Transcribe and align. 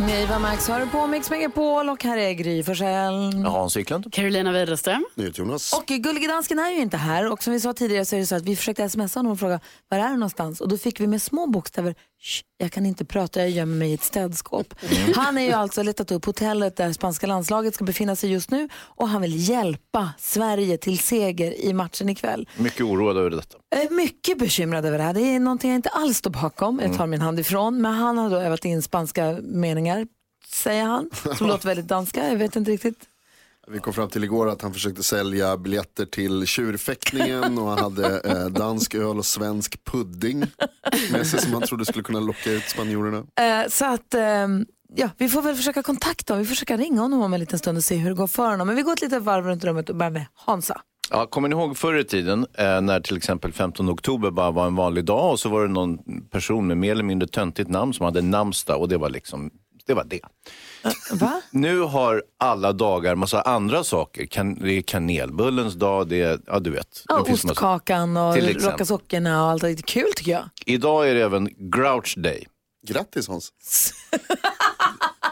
Eva 0.00 0.38
Max 0.38 0.68
har 0.68 0.80
du 0.80 0.86
på 0.86 1.06
Mix 1.06 1.30
Megapol 1.30 1.88
och 1.88 2.04
här 2.04 2.16
är 2.16 2.32
Gry 2.32 2.62
Forssell. 2.62 3.44
Hans 3.44 3.76
Wiklund. 3.76 4.12
Carolina 4.12 4.52
Widerström. 4.52 5.04
Jonas. 5.34 5.72
Och 5.72 5.86
Gullige 5.86 6.28
Dansken 6.28 6.58
är 6.58 6.70
ju 6.70 6.80
inte 6.80 6.96
här 6.96 7.32
och 7.32 7.42
som 7.42 7.52
vi 7.52 7.60
sa 7.60 7.72
tidigare 7.72 8.04
så 8.04 8.16
är 8.16 8.20
det 8.20 8.26
så 8.26 8.34
att 8.34 8.42
vi 8.42 8.56
försökte 8.56 8.88
smsa 8.88 9.18
honom 9.18 9.32
och 9.32 9.38
fråga 9.38 9.60
var 9.88 9.98
är 9.98 10.08
du 10.08 10.14
någonstans 10.14 10.60
och 10.60 10.68
då 10.68 10.78
fick 10.78 11.00
vi 11.00 11.06
med 11.06 11.22
små 11.22 11.46
bokstäver 11.46 11.94
jag 12.58 12.72
kan 12.72 12.86
inte 12.86 13.04
prata, 13.04 13.40
jag 13.40 13.50
gömmer 13.50 13.76
mig 13.76 13.90
i 13.90 13.94
ett 13.94 14.02
städskåp. 14.02 14.74
Han 15.16 15.38
är 15.38 15.42
ju 15.42 15.52
alltså 15.52 15.82
letat 15.82 16.10
upp 16.12 16.24
hotellet 16.24 16.76
där 16.76 16.92
spanska 16.92 17.26
landslaget 17.26 17.74
ska 17.74 17.84
befinna 17.84 18.16
sig 18.16 18.32
just 18.32 18.50
nu 18.50 18.68
och 18.74 19.08
han 19.08 19.22
vill 19.22 19.48
hjälpa 19.48 20.10
Sverige 20.18 20.78
till 20.78 20.98
seger 20.98 21.60
i 21.60 21.72
matchen 21.72 22.08
ikväll. 22.08 22.48
Mycket 22.56 22.80
oroad 22.80 23.16
över 23.16 23.30
detta. 23.30 23.58
Jag 23.74 23.82
är 23.82 23.90
mycket 23.90 24.38
bekymrad 24.38 24.86
över 24.86 24.98
det 24.98 25.04
här. 25.04 25.14
Det 25.14 25.20
är 25.20 25.40
någonting 25.40 25.70
jag 25.70 25.78
inte 25.78 25.88
alls 25.88 26.18
står 26.18 26.30
bakom. 26.30 26.80
Jag 26.84 26.96
tar 26.96 27.06
min 27.06 27.20
hand 27.20 27.40
ifrån. 27.40 27.80
Men 27.82 27.94
han 27.94 28.18
har 28.18 28.30
då 28.30 28.36
övat 28.36 28.64
in 28.64 28.82
spanska 28.82 29.38
meningar, 29.42 30.06
säger 30.48 30.84
han, 30.84 31.10
som 31.38 31.46
låter 31.48 31.68
väldigt 31.68 31.88
danska. 31.88 32.28
Jag 32.28 32.36
vet 32.36 32.56
inte 32.56 32.70
riktigt. 32.70 32.98
Vi 33.68 33.78
kom 33.78 33.92
fram 33.92 34.08
till 34.08 34.24
igår 34.24 34.48
att 34.48 34.62
han 34.62 34.72
försökte 34.72 35.02
sälja 35.02 35.56
biljetter 35.56 36.06
till 36.06 36.46
tjurfäktningen 36.46 37.58
och 37.58 37.68
han 37.68 37.78
hade 37.78 38.20
eh, 38.20 38.46
dansk 38.46 38.94
öl 38.94 39.18
och 39.18 39.26
svensk 39.26 39.84
pudding 39.84 40.44
med 41.12 41.26
sig 41.26 41.40
som 41.40 41.52
han 41.52 41.62
trodde 41.62 41.84
skulle 41.84 42.04
kunna 42.04 42.20
locka 42.20 42.50
ut 42.50 42.64
spanjorerna. 42.68 43.18
Eh, 43.18 43.68
så 43.68 43.84
att, 43.84 44.14
ehm, 44.14 44.66
ja, 44.94 45.10
vi 45.18 45.28
får 45.28 45.42
väl 45.42 45.56
försöka 45.56 45.82
kontakta 45.82 46.32
honom. 46.32 46.42
Vi 46.42 46.48
får 46.48 46.54
försöka 46.54 46.76
ringa 46.76 47.00
honom 47.00 47.22
om 47.22 47.34
en 47.34 47.40
liten 47.40 47.58
stund 47.58 47.78
och 47.78 47.84
se 47.84 47.96
hur 47.96 48.10
det 48.10 48.16
går 48.16 48.26
för 48.26 48.50
honom. 48.50 48.66
Men 48.66 48.76
vi 48.76 48.82
går 48.82 48.92
ett 48.92 49.02
litet 49.02 49.22
varv 49.22 49.44
runt 49.46 49.64
rummet 49.64 49.90
och 49.90 49.96
börjar 49.96 50.10
med 50.10 50.26
Hansa. 50.34 50.80
Ja, 51.10 51.26
kommer 51.26 51.48
ni 51.48 51.52
ihåg 51.56 51.76
förr 51.76 51.94
i 51.94 52.04
tiden 52.04 52.46
eh, 52.58 52.80
när 52.80 53.00
till 53.00 53.16
exempel 53.16 53.52
15 53.52 53.90
oktober 53.90 54.30
bara 54.30 54.50
var 54.50 54.66
en 54.66 54.74
vanlig 54.76 55.04
dag 55.04 55.30
och 55.30 55.40
så 55.40 55.48
var 55.48 55.62
det 55.62 55.72
någon 55.72 55.98
person 56.30 56.66
med 56.66 56.76
mer 56.76 56.92
eller 56.92 57.04
mindre 57.04 57.28
töntigt 57.28 57.70
namn 57.70 57.94
som 57.94 58.04
hade 58.04 58.22
namnsdag 58.22 58.80
och 58.80 58.88
det 58.88 58.96
var 58.98 59.10
liksom 59.10 59.50
det. 59.86 59.94
Var 59.94 60.04
det. 60.04 60.20
Va? 61.12 61.40
Nu 61.50 61.80
har 61.80 62.22
alla 62.38 62.72
dagar 62.72 63.14
massa 63.14 63.42
andra 63.42 63.84
saker. 63.84 64.26
Kan, 64.26 64.54
det 64.54 64.72
är 64.72 64.82
kanelbullens 64.82 65.74
dag, 65.74 66.08
det 66.08 66.22
är, 66.22 66.40
ja 66.46 66.58
du 66.58 66.70
vet. 66.70 67.04
Ja, 67.08 67.20
ostkakan 67.20 68.16
och 68.16 68.36
rocka 68.36 68.84
sockerna 68.84 69.44
och 69.44 69.50
allt. 69.50 69.62
Det 69.62 69.70
är 69.70 69.76
kul 69.76 70.08
tycker 70.16 70.32
jag. 70.32 70.44
Idag 70.66 71.10
är 71.10 71.14
det 71.14 71.22
även 71.22 71.48
Grouch 71.58 72.14
Day. 72.18 72.46
Grattis 72.86 73.28
Hans. 73.28 73.52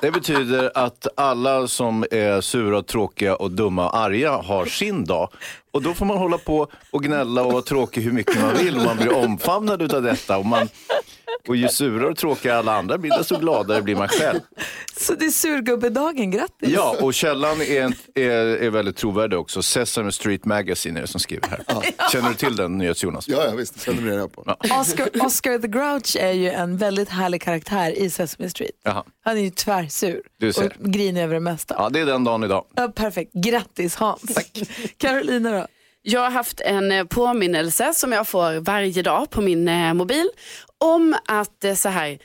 Det 0.02 0.10
betyder 0.10 0.70
att 0.74 1.06
alla 1.16 1.68
som 1.68 2.04
är 2.10 2.40
sura, 2.40 2.82
tråkiga 2.82 3.36
och 3.36 3.50
dumma 3.50 3.88
och 3.88 3.96
arga 3.96 4.32
har 4.36 4.66
sin 4.66 5.04
dag. 5.04 5.28
Och 5.72 5.82
då 5.82 5.94
får 5.94 6.06
man 6.06 6.18
hålla 6.18 6.38
på 6.38 6.66
och 6.90 7.02
gnälla 7.02 7.42
och 7.42 7.52
vara 7.52 7.62
tråkig 7.62 8.02
hur 8.02 8.12
mycket 8.12 8.40
man 8.40 8.54
vill. 8.54 8.76
Och 8.76 8.84
man 8.84 8.96
blir 8.96 9.16
omfamnad 9.16 9.82
utav 9.82 10.02
detta. 10.02 10.38
Och, 10.38 10.46
man, 10.46 10.68
och 11.48 11.56
ju 11.56 11.68
surare 11.68 12.08
och 12.10 12.16
tråkigare 12.16 12.58
alla 12.58 12.76
andra 12.76 12.98
blir, 12.98 13.10
desto 13.18 13.38
gladare 13.38 13.82
blir 13.82 13.96
man 13.96 14.08
själv. 14.08 14.40
Så 14.96 15.14
det 15.14 15.24
är 15.24 15.30
surgubbedagen, 15.30 16.30
grattis. 16.30 16.68
Ja, 16.68 16.96
och 17.00 17.14
källan 17.14 17.60
är, 17.62 17.92
är, 18.14 18.30
är 18.36 18.70
väldigt 18.70 18.96
trovärdig 18.96 19.38
också. 19.38 19.62
Sesame 19.62 20.12
Street 20.12 20.44
Magazine 20.44 20.98
är 20.98 21.02
det 21.02 21.06
som 21.08 21.20
skriver 21.20 21.48
här. 21.48 22.10
Känner 22.12 22.28
du 22.28 22.34
till 22.34 22.56
den 22.56 22.78
nyhets-Jonas? 22.78 23.24
Ja, 23.28 23.44
ja 23.44 23.50
visst, 23.50 23.88
vi 23.88 24.10
redan 24.10 24.28
på. 24.30 24.56
Oscar, 24.80 25.26
Oscar 25.26 25.58
the 25.58 25.68
Grouch 25.68 26.16
är 26.20 26.32
ju 26.32 26.50
en 26.50 26.76
väldigt 26.76 27.08
härlig 27.08 27.42
karaktär 27.42 27.90
i 27.98 28.10
Sesame 28.10 28.50
Street. 28.50 28.70
Jaha. 28.84 29.04
Han 29.24 29.36
är 29.36 29.40
ju 29.40 29.50
tvärsur 29.50 30.22
Du 30.38 30.52
ser. 30.52 30.64
och 30.64 30.92
grinig 30.92 31.22
över 31.22 31.34
det 31.34 31.40
mesta. 31.40 31.74
Ja, 31.78 31.88
det 31.88 32.00
är 32.00 32.06
den 32.06 32.24
dagen 32.24 32.44
idag. 32.44 32.64
Ja, 32.74 32.88
perfekt, 32.88 33.32
grattis 33.34 33.94
Hans. 33.96 34.38
Carolina 34.98 35.50
då? 35.50 35.66
Jag 36.02 36.20
har 36.20 36.30
haft 36.30 36.60
en 36.60 36.92
eh, 36.92 37.04
påminnelse 37.04 37.94
som 37.94 38.12
jag 38.12 38.28
får 38.28 38.60
varje 38.60 39.02
dag 39.02 39.30
på 39.30 39.40
min 39.40 39.68
eh, 39.68 39.94
mobil 39.94 40.28
om 40.80 41.16
att 41.26 41.64
eh, 41.64 41.74
så 41.74 41.88
här 41.88 42.18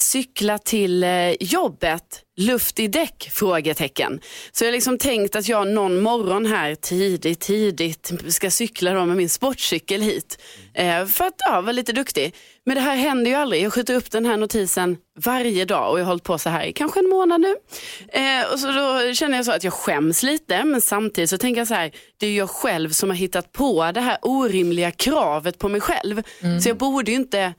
cykla 0.00 0.58
till 0.58 1.04
eh, 1.04 1.30
jobbet, 1.40 2.22
luft 2.36 2.78
i 2.78 2.88
däck? 2.88 3.30
Frågetecken. 3.32 4.20
Så 4.52 4.64
jag 4.64 4.68
har 4.68 4.72
liksom 4.72 4.98
tänkt 4.98 5.36
att 5.36 5.48
jag 5.48 5.68
någon 5.68 6.00
morgon 6.00 6.46
här 6.46 6.74
tidigt, 6.74 7.40
tidigt 7.40 8.12
ska 8.28 8.50
cykla 8.50 8.94
då 8.94 9.04
med 9.04 9.16
min 9.16 9.28
sportcykel 9.28 10.02
hit. 10.02 10.38
Eh, 10.74 11.06
för 11.06 11.24
att 11.24 11.34
ja, 11.38 11.60
vara 11.60 11.72
lite 11.72 11.92
duktig. 11.92 12.34
Men 12.66 12.74
det 12.74 12.80
här 12.80 12.96
händer 12.96 13.30
ju 13.30 13.36
aldrig. 13.36 13.62
Jag 13.62 13.72
skjuter 13.72 13.94
upp 13.94 14.10
den 14.10 14.26
här 14.26 14.36
notisen 14.36 14.96
varje 15.18 15.64
dag 15.64 15.90
och 15.92 16.00
jag 16.00 16.04
har 16.04 16.10
hållit 16.10 16.22
på 16.22 16.38
så 16.38 16.50
här 16.50 16.64
i 16.64 16.72
kanske 16.72 17.00
en 17.00 17.08
månad 17.08 17.40
nu. 17.40 17.56
Eh, 18.08 18.52
och 18.52 18.60
så 18.60 18.66
då 18.66 19.14
känner 19.14 19.36
jag 19.36 19.44
så 19.44 19.52
att 19.52 19.64
jag 19.64 19.72
skäms 19.72 20.22
lite 20.22 20.64
men 20.64 20.80
samtidigt 20.80 21.30
så 21.30 21.38
tänker 21.38 21.60
jag 21.60 21.68
så 21.68 21.74
här, 21.74 21.92
det 22.18 22.26
är 22.26 22.36
jag 22.36 22.50
själv 22.50 22.90
som 22.90 23.08
har 23.08 23.16
hittat 23.16 23.52
på 23.52 23.90
det 23.94 24.00
här 24.00 24.18
orimliga 24.22 24.90
kravet 24.90 25.58
på 25.58 25.68
mig 25.68 25.80
själv. 25.80 26.22
Så 26.62 26.68
jag 26.68 26.76
borde 26.76 27.10
ju 27.10 27.16
inte, 27.16 27.54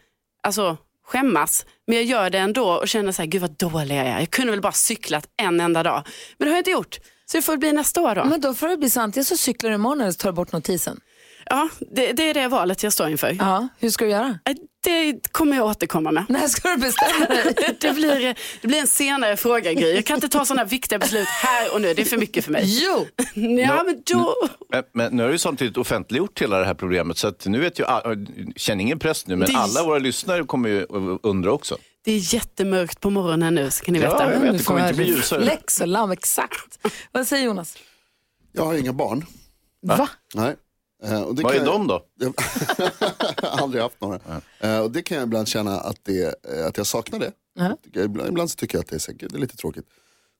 alltså 0.46 0.78
skämmas. 1.06 1.66
Men 1.88 1.96
jag 1.96 2.06
gör 2.06 2.30
det 2.30 2.38
ändå 2.38 2.70
och 2.72 2.88
känner 2.88 3.12
så 3.12 3.22
här, 3.22 3.30
gud 3.30 3.42
vad 3.42 3.52
dålig 3.52 3.96
jag 3.96 4.06
är. 4.06 4.20
Jag 4.20 4.32
kunde 4.32 4.52
väl 4.52 4.62
bara 4.62 4.72
cyklat 4.72 5.28
en 5.38 5.60
enda 5.60 5.84
dag. 5.84 6.04
Men 6.38 6.46
det 6.46 6.52
har 6.52 6.56
jag 6.56 6.60
inte 6.62 6.72
gjort. 6.72 7.00
Så 7.26 7.38
det 7.38 7.42
får 7.42 7.58
bli 7.58 7.74
nästa 7.74 8.02
år 8.02 8.16
då. 8.16 8.26
Men 8.26 8.42
då 8.42 8.54
får 8.54 8.68
det 8.68 8.78
bli 8.78 8.90
så 8.90 9.02
antingen 9.02 9.26
så 9.26 9.38
cyklar 9.38 9.70
du 9.70 9.76
imorgon 9.76 10.02
eller 10.02 10.12
så 10.12 10.18
tar 10.18 10.30
du 10.30 10.36
bort 10.36 10.52
notisen. 10.52 11.00
Ja, 11.50 11.70
det, 11.92 12.14
det 12.14 12.30
är 12.30 12.34
det 12.34 12.48
valet 12.48 12.84
jag 12.84 12.94
står 12.94 13.10
inför. 13.10 13.36
Ja, 13.40 13.68
hur 13.80 13.90
ska 13.90 14.06
du 14.06 14.12
göra? 14.12 14.40
Eh, 14.46 14.56
Det 14.84 15.32
kommer 15.32 15.56
jag 15.58 15.66
återkomma 15.66 16.12
med. 16.12 16.26
När 16.30 16.48
ska 16.48 16.70
du 16.70 16.78
bestämma 16.78 17.26
dig? 17.26 17.76
Det 17.82 17.92
blir, 17.92 18.36
det 18.62 18.68
blir 18.68 18.80
en 18.80 18.88
senare 18.88 19.38
fråga 19.38 19.74
Gry. 19.74 19.96
Jag 19.96 20.06
kan 20.06 20.16
inte 20.16 20.30
ta 20.30 20.46
sådana 20.46 20.64
viktiga 20.64 21.00
beslut 21.00 21.28
här 21.28 21.74
och 21.74 21.82
nu. 21.82 21.94
Det 21.94 22.02
är 22.02 22.06
för 22.06 22.18
mycket 22.18 22.46
för 22.46 22.52
mig. 22.52 22.64
Jo! 22.68 23.06
Ja, 23.68 23.84
men 23.86 24.02
då... 24.14 24.36
Men, 24.70 24.84
men 24.94 25.16
nu 25.18 25.24
har 25.24 25.30
du 25.30 25.38
samtidigt 25.38 25.78
offentliggjort 25.78 26.42
hela 26.42 26.60
det 26.60 26.66
här 26.66 26.74
problemet 26.74 27.18
så 27.18 27.28
att 27.28 27.46
nu 27.46 27.60
vet 27.60 27.80
ju, 27.80 27.86
all- 27.86 28.28
känn 28.56 28.80
ingen 28.82 29.00
press 29.00 29.28
nu, 29.28 29.36
men 29.36 29.48
Det- 29.50 29.58
alla 29.58 29.84
våra 29.84 30.00
lyssnare 30.00 30.44
kommer 30.44 30.70
ju 30.70 30.86
undra 31.24 31.52
också. 31.52 31.78
Det 32.06 32.12
är 32.12 32.34
jättemörkt 32.34 33.00
på 33.00 33.10
morgonen 33.10 33.56
nu, 33.56 33.72
så 33.72 33.84
kan 33.86 33.94
ni 33.94 34.00
Ja, 34.00 34.12
veta. 34.12 34.34
jag 34.34 34.40
vet. 34.40 34.58
Det 34.58 34.64
kommer 34.64 34.82
inte 34.82 34.94
bli 34.94 35.06
ljusare. 35.08 35.86
Lamm, 35.86 36.12
exakt. 36.12 36.80
Vad 37.12 37.28
säger 37.28 37.46
Jonas? 37.46 37.78
Jag 38.52 38.66
har 38.66 38.74
inga 38.74 38.94
barn. 38.94 39.26
Va? 39.82 40.10
Nej. 40.34 40.56
Eh, 41.06 41.22
och 41.22 41.36
det 41.36 41.44
Vad 41.44 41.54
är 41.54 41.58
jag- 41.58 41.66
de 41.66 41.88
då? 41.88 42.06
Jag 42.20 42.34
har 43.44 43.64
aldrig 43.64 43.84
haft 43.84 44.02
några. 44.02 44.20
Eh, 44.60 44.80
och 44.80 44.92
det 44.92 45.02
kan 45.02 45.18
jag 45.18 45.26
ibland 45.26 45.48
känna 45.48 45.80
att, 45.80 46.00
det, 46.04 46.46
eh, 46.58 46.66
att 46.68 46.78
jag 46.78 46.88
saknar 46.88 47.20
det. 47.20 47.32
Jag- 47.94 48.06
Ibland, 48.06 48.30
ibland 48.30 48.50
så 48.52 48.56
tycker 48.56 48.78
jag 48.78 48.84
att 48.84 48.90
det 48.90 48.96
är, 48.96 49.00
så, 49.00 49.12
gud, 49.12 49.32
det 49.32 49.38
är 49.38 49.42
lite 49.42 49.58
tråkigt. 49.58 49.86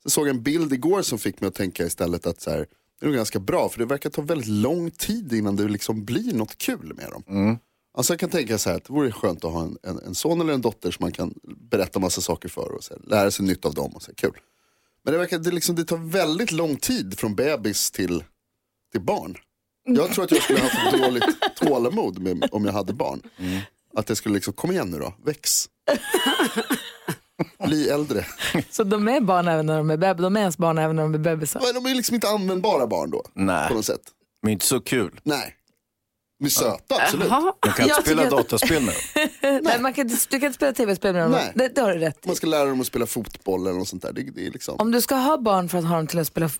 Så 0.04 0.10
såg 0.10 0.28
jag 0.28 0.36
en 0.36 0.44
bild 0.44 0.74
igår 0.74 1.02
som 1.02 1.20
fick 1.20 1.42
mig 1.42 1.48
att 1.48 1.56
tänka 1.56 1.86
istället 1.86 2.26
att 2.28 2.42
så 2.42 2.50
här, 2.52 2.58
det 3.00 3.06
är 3.06 3.08
nog 3.08 3.16
ganska 3.16 3.40
bra 3.40 3.70
för 3.70 3.80
det 3.80 3.86
verkar 3.86 4.10
ta 4.10 4.22
väldigt 4.22 4.48
lång 4.48 4.92
tid 4.92 5.34
innan 5.34 5.56
det 5.56 5.64
liksom 5.68 6.06
blir 6.06 6.34
något 6.34 6.58
kul 6.58 6.94
med 6.96 7.12
dem. 7.12 7.58
Alltså 7.98 8.14
jag 8.14 8.20
kan 8.20 8.30
tänka 8.30 8.58
så 8.58 8.70
här 8.70 8.78
att 8.78 8.84
det 8.84 8.94
vore 8.94 9.12
skönt 9.12 9.46
att 9.46 9.52
ha 9.52 9.62
en, 9.64 9.78
en, 9.84 10.00
en 10.00 10.16
son 10.16 10.42
eller 10.42 10.54
en 10.54 10.62
dotter 10.62 10.92
som 10.92 11.04
man 11.04 11.12
kan 11.12 11.34
berätta 11.72 12.00
massa 12.00 12.22
saker 12.22 12.50
för 12.50 12.72
och 12.72 12.84
så 12.84 12.94
här, 12.94 13.02
lära 13.10 13.32
sig 13.32 13.46
nytt 13.46 13.66
av 13.66 13.74
dem. 13.74 13.92
Och 13.96 14.02
så 14.02 14.08
här, 14.12 14.16
kul. 14.16 14.38
Men 15.04 15.14
det 15.14 15.18
verkar 15.20 15.40
det 15.40 15.52
liksom, 15.52 15.76
det 15.76 15.86
tar 15.86 15.98
väldigt 15.98 16.52
lång 16.52 16.76
tid 16.76 17.20
från 17.20 17.36
bebis 17.36 17.92
till, 17.92 18.24
till 18.92 19.02
barn. 19.02 19.36
Jag 19.86 20.12
tror 20.14 20.24
att 20.26 20.32
jag 20.32 20.42
skulle 20.44 20.60
ha 20.60 20.70
haft 20.70 20.98
dåligt 20.98 21.56
tålamod 21.56 22.20
med, 22.20 22.50
om 22.52 22.66
jag 22.66 22.74
hade 22.74 22.94
barn. 22.94 23.22
Att 23.98 24.08
det 24.08 24.16
skulle 24.16 24.36
liksom, 24.36 24.54
kom 24.54 24.72
igen 24.72 24.92
nu 24.92 25.00
då, 25.00 25.14
väx. 25.26 25.70
Bli 27.66 27.90
äldre. 27.90 28.26
Så 28.70 28.84
de 28.84 29.08
är 29.08 29.22
barn 29.22 29.48
även 29.48 29.66
när 29.66 29.78
de 29.78 29.90
är 29.90 29.98
bebisar? 29.98 30.24
De 30.24 30.36
är 30.36 30.40
ens 30.40 30.58
barn 30.58 30.78
även 30.78 30.96
när 30.96 31.04
de 31.04 31.14
är 31.14 31.18
bebisar? 31.20 31.62
Men 31.66 31.84
de 31.84 31.92
är 31.92 31.96
liksom 31.96 32.16
inte 32.16 32.30
användbara 32.30 32.88
barn 32.88 33.10
då. 33.12 33.24
Nej. 33.34 33.68
På 33.68 33.74
något 33.74 33.86
sätt. 33.86 34.02
Men 34.42 34.52
inte 34.52 34.66
så 34.66 34.80
kul. 34.82 35.20
Nej. 35.24 35.56
Är 36.44 36.50
söta, 36.50 36.96
absolut. 37.04 37.28
Jaha. 37.30 37.42
Man 37.42 37.54
kan 37.62 37.70
inte 37.72 37.82
Jag 37.96 38.02
spela 38.06 38.22
tycker 38.24 38.38
att- 38.38 38.50
dataspel 38.50 38.84
med 38.84 38.94
dem. 39.42 39.60
Nej, 39.64 39.80
man 39.80 39.94
kan, 39.94 40.10
inte- 40.10 40.26
du 40.30 40.40
kan 40.40 40.48
inte 40.48 40.56
spela 40.56 40.74
tv-spel 40.74 41.14
med 41.14 41.24
dem. 41.24 41.32
Nej. 41.32 41.52
Det, 41.56 41.68
det 41.76 41.82
har 41.82 41.94
du 41.94 42.00
rätt 42.00 42.18
i. 42.26 42.28
Man 42.28 42.36
ska 42.36 42.48
lära 42.48 42.66
dem 42.66 42.82
att 42.82 42.88
spela 42.88 43.06
fotboll 43.06 43.68
eller 43.68 43.80
något 43.80 43.88
sånt 43.88 44.02
där. 44.02 44.14
Det, 44.14 44.24
det 44.24 44.48
är 44.48 44.52
liksom... 44.52 44.76
Om 44.80 44.92
du 44.92 45.02
ska 45.02 45.16
ha 45.16 45.38
barn 45.38 45.70
för 45.70 45.78
att 45.78 45.86
ha 45.86 45.96
dem 45.96 46.08
till 46.08 46.20
att 46.20 46.28
spela 46.28 46.46
f- 46.46 46.60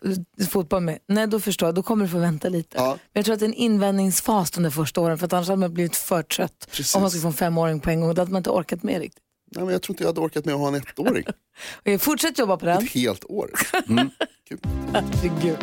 fotboll 0.50 0.82
med, 0.82 0.98
nej 1.08 1.28
då 1.28 1.40
förstår 1.40 1.68
jag, 1.68 1.76
då 1.76 1.84
kommer 1.84 2.06
du 2.06 2.12
få 2.12 2.18
vänta 2.20 2.50
lite. 2.50 2.78
Ja. 2.78 2.86
Men 2.88 2.98
jag 3.14 3.26
tror 3.26 3.34
att 3.34 3.40
det 3.40 3.46
är 3.46 3.48
en 3.48 3.54
invändningsfas 3.54 4.52
de 4.52 4.64
där 4.64 4.70
första 4.70 5.02
åren 5.02 5.18
för 5.18 5.26
att 5.26 5.34
annars 5.34 5.48
hade 5.48 5.60
man 5.60 5.74
blivit 5.74 5.96
för 5.96 6.24
trött 6.24 6.68
Precis. 6.72 6.96
om 6.96 7.02
man 7.02 7.12
skulle 7.12 7.22
få 7.22 7.28
en 7.28 7.34
femåring 7.34 7.80
på 7.80 7.90
en 7.90 8.02
gång. 8.02 8.14
Då 8.16 8.22
hade 8.22 8.32
man 8.32 8.40
inte 8.40 8.50
orkat 8.50 8.84
med 8.84 9.00
riktigt. 9.02 9.22
Nej, 9.52 9.64
men 9.64 9.74
jag 9.74 9.82
tror 9.82 9.94
inte 9.94 10.04
jag 10.04 10.10
hade 10.10 10.22
orkat 10.22 10.46
med 10.46 10.54
att 10.54 10.60
ha 10.60 10.68
en 10.68 10.76
ettåring. 10.76 11.26
Fortsätt 12.00 12.40
jobba 12.40 12.58
på 12.58 12.66
den. 12.66 12.84
Ett 12.84 12.90
helt 12.92 13.26
år. 13.26 13.52
Kul. 14.48 14.60
Herregud. 14.94 15.58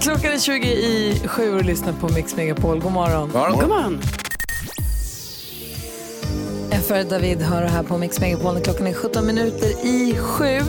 Klockan 0.00 0.32
är 0.32 0.38
20 0.38 0.68
i 0.68 1.22
sju 1.26 1.54
och 1.54 1.64
lyssnar 1.64 1.92
på 1.92 2.08
Mix 2.08 2.36
Megapol. 2.36 2.80
God 2.80 2.92
morgon. 2.92 3.30
God 3.32 3.68
morgon. 3.68 4.00
För 6.80 7.04
David 7.04 7.42
hör 7.42 7.62
här 7.62 7.82
på 7.82 7.98
Mix 7.98 8.20
Megapol 8.20 8.60
klockan 8.60 8.86
är 8.86 8.92
17 8.94 9.26
minuter 9.26 9.86
i 9.86 10.16
sju. 10.16 10.60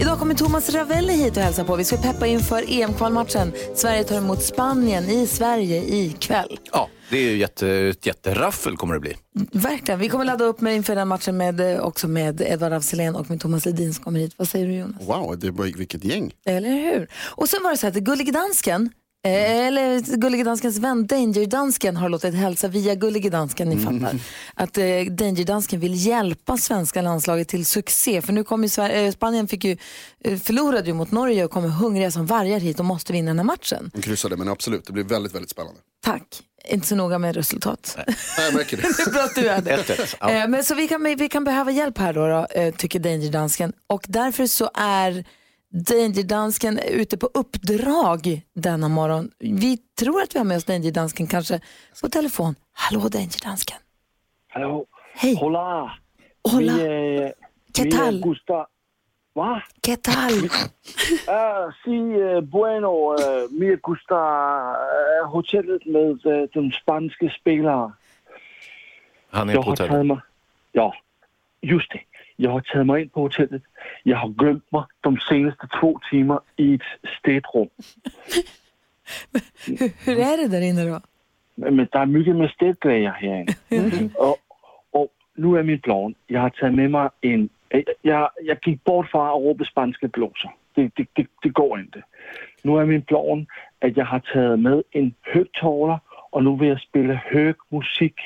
Idag 0.00 0.18
kommer 0.18 0.34
Thomas 0.34 0.70
Ravelli 0.70 1.12
hit 1.12 1.36
och 1.36 1.42
hälsa 1.42 1.64
på. 1.64 1.76
Vi 1.76 1.84
ska 1.84 1.96
peppa 1.96 2.26
inför 2.26 2.64
EM-kvalmatchen. 2.68 3.52
Sverige 3.74 4.04
tar 4.04 4.16
emot 4.16 4.42
Spanien 4.42 5.04
i 5.04 5.26
Sverige 5.26 5.82
ikväll. 5.82 6.58
Ja, 6.72 6.88
det 7.10 7.18
är 7.18 7.30
ju 7.30 7.36
jätte, 7.36 7.68
ett 7.68 8.06
jätteraffel 8.06 8.76
kommer 8.76 8.94
det 8.94 9.00
bli. 9.00 9.16
Verkligen. 9.52 10.00
Vi 10.00 10.08
kommer 10.08 10.24
ladda 10.24 10.44
upp 10.44 10.60
med 10.60 10.76
inför 10.76 10.94
den 10.94 11.08
matchen 11.08 11.36
med, 11.36 11.60
eh, 11.60 11.80
också 11.80 12.08
med 12.08 12.40
Edvard 12.40 12.72
af 12.72 12.92
och 13.14 13.30
med 13.30 13.40
Thomas 13.40 13.66
Ledin 13.66 13.94
som 13.94 14.04
kommer 14.04 14.20
hit. 14.20 14.34
Vad 14.36 14.48
säger 14.48 14.66
du 14.66 14.74
Jonas? 14.74 15.02
Wow, 15.06 15.38
det 15.38 15.50
var, 15.50 15.64
vilket 15.64 16.04
gäng. 16.04 16.32
Eller 16.46 16.70
hur? 16.70 17.08
Och 17.14 17.48
sen 17.48 17.62
var 17.62 17.70
det 17.70 17.76
så 17.76 17.86
här 17.86 17.90
att 17.90 17.98
Gullige 17.98 18.32
Dansken, 18.32 18.90
eh, 19.24 19.66
eller 19.66 20.16
Gullige 20.16 20.44
Danskens 20.44 20.78
vän 20.78 21.06
Danger 21.06 21.46
Dansken 21.46 21.96
har 21.96 22.08
låtit 22.08 22.34
hälsa 22.34 22.68
via 22.68 22.94
Gullige 22.94 23.30
Dansken, 23.30 23.68
ni 23.68 23.76
fattar, 23.76 24.18
att 24.54 24.78
eh, 24.78 24.84
Danger 25.10 25.44
Dansken 25.44 25.80
vill 25.80 26.06
hjälpa 26.06 26.56
svenska 26.56 27.02
landslaget 27.02 27.48
till 27.48 27.66
succé. 27.66 28.22
För 28.22 28.32
nu 28.32 28.44
kommer 28.44 28.64
ju 28.64 28.68
Sverige, 28.68 29.06
eh, 29.06 29.12
Spanien 29.12 29.48
fick 29.48 29.64
ju, 29.64 29.76
eh, 30.24 30.38
förlorade 30.38 30.86
ju 30.86 30.94
mot 30.94 31.10
Norge 31.10 31.44
och 31.44 31.50
kommer 31.50 31.68
hungriga 31.68 32.10
som 32.10 32.26
vargar 32.26 32.60
hit 32.60 32.78
och 32.78 32.84
måste 32.84 33.12
vinna 33.12 33.30
den 33.30 33.38
här 33.38 33.46
matchen. 33.46 33.90
De 33.94 34.02
kryssade, 34.02 34.36
men 34.36 34.48
absolut, 34.48 34.86
det 34.86 34.92
blir 34.92 35.04
väldigt, 35.04 35.34
väldigt 35.34 35.50
spännande. 35.50 35.80
Tack. 36.04 36.42
Inte 36.68 36.86
så 36.86 36.94
noga 36.94 37.18
med 37.18 37.36
resultat. 37.36 37.94
Nej, 38.06 38.16
jag 38.38 38.54
märker 38.54 38.76
det. 38.76 38.82
Det 38.96 39.02
är 39.06 39.10
bra 39.12 39.22
att 39.22 39.34
du 39.34 39.48
är 39.48 39.60
det. 39.62 39.76
1-1, 39.76 40.16
ja. 40.20 40.30
Eh, 40.30 40.48
Men 40.48 40.64
så 40.64 40.74
vi 40.74 40.88
kan, 40.88 41.02
vi 41.18 41.28
kan 41.28 41.44
behöva 41.44 41.70
hjälp 41.70 41.98
här 41.98 42.12
då, 42.12 42.26
då 42.26 42.60
eh, 42.60 42.74
tycker 42.74 42.98
Danger 42.98 43.32
Dansken. 43.32 43.72
Och 43.86 44.04
därför 44.08 44.46
så 44.46 44.70
är 44.74 45.24
Danger 45.72 46.22
Dansken 46.22 46.78
ute 46.78 47.16
på 47.16 47.26
uppdrag 47.34 48.42
denna 48.54 48.88
morgon. 48.88 49.30
Vi 49.38 49.76
tror 49.76 50.22
att 50.22 50.34
vi 50.34 50.38
har 50.38 50.44
med 50.44 50.56
oss 50.56 50.64
Danger 50.64 50.92
Dansken 50.92 51.26
kanske 51.26 51.60
på 52.02 52.08
telefon. 52.08 52.54
Hallå 52.72 53.00
Danger 53.00 53.44
Dansken. 53.44 53.78
Hallå. 54.48 54.86
Hej. 55.14 55.36
Hola. 55.36 55.92
Hola. 56.52 56.72
Vi, 56.72 57.16
eh, 57.16 57.30
¿Qué 57.72 57.84
vi 57.84 57.90
tal? 57.90 58.20
Gustav. 58.20 58.66
Va? 59.34 59.62
¿Qué 59.82 59.96
tal? 59.96 60.32
Uh, 60.32 61.72
si, 61.84 62.20
eh, 62.20 62.40
bueno. 62.40 62.88
Uh, 62.88 63.60
vi 63.60 63.72
är 63.72 63.78
Gustav 63.82 64.74
uh, 64.74 65.30
hotellet 65.30 65.86
med 65.86 66.26
uh, 66.26 66.48
de 66.52 66.72
spanska 66.72 67.30
spelare. 67.40 67.92
Han 69.30 69.48
är 69.48 69.54
Jag 69.54 69.64
på 69.64 69.70
hotellet. 69.70 70.18
Ja, 70.72 70.94
just 71.60 71.90
det. 71.90 72.09
Jag 72.40 72.50
har 72.50 72.60
tagit 72.60 72.86
mig 72.86 73.02
in 73.02 73.08
på 73.08 73.20
hotellet. 73.20 73.62
Jag 74.02 74.16
har 74.16 74.28
glömt 74.28 74.72
mig 74.72 74.82
de 75.00 75.18
senaste 75.18 75.66
två 75.80 76.00
timmar 76.10 76.40
i 76.56 76.74
ett 76.74 76.80
städrum. 77.20 77.68
hur, 79.66 80.04
hur 80.06 80.18
är 80.18 80.36
det 80.36 80.48
där 80.48 80.60
inne 80.60 80.84
då? 80.84 81.00
Men 81.54 81.88
der 81.92 82.00
er 82.00 82.06
mycket 82.06 82.36
med 82.36 82.50
städgrejer 82.50 83.12
herinde. 83.12 83.54
og, 84.18 84.38
og 84.92 85.08
nu 85.36 85.54
er 85.54 85.62
min 85.62 85.80
plan. 85.80 86.14
Jeg 86.28 86.40
har 86.40 86.48
taget 86.48 86.74
med 86.74 86.88
mig 86.88 87.08
en... 87.22 87.50
Jeg, 88.04 88.28
jeg 88.44 88.56
gik 88.56 88.84
bort 88.84 89.06
fra 89.10 89.28
at 89.28 89.34
råbe 89.34 89.64
spanske 89.64 90.08
blåser. 90.08 90.48
Det, 90.76 90.92
det, 90.96 91.08
det, 91.16 91.26
det 91.42 91.54
går 91.54 91.78
ikke. 91.78 92.02
Nu 92.64 92.76
er 92.76 92.84
min 92.84 93.02
plan, 93.02 93.46
at 93.80 93.96
jeg 93.96 94.06
har 94.06 94.18
taget 94.32 94.60
med 94.60 94.82
en 94.92 95.14
høgtaler, 95.34 95.98
og 96.32 96.44
nu 96.44 96.56
vil 96.56 96.68
jeg 96.68 96.78
spille 96.78 97.20
høg 97.32 97.54
musik. 97.70 98.20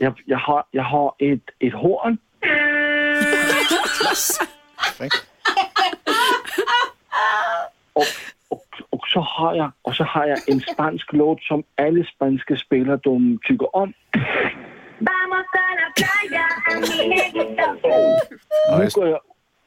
Jeg, 0.00 0.12
jeg, 0.26 0.38
har, 0.38 0.68
jeg 0.72 0.84
har 0.84 1.16
et, 1.20 1.50
et 1.60 1.72
horn. 1.72 2.18
Og, 7.94 8.04
og, 8.50 8.60
og, 8.92 9.00
så 9.12 9.20
har 9.20 9.54
jeg, 9.54 9.70
og 9.84 9.94
så 9.94 10.04
har 10.04 10.24
jeg 10.24 10.38
en 10.48 10.62
spansk 10.72 11.12
låt, 11.12 11.38
som 11.42 11.64
alle 11.78 12.06
spanske 12.14 12.56
spillere 12.56 12.96
de 13.04 13.38
tykker 13.48 13.76
om. 13.76 13.94
Nu 18.78 18.88
går, 18.94 19.06
jag, 19.08 19.20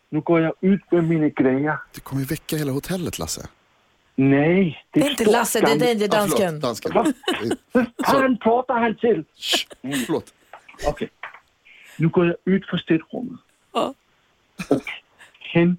nu 0.09 0.21
går 0.21 0.39
jag 0.41 0.53
ut 0.61 0.91
med 0.91 1.03
mina 1.03 1.29
grejer. 1.29 1.77
Det 1.93 2.01
kommer 2.03 2.21
ju 2.21 2.27
väcka 2.27 2.57
hela 2.57 2.71
hotellet, 2.71 3.19
Lasse. 3.19 3.47
Nej, 4.15 4.83
det 4.93 4.99
Det 4.99 5.05
är 5.05 5.05
är 5.05 5.11
inte 5.11 5.25
Lasse, 5.25 5.59
det 5.59 5.65
är 5.65 5.95
gammalt- 5.95 6.11
Danger 6.11 6.17
Ah, 6.17 6.19
förlåt, 6.19 6.61
Dansken. 6.61 6.93
dansken. 6.93 7.57
Han 7.97 8.37
pratar 8.37 8.79
han 8.79 8.95
till. 8.95 9.23
Mm, 9.83 9.99
förlåt. 10.05 10.33
Okej. 10.87 11.09
Nu 11.97 12.07
går 12.09 12.25
jag 12.27 12.35
ut 12.45 12.65
från 12.69 12.79
städrummet. 12.79 13.39
Ja. 13.73 13.93
Och 14.69 14.81
hen 15.53 15.77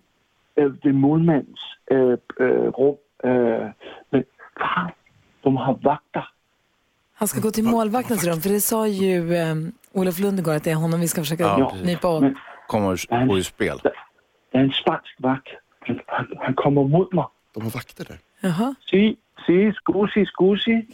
äh, 0.57 0.65
vid 0.83 0.95
målmans 0.95 1.59
äh, 1.91 1.97
äh, 1.97 2.71
rum. 2.79 2.97
Äh, 3.25 3.71
men 4.11 4.25
fan, 4.61 4.91
de 5.43 5.57
har 5.57 5.75
vakter. 5.83 6.25
Han 7.15 7.29
ska 7.29 7.41
gå 7.41 7.51
till 7.51 7.65
målvaktens 7.65 8.25
rum, 8.25 8.41
för 8.41 8.51
det 8.51 8.61
sa 8.61 8.87
ju 8.87 9.35
eh, 9.35 9.55
Olof 9.93 10.19
Lund 10.19 10.39
igår 10.39 10.55
att 10.55 10.65
det 10.65 10.71
är 10.71 10.75
honom 10.75 11.01
vi 11.01 11.09
ska 11.09 11.21
försöka 11.21 11.43
Ja, 11.43 11.75
nypa 11.85 12.09
åt. 12.09 12.23
Men 12.23 12.37
kommer 12.67 13.27
gå 13.27 13.39
ur 13.39 13.43
spel. 13.43 13.81
det 13.83 14.59
är 14.59 14.63
en 14.63 14.73
spansk 14.73 15.15
vakt. 15.19 15.49
Han, 15.81 16.01
han, 16.07 16.27
han 16.39 16.55
kommer 16.55 16.85
mot 16.85 17.13
mig. 17.13 17.25
De 17.55 17.63
har 17.63 17.71
vakter 17.71 18.05
där. 18.05 18.19
Jaha. 18.41 18.75
Si, 18.91 19.17
si, 19.47 19.73
scusi, 19.73 20.25
scusi. 20.27 20.87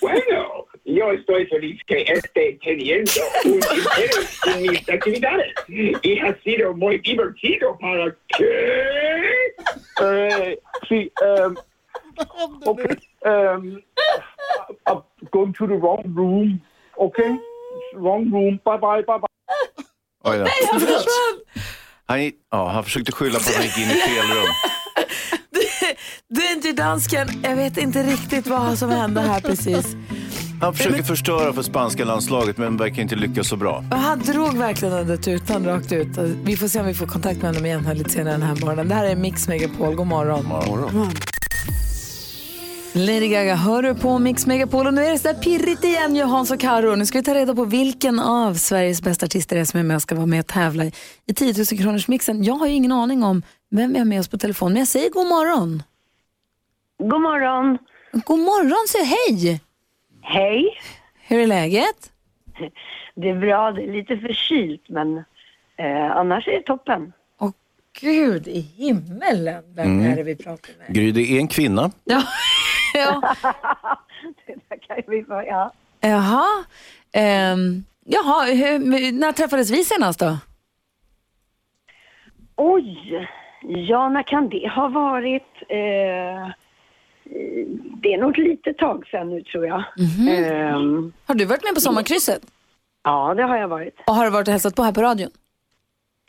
Bueno, 0.00 0.64
yo 0.84 1.12
estoy 1.12 1.46
feliz 1.46 1.80
que 1.86 2.02
esté 2.02 2.58
teniendo 2.62 3.10
un 3.44 3.54
interés 3.54 4.40
en 4.46 4.62
mis 4.62 4.88
actividades 4.88 5.52
y 5.68 6.18
ha 6.20 6.34
sido 6.42 6.74
muy 6.74 6.98
divertido 6.98 7.78
para 7.78 8.14
que... 8.36 9.54
Uh, 10.00 10.54
see, 10.88 11.10
um, 11.22 11.56
okay. 12.66 12.96
Um, 13.24 13.82
I'm 14.86 15.02
going 15.30 15.52
to 15.54 15.66
the 15.66 15.74
wrong 15.74 16.04
room. 16.14 16.60
Okay? 16.98 17.38
Wrong 17.94 18.30
room. 18.30 18.60
Bye, 18.64 18.76
bye, 18.76 19.02
bye, 19.02 19.18
bye. 19.18 19.28
Oj 20.24 20.38
då. 20.38 20.46
Han, 22.06 22.20
gick- 22.20 22.40
ja, 22.50 22.68
han 22.68 22.84
försökte 22.84 23.12
skylla 23.12 23.38
på 23.38 23.48
att 23.50 23.54
han 23.54 23.64
gick 23.64 23.78
in 23.78 23.90
i 23.90 23.94
fel 23.94 24.26
rum. 24.26 24.46
Danger 26.28 26.72
Dansken, 26.72 27.28
jag 27.42 27.56
vet 27.56 27.76
inte 27.76 28.02
riktigt 28.02 28.46
vad 28.46 28.78
som 28.78 28.90
hände 28.90 29.20
här 29.20 29.40
precis. 29.40 29.96
Han 30.64 30.74
försöker 30.74 31.02
förstöra 31.02 31.52
för 31.52 31.62
spanska 31.62 32.04
landslaget 32.04 32.58
men 32.58 32.76
verkar 32.76 33.02
inte 33.02 33.16
lyckas 33.16 33.48
så 33.48 33.56
bra. 33.56 33.84
Och 33.90 33.96
Han 33.96 34.18
drog 34.18 34.56
verkligen 34.56 34.94
under 34.94 35.16
tutan 35.16 35.64
rakt 35.64 35.92
ut. 35.92 36.18
Vi 36.44 36.56
får 36.56 36.68
se 36.68 36.80
om 36.80 36.86
vi 36.86 36.94
får 36.94 37.06
kontakt 37.06 37.42
med 37.42 37.46
honom 37.46 37.66
igen 37.66 37.86
här 37.86 37.94
lite 37.94 38.10
senare 38.10 38.34
den 38.34 38.42
här 38.42 38.56
morgonen. 38.60 38.88
Det 38.88 38.94
här 38.94 39.04
är 39.04 39.16
Mix 39.16 39.48
Megapol. 39.48 39.94
God 39.94 40.06
morgon. 40.06 40.44
Morgon. 40.46 41.10
Lady 42.92 43.28
Gaga 43.28 43.54
hör 43.54 43.82
du 43.82 43.94
på 43.94 44.18
Mix 44.18 44.46
Megapol 44.46 44.86
och 44.86 44.94
nu 44.94 45.04
är 45.04 45.10
det 45.10 45.18
så 45.18 45.28
där 45.28 45.34
pirrigt 45.34 45.84
igen 45.84 46.16
Johans 46.16 46.50
och 46.50 46.60
Karo. 46.60 46.94
Nu 46.94 47.06
ska 47.06 47.18
vi 47.18 47.24
ta 47.24 47.34
reda 47.34 47.54
på 47.54 47.64
vilken 47.64 48.20
av 48.20 48.54
Sveriges 48.54 49.02
bästa 49.02 49.26
artister 49.26 49.56
det 49.56 49.62
är 49.62 49.64
som 49.64 49.80
är 49.80 49.84
med 49.84 49.96
och 49.96 50.02
ska 50.02 50.14
vara 50.14 50.26
med 50.26 50.40
och 50.40 50.46
tävla 50.46 50.84
i 51.26 51.34
10 51.34 51.54
000 51.56 51.66
kronors 51.66 52.08
mixen. 52.08 52.44
Jag 52.44 52.54
har 52.54 52.66
ju 52.66 52.72
ingen 52.72 52.92
aning 52.92 53.22
om 53.22 53.42
vem 53.70 53.92
vi 53.92 53.98
har 53.98 54.06
med 54.06 54.20
oss 54.20 54.28
på 54.28 54.38
telefon 54.38 54.72
men 54.72 54.78
jag 54.78 54.88
säger 54.88 55.10
god 55.10 55.26
morgon. 55.26 55.82
God 56.98 57.20
morgon. 57.20 57.78
God 58.12 58.38
morgon 58.38 58.88
säger 58.88 59.04
hej. 59.04 59.60
Hej. 60.24 60.78
Hur 61.28 61.40
är 61.40 61.46
läget? 61.46 62.12
Det 63.14 63.28
är 63.28 63.34
bra, 63.34 63.72
det 63.72 63.82
är 63.82 63.92
lite 63.92 64.16
förkylt 64.16 64.88
men 64.88 65.16
eh, 65.76 66.16
annars 66.16 66.48
är 66.48 66.52
det 66.52 66.62
toppen. 66.62 67.12
Åh 67.38 67.50
gud 68.00 68.48
i 68.48 68.60
himmelen, 68.60 69.64
vem 69.74 70.00
är 70.00 70.16
det 70.16 70.22
vi 70.22 70.36
pratar 70.36 70.70
med? 70.78 70.96
Gry, 70.96 71.12
det 71.12 71.20
är 71.20 71.38
en 71.38 71.48
kvinna. 71.48 71.90
Ja. 72.04 72.22
ja. 72.94 73.34
det 74.46 74.56
där 74.68 74.78
kan 74.78 74.96
vi 75.06 75.24
få, 75.24 75.44
ja. 75.46 75.72
Jaha. 76.00 76.64
Ehm, 77.12 77.84
jaha, 78.04 78.44
hur, 78.44 78.78
när 79.12 79.32
träffades 79.32 79.70
vi 79.70 79.84
senast 79.84 80.20
då? 80.20 80.38
Oj, 82.56 83.28
ja 83.62 84.08
när 84.08 84.22
kan 84.22 84.48
det 84.48 84.68
ha 84.68 84.88
varit? 84.88 85.62
Eh, 85.68 86.50
det 88.02 88.14
är 88.14 88.18
nog 88.18 88.30
ett 88.38 88.44
litet 88.44 88.78
tag 88.78 89.06
sedan 89.06 89.28
nu 89.30 89.42
tror 89.42 89.66
jag. 89.66 89.84
Ehm, 90.28 91.12
Har 91.26 91.34
du 91.34 91.44
varit 91.44 91.64
med 91.64 91.74
på 91.74 91.80
sommarkrysset? 91.80 92.42
ja, 93.02 93.34
det 93.34 93.42
har 93.42 93.56
jag 93.56 93.68
varit. 93.68 93.94
Och 94.06 94.14
har 94.14 94.24
du 94.24 94.30
varit 94.30 94.48
och 94.48 94.52
hälsat 94.52 94.74
på 94.76 94.82
här 94.82 94.92
på 94.92 95.02
radion? 95.02 95.30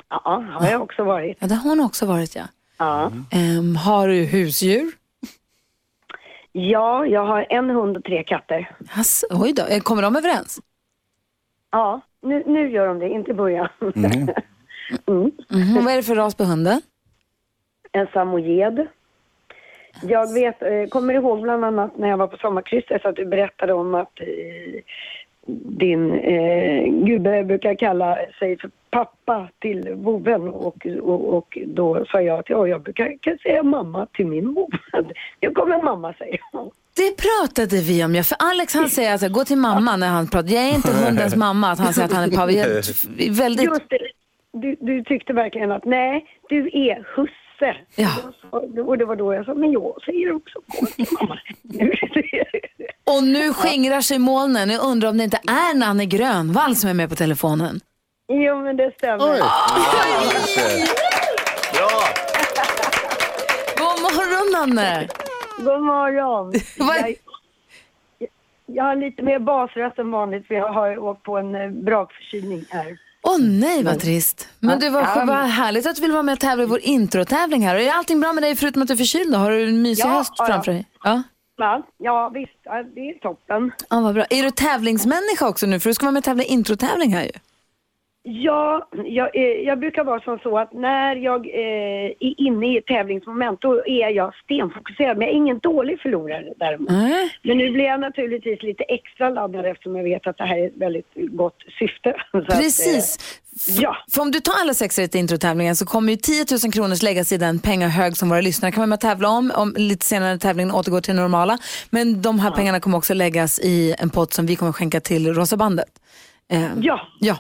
Ja, 0.10 0.44
har 0.60 0.68
jag 0.70 0.82
också 0.82 1.04
varit. 1.04 1.38
Ja, 1.42 1.48
det 1.48 1.56
har 1.56 1.70
hon 1.70 1.80
också 1.80 2.06
varit 2.06 2.36
ja. 2.36 2.44
Ja. 2.78 3.12
Ehm, 3.32 3.76
har 3.76 4.08
du 4.08 4.14
husdjur? 4.24 4.92
ja, 6.52 7.06
jag 7.06 7.26
har 7.26 7.46
en 7.50 7.70
hund 7.70 7.98
och 7.98 8.04
tre 8.04 8.24
katter. 8.24 8.72
Ass, 8.92 9.26
oj 9.30 9.54
då, 9.54 9.64
Eh, 9.64 9.80
kommer 9.82 10.02
de 10.02 10.16
överens? 10.16 10.60
Ja, 11.72 12.02
nu, 12.22 12.44
nu 12.46 12.70
gör 12.72 12.88
de 12.88 13.00
det, 13.00 13.10
inte 13.10 13.32
i 13.32 13.34
början. 13.34 13.68
Mhm, 13.80 15.32
Vad 15.86 15.94
är 15.94 15.96
det 15.96 16.04
för 16.04 16.16
ras 16.16 16.36
på 16.36 16.44
hunden? 16.44 16.82
en 17.92 18.08
samojed. 18.14 18.88
Jag 20.02 20.34
vet, 20.34 20.62
eh, 20.62 20.86
kommer 20.90 21.14
ihåg 21.14 21.42
bland 21.42 21.66
annat 21.66 21.98
när 21.98 22.10
jag 22.10 22.18
var 22.18 22.28
på 22.28 22.38
sommarkrysset 22.38 23.06
att 23.06 23.16
du 23.16 23.26
berättade 23.26 23.74
om 23.74 23.96
att 23.96 24.20
eh, 24.20 24.82
din 25.78 26.12
eh, 26.12 26.84
gubbe 27.06 27.44
brukar 27.44 27.76
kalla 27.76 28.18
sig 28.40 28.58
för 28.58 28.70
pappa 28.90 29.48
till 29.60 29.94
vovven 29.94 30.48
och, 30.48 30.88
och, 31.02 31.38
och 31.38 31.58
då 31.66 32.06
sa 32.12 32.22
jag 32.22 32.40
att 32.40 32.50
ja, 32.50 32.68
jag 32.68 32.82
brukar 32.82 33.18
kan 33.22 33.38
säga 33.38 33.64
mamma 33.64 34.08
till 34.14 34.28
min 34.28 34.54
vovve. 34.54 34.78
Nu 35.42 35.52
kommer 35.52 35.82
mamma 35.84 36.14
säga. 36.14 36.38
Det 36.96 37.18
pratade 37.18 37.82
vi 37.82 38.04
om, 38.04 38.16
ja. 38.16 38.24
För 38.24 38.38
Alex 38.40 38.74
han 38.74 38.90
säger 38.90 39.12
alltså, 39.12 39.30
gå 39.30 39.46
till 39.46 39.58
mamma 39.58 39.98
när 39.98 40.08
han 40.08 40.28
pratar. 40.28 40.50
Jag 40.50 40.64
är 40.64 40.76
inte 40.76 40.92
hundens 40.92 41.36
mamma, 41.46 41.72
att 41.72 41.80
han 41.80 41.94
säger 41.94 42.08
att 42.08 42.14
han 42.14 42.24
är 42.24 42.36
pappa. 42.36 42.52
Jag 42.52 42.68
är 42.68 43.38
Väldigt... 43.38 43.66
Just 43.66 43.90
det, 43.90 44.00
du, 44.52 44.76
du 44.80 45.04
tyckte 45.04 45.34
verkligen 45.34 45.72
att 45.72 45.86
nej, 45.86 46.26
du 46.50 46.70
är 46.74 47.08
husse. 47.16 47.45
Ja. 47.96 48.10
Och 48.52 48.98
det 48.98 49.06
var 49.06 49.16
då 49.16 49.34
jag 49.34 49.46
sa, 49.46 49.54
men 49.54 49.72
jag 49.72 50.02
säger 50.06 50.36
också 50.36 50.62
till 50.96 51.06
mamma. 51.22 51.40
Och 53.04 53.24
nu 53.24 53.54
skingrar 53.54 54.02
sig 54.02 54.20
molnen. 54.20 54.70
Jag 54.70 54.84
undrar 54.84 55.10
om 55.10 55.18
det 55.18 55.24
inte 55.24 55.40
är 55.48 55.78
Nanne 55.78 56.06
Grönvall 56.06 56.76
som 56.76 56.90
är 56.90 56.94
med 56.94 57.10
på 57.10 57.16
telefonen. 57.16 57.80
jo, 58.28 58.62
men 58.62 58.78
det 58.78 58.92
stämmer. 58.98 59.32
Oj. 59.32 59.40
Bra! 61.74 62.02
God 63.78 64.02
morgon 64.02 64.52
Nanne! 64.76 65.08
God 65.58 65.82
morgon. 65.82 66.54
Jag, 66.78 67.16
jag 68.66 68.84
har 68.84 68.96
lite 68.96 69.22
mer 69.24 69.40
basröst 69.40 70.00
än 70.00 70.12
vanligt 70.12 70.48
för 70.48 70.56
jag 70.56 70.74
har 70.74 70.98
åkt 70.98 71.24
på 71.24 71.38
en 71.38 71.56
eh, 71.56 71.70
brakförkylning 71.70 72.66
här. 72.70 72.98
Åh 73.28 73.38
nej 73.40 73.84
vad 73.84 74.00
trist. 74.00 74.48
Men 74.60 74.80
du, 74.80 74.90
vad, 74.90 75.04
Ja, 75.04 75.24
vad 75.28 75.38
härligt 75.38 75.86
att 75.88 75.96
du 75.96 76.02
vill 76.02 76.12
vara 76.12 76.24
med 76.24 76.34
och 76.34 76.40
tävla 76.40 76.64
i 76.64 76.68
vår 76.68 76.80
introtävling 76.80 77.68
här. 77.68 77.76
Och 77.76 77.82
är 77.82 77.92
allting 77.92 78.20
bra 78.20 78.34
med 78.34 78.44
dig 78.44 78.56
förutom 78.56 78.82
att 78.82 78.88
du 78.88 78.94
är 78.94 78.98
förkyld 78.98 79.32
då? 79.32 79.38
Har 79.38 79.52
du 79.52 79.68
en 79.70 79.82
mysig 79.82 80.04
Ja, 80.06 80.10
höst 80.10 80.34
ja, 80.38 80.46
framför 80.46 80.72
dig? 80.72 80.86
Ja. 81.04 81.24
Ja, 81.98 82.32
visst. 82.34 82.52
Det 82.96 83.02
är 83.02 83.20
toppen. 83.20 83.72
ja, 83.90 84.00
vad 84.02 84.14
bra. 84.14 84.26
Är 84.30 84.44
du 84.44 84.52
tävlingsmänniska 84.52 85.48
också 85.48 85.66
nu? 85.66 85.80
För 85.80 85.90
du 85.90 85.94
ska 85.94 86.06
vara 86.06 86.12
med 86.12 86.20
och 86.20 86.24
tävla 86.24 86.44
i 86.44 86.48
introtävling 86.48 87.14
här 87.14 87.24
ju. 87.24 87.32
Ja, 88.28 88.88
jag, 89.06 89.36
eh, 89.36 89.44
jag 89.44 89.80
brukar 89.80 90.04
vara 90.04 90.22
som 90.22 90.40
så 90.40 90.58
att 90.58 90.74
när 90.74 91.16
jag 91.16 91.46
eh, 91.46 92.06
är 92.20 92.42
inne 92.42 92.74
i 92.74 92.78
ett 92.78 92.86
tävlingsmoment 92.86 93.62
då 93.62 93.86
är 93.86 94.10
jag 94.10 94.34
stenfokuserad. 94.44 95.18
Men 95.18 95.28
jag 95.28 95.34
är 95.34 95.38
ingen 95.38 95.60
dålig 95.60 96.00
förlorare 96.02 96.54
däremot. 96.58 96.90
Nej. 96.92 97.38
Men 97.44 97.58
nu 97.58 97.72
blir 97.72 97.86
jag 97.86 98.00
naturligtvis 98.00 98.64
lite 98.64 98.84
extra 98.84 99.30
laddad 99.30 99.66
eftersom 99.66 99.96
jag 99.96 100.04
vet 100.04 100.28
att 100.28 100.38
det 100.38 100.44
här 100.44 100.58
är 100.58 100.68
ett 100.68 100.78
väldigt 100.78 101.12
gott 101.16 101.58
syfte. 101.80 102.14
Så 102.32 102.38
att, 102.38 102.54
eh, 102.54 102.58
Precis. 102.58 103.40
ja. 103.80 103.98
För 104.12 104.22
om 104.22 104.32
du 104.32 104.40
tar 104.40 104.54
alla 104.62 104.74
sex 104.74 105.00
rätt 105.00 105.16
i 105.16 105.18
introtävlingen 105.18 105.76
så 105.76 105.86
kommer 105.86 106.12
ju 106.14 106.18
10 106.18 106.46
000 106.64 106.74
kronor 106.74 107.04
läggas 107.04 107.32
i 107.32 107.38
den 107.38 107.60
pengahög 107.60 108.18
som 108.18 108.30
våra 108.30 108.42
lyssnare 108.42 108.72
kan 108.72 108.82
vara 108.82 108.88
med 108.88 108.96
och 108.96 109.02
tävla 109.02 109.30
om, 109.30 109.52
om 109.56 109.74
lite 109.78 110.06
senare 110.06 110.32
när 110.32 110.38
tävlingen 110.38 110.72
återgår 110.72 111.02
till 111.02 111.16
det 111.16 111.22
normala. 111.22 111.58
Men 111.90 112.22
de 112.22 112.40
här 112.40 112.52
pengarna 112.52 112.80
kommer 112.80 112.98
också 112.98 113.14
läggas 113.14 113.60
i 113.60 113.96
en 114.00 114.10
pott 114.10 114.34
som 114.34 114.46
vi 114.46 114.56
kommer 114.56 114.72
skänka 114.72 115.00
till 115.00 115.34
Rosa 115.34 115.58
bandet. 115.58 115.90
Eh, 116.54 116.68
Ja. 116.82 117.02
ja. 117.20 117.38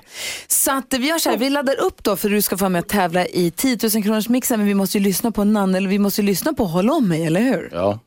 Så 0.48 0.72
att 0.72 0.94
vi 1.00 1.08
gör 1.08 1.18
så 1.18 1.30
här, 1.30 1.38
vi 1.38 1.50
laddar 1.50 1.80
upp 1.80 2.04
då 2.04 2.16
för 2.16 2.28
att 2.28 2.34
du 2.36 2.42
ska 2.42 2.58
få 2.58 2.70
med 2.70 2.80
och 2.80 2.88
tävla 2.88 3.26
i 3.26 3.52
10 3.56 3.78
000 3.94 4.04
kronors 4.04 4.30
mixen 4.30 4.60
men 4.60 4.68
vi 4.68 4.74
måste 4.74 4.98
ju 4.98 5.04
lyssna 5.04 5.32
på 5.32 5.44
Nanne, 5.44 5.78
eller 5.78 5.90
vi 5.90 6.00
måste 6.00 6.22
ju 6.22 6.28
lyssna 6.28 6.54
på 6.54 6.66
Håll 6.66 6.90
om 6.90 7.08
mig, 7.08 7.26
eller 7.26 7.42
hur? 7.42 7.70
Ja. 7.74 8.00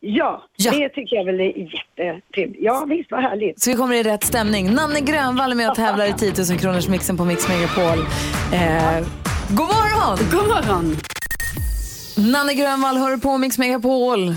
Ja, 0.00 0.42
Ja. 0.56 0.70
det 0.70 0.88
tycker 0.88 1.16
jag 1.16 1.24
väl 1.24 1.40
är 1.40 1.44
jättetrevligt. 1.44 2.58
Ja, 2.60 2.84
visst 2.88 3.10
vad 3.10 3.22
härligt. 3.22 3.62
Så 3.62 3.70
vi 3.70 3.76
kommer 3.76 3.94
i 3.94 4.02
rätt 4.02 4.24
stämning. 4.24 4.72
Nanne 4.74 5.00
Grönvall 5.00 5.50
är 5.50 5.56
med 5.56 5.68
och 5.70 5.74
tävlar 5.76 6.06
i 6.06 6.12
10 6.12 6.32
000 6.50 6.58
kronors 6.58 6.88
mixen 6.88 7.16
på 7.16 7.24
Mix 7.24 7.48
Megapol. 7.48 7.98
Eh, 8.52 8.98
god 9.48 9.66
morgon! 9.66 10.18
God 10.32 10.48
morgon. 10.48 10.96
Nanne 12.32 12.54
Grönvall 12.54 12.96
hör 12.96 13.16
på 13.16 13.38
Mix 13.38 13.58
Megapol. 13.58 14.28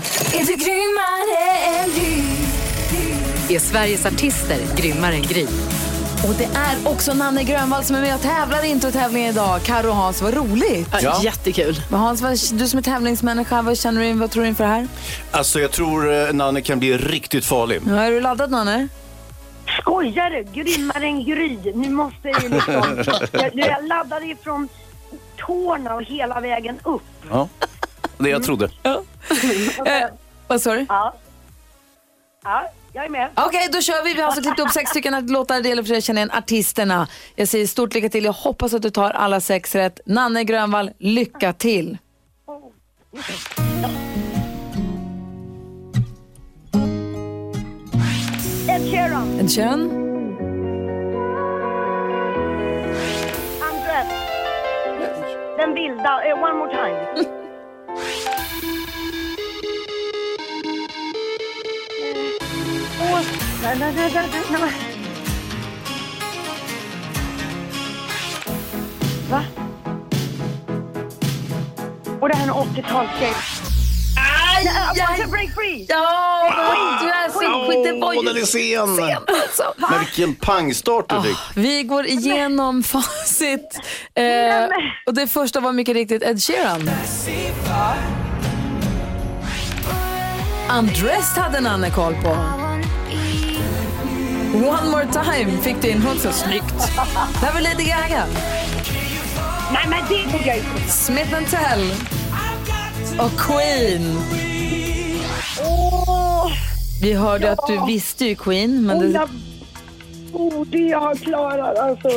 Är 3.50 3.58
Sveriges 3.58 4.06
artister 4.06 4.58
grymmare 4.76 5.14
än 5.14 5.22
Gry? 5.22 5.46
Och 6.28 6.34
det 6.34 6.44
är 6.44 6.88
också 6.92 7.14
Nanne 7.14 7.44
Grönvall 7.44 7.84
som 7.84 7.96
är 7.96 8.00
med 8.00 8.14
och 8.14 8.20
tävlar 8.20 8.64
i 8.64 8.68
introtävlingen 8.68 9.30
idag. 9.30 9.62
Karo 9.62 9.88
och 9.88 9.94
Hans, 9.96 10.22
vad 10.22 10.34
roligt. 10.34 10.88
Ja. 11.02 11.20
Jättekul. 11.22 11.82
Men 11.90 12.00
Hans, 12.00 12.22
vad, 12.22 12.38
du 12.52 12.68
som 12.68 12.78
är 12.78 12.82
tävlingsmänniska, 12.82 13.62
vad 13.62 13.78
känner 13.78 14.02
du, 14.02 14.12
vad 14.12 14.30
tror 14.30 14.42
du 14.42 14.48
inför 14.48 14.64
det 14.64 14.70
här? 14.70 14.88
Alltså 15.30 15.60
jag 15.60 15.70
tror 15.70 16.12
eh, 16.12 16.32
Nanne 16.32 16.60
kan 16.60 16.78
bli 16.78 16.96
riktigt 16.98 17.44
farlig. 17.44 17.80
Ja, 17.86 17.94
är 17.94 18.10
du 18.10 18.20
laddad 18.20 18.50
Nanne? 18.50 18.88
Skojar 19.80 20.30
du? 20.30 20.62
Grymmare 20.62 21.04
än 21.04 21.24
Gry. 21.24 21.58
Nu 21.74 21.90
måste 21.90 22.28
jag 22.28 22.42
ju 22.42 22.48
liksom... 22.48 23.04
Jag, 23.32 23.50
jag 23.54 23.88
laddade 23.88 24.26
ifrån 24.26 24.68
tårna 25.36 25.94
och 25.94 26.02
hela 26.02 26.40
vägen 26.40 26.78
upp. 26.82 27.02
Ja. 27.30 27.48
Det 28.18 28.30
jag 28.30 28.42
trodde. 28.42 28.68
Eh, 28.84 30.04
vad 30.48 30.62
sa 30.62 30.74
du? 30.74 30.86
Ja. 30.88 31.14
Ja, 32.44 32.70
jag 32.92 33.04
är 33.04 33.08
med. 33.08 33.30
Okej, 33.36 33.68
då 33.72 33.80
kör 33.80 34.04
vi. 34.04 34.14
Vi 34.14 34.20
har 34.20 34.26
alltså 34.26 34.42
klippt 34.42 34.60
upp 34.60 34.70
sex 34.70 34.90
stycken 34.90 35.26
låtar. 35.26 35.60
Det 35.60 35.68
gäller 35.68 35.82
för 35.82 35.88
dig 35.88 35.98
att 35.98 36.04
känna 36.04 36.20
igen 36.20 36.30
artisterna. 36.30 37.08
Jag 37.34 37.48
säger 37.48 37.66
stort 37.66 37.94
lycka 37.94 38.08
till. 38.08 38.24
Jag 38.24 38.32
hoppas 38.32 38.74
att 38.74 38.82
du 38.82 38.90
tar 38.90 39.10
alla 39.10 39.40
sex 39.40 39.74
rätt. 39.74 40.00
Nanne 40.06 40.44
Grönvall, 40.44 40.90
lycka 40.98 41.52
till. 41.52 41.98
Ed 48.68 48.82
Sheeran, 48.90 49.40
Ed 49.40 49.50
Sheeran, 49.50 49.80
Andres. 53.68 54.08
Den 55.58 55.74
vilda. 55.74 56.22
eh, 56.28 56.42
one 56.42 56.54
more 56.58 56.70
time. 56.70 57.26
åh, 63.12 63.20
nej, 63.62 63.76
nej, 63.78 63.92
nej, 63.96 64.10
nej, 64.14 64.28
nej, 64.50 64.60
nej. 64.60 64.72
Va? 69.30 69.44
Och 72.20 72.28
det 72.28 72.36
här 72.36 72.44
är 72.44 72.48
en 72.48 72.54
80-talsgrej. 72.54 73.34
Aj, 74.56 74.68
aj, 75.08 75.26
break 75.30 75.54
free! 75.54 75.86
Ja, 75.88 76.98
du 77.02 77.08
är 77.08 77.28
så 77.28 77.38
skit. 77.38 77.84
Det 77.84 78.00
var 78.00 78.24
den 78.24 78.36
är 78.36 78.46
sen! 78.46 79.24
alltså. 79.42 79.74
Men 79.76 80.00
vilken 80.00 80.34
pangstart 80.34 81.08
du 81.08 81.22
fick. 81.22 81.38
Vi 81.54 81.82
går 81.82 82.06
igenom 82.06 82.82
facit. 82.92 83.80
Eh, 84.14 84.24
och 85.06 85.14
det 85.14 85.26
första 85.26 85.60
var 85.60 85.72
mycket 85.72 85.94
riktigt 85.94 86.22
Ed 86.22 86.42
Sheeran. 86.42 86.90
Undressed 90.78 91.42
hade 91.42 91.60
Nanne 91.60 91.90
koll 91.90 92.14
på. 92.14 92.61
One 94.54 94.90
more 94.90 95.06
time 95.06 95.62
fick 95.62 95.82
du 95.82 95.88
in 95.88 96.06
också. 96.06 96.32
Snyggt. 96.32 96.74
Det 97.40 97.46
här 97.46 97.52
var 97.52 97.60
Lady 97.60 97.84
Gaga. 97.84 98.26
Nej, 99.72 99.86
men 99.88 99.98
det 100.08 100.32
borde 100.32 100.44
jag 100.46 100.56
ju 100.56 100.62
Smith 100.88 101.30
Tell. 101.50 101.92
Och 103.18 103.40
Queen. 103.40 104.18
Vi 107.02 107.12
hörde 107.12 107.52
att 107.52 107.66
du 107.66 107.86
visste 107.86 108.24
ju 108.24 108.34
Queen. 108.34 108.86
Men 108.86 108.96
och 108.96 109.02
det, 109.02 109.08
jag 109.10 109.28
borde 110.32 110.78
jag 110.78 111.00
ha 111.00 111.14
klarat. 111.14 111.78
Alltså, 111.78 112.08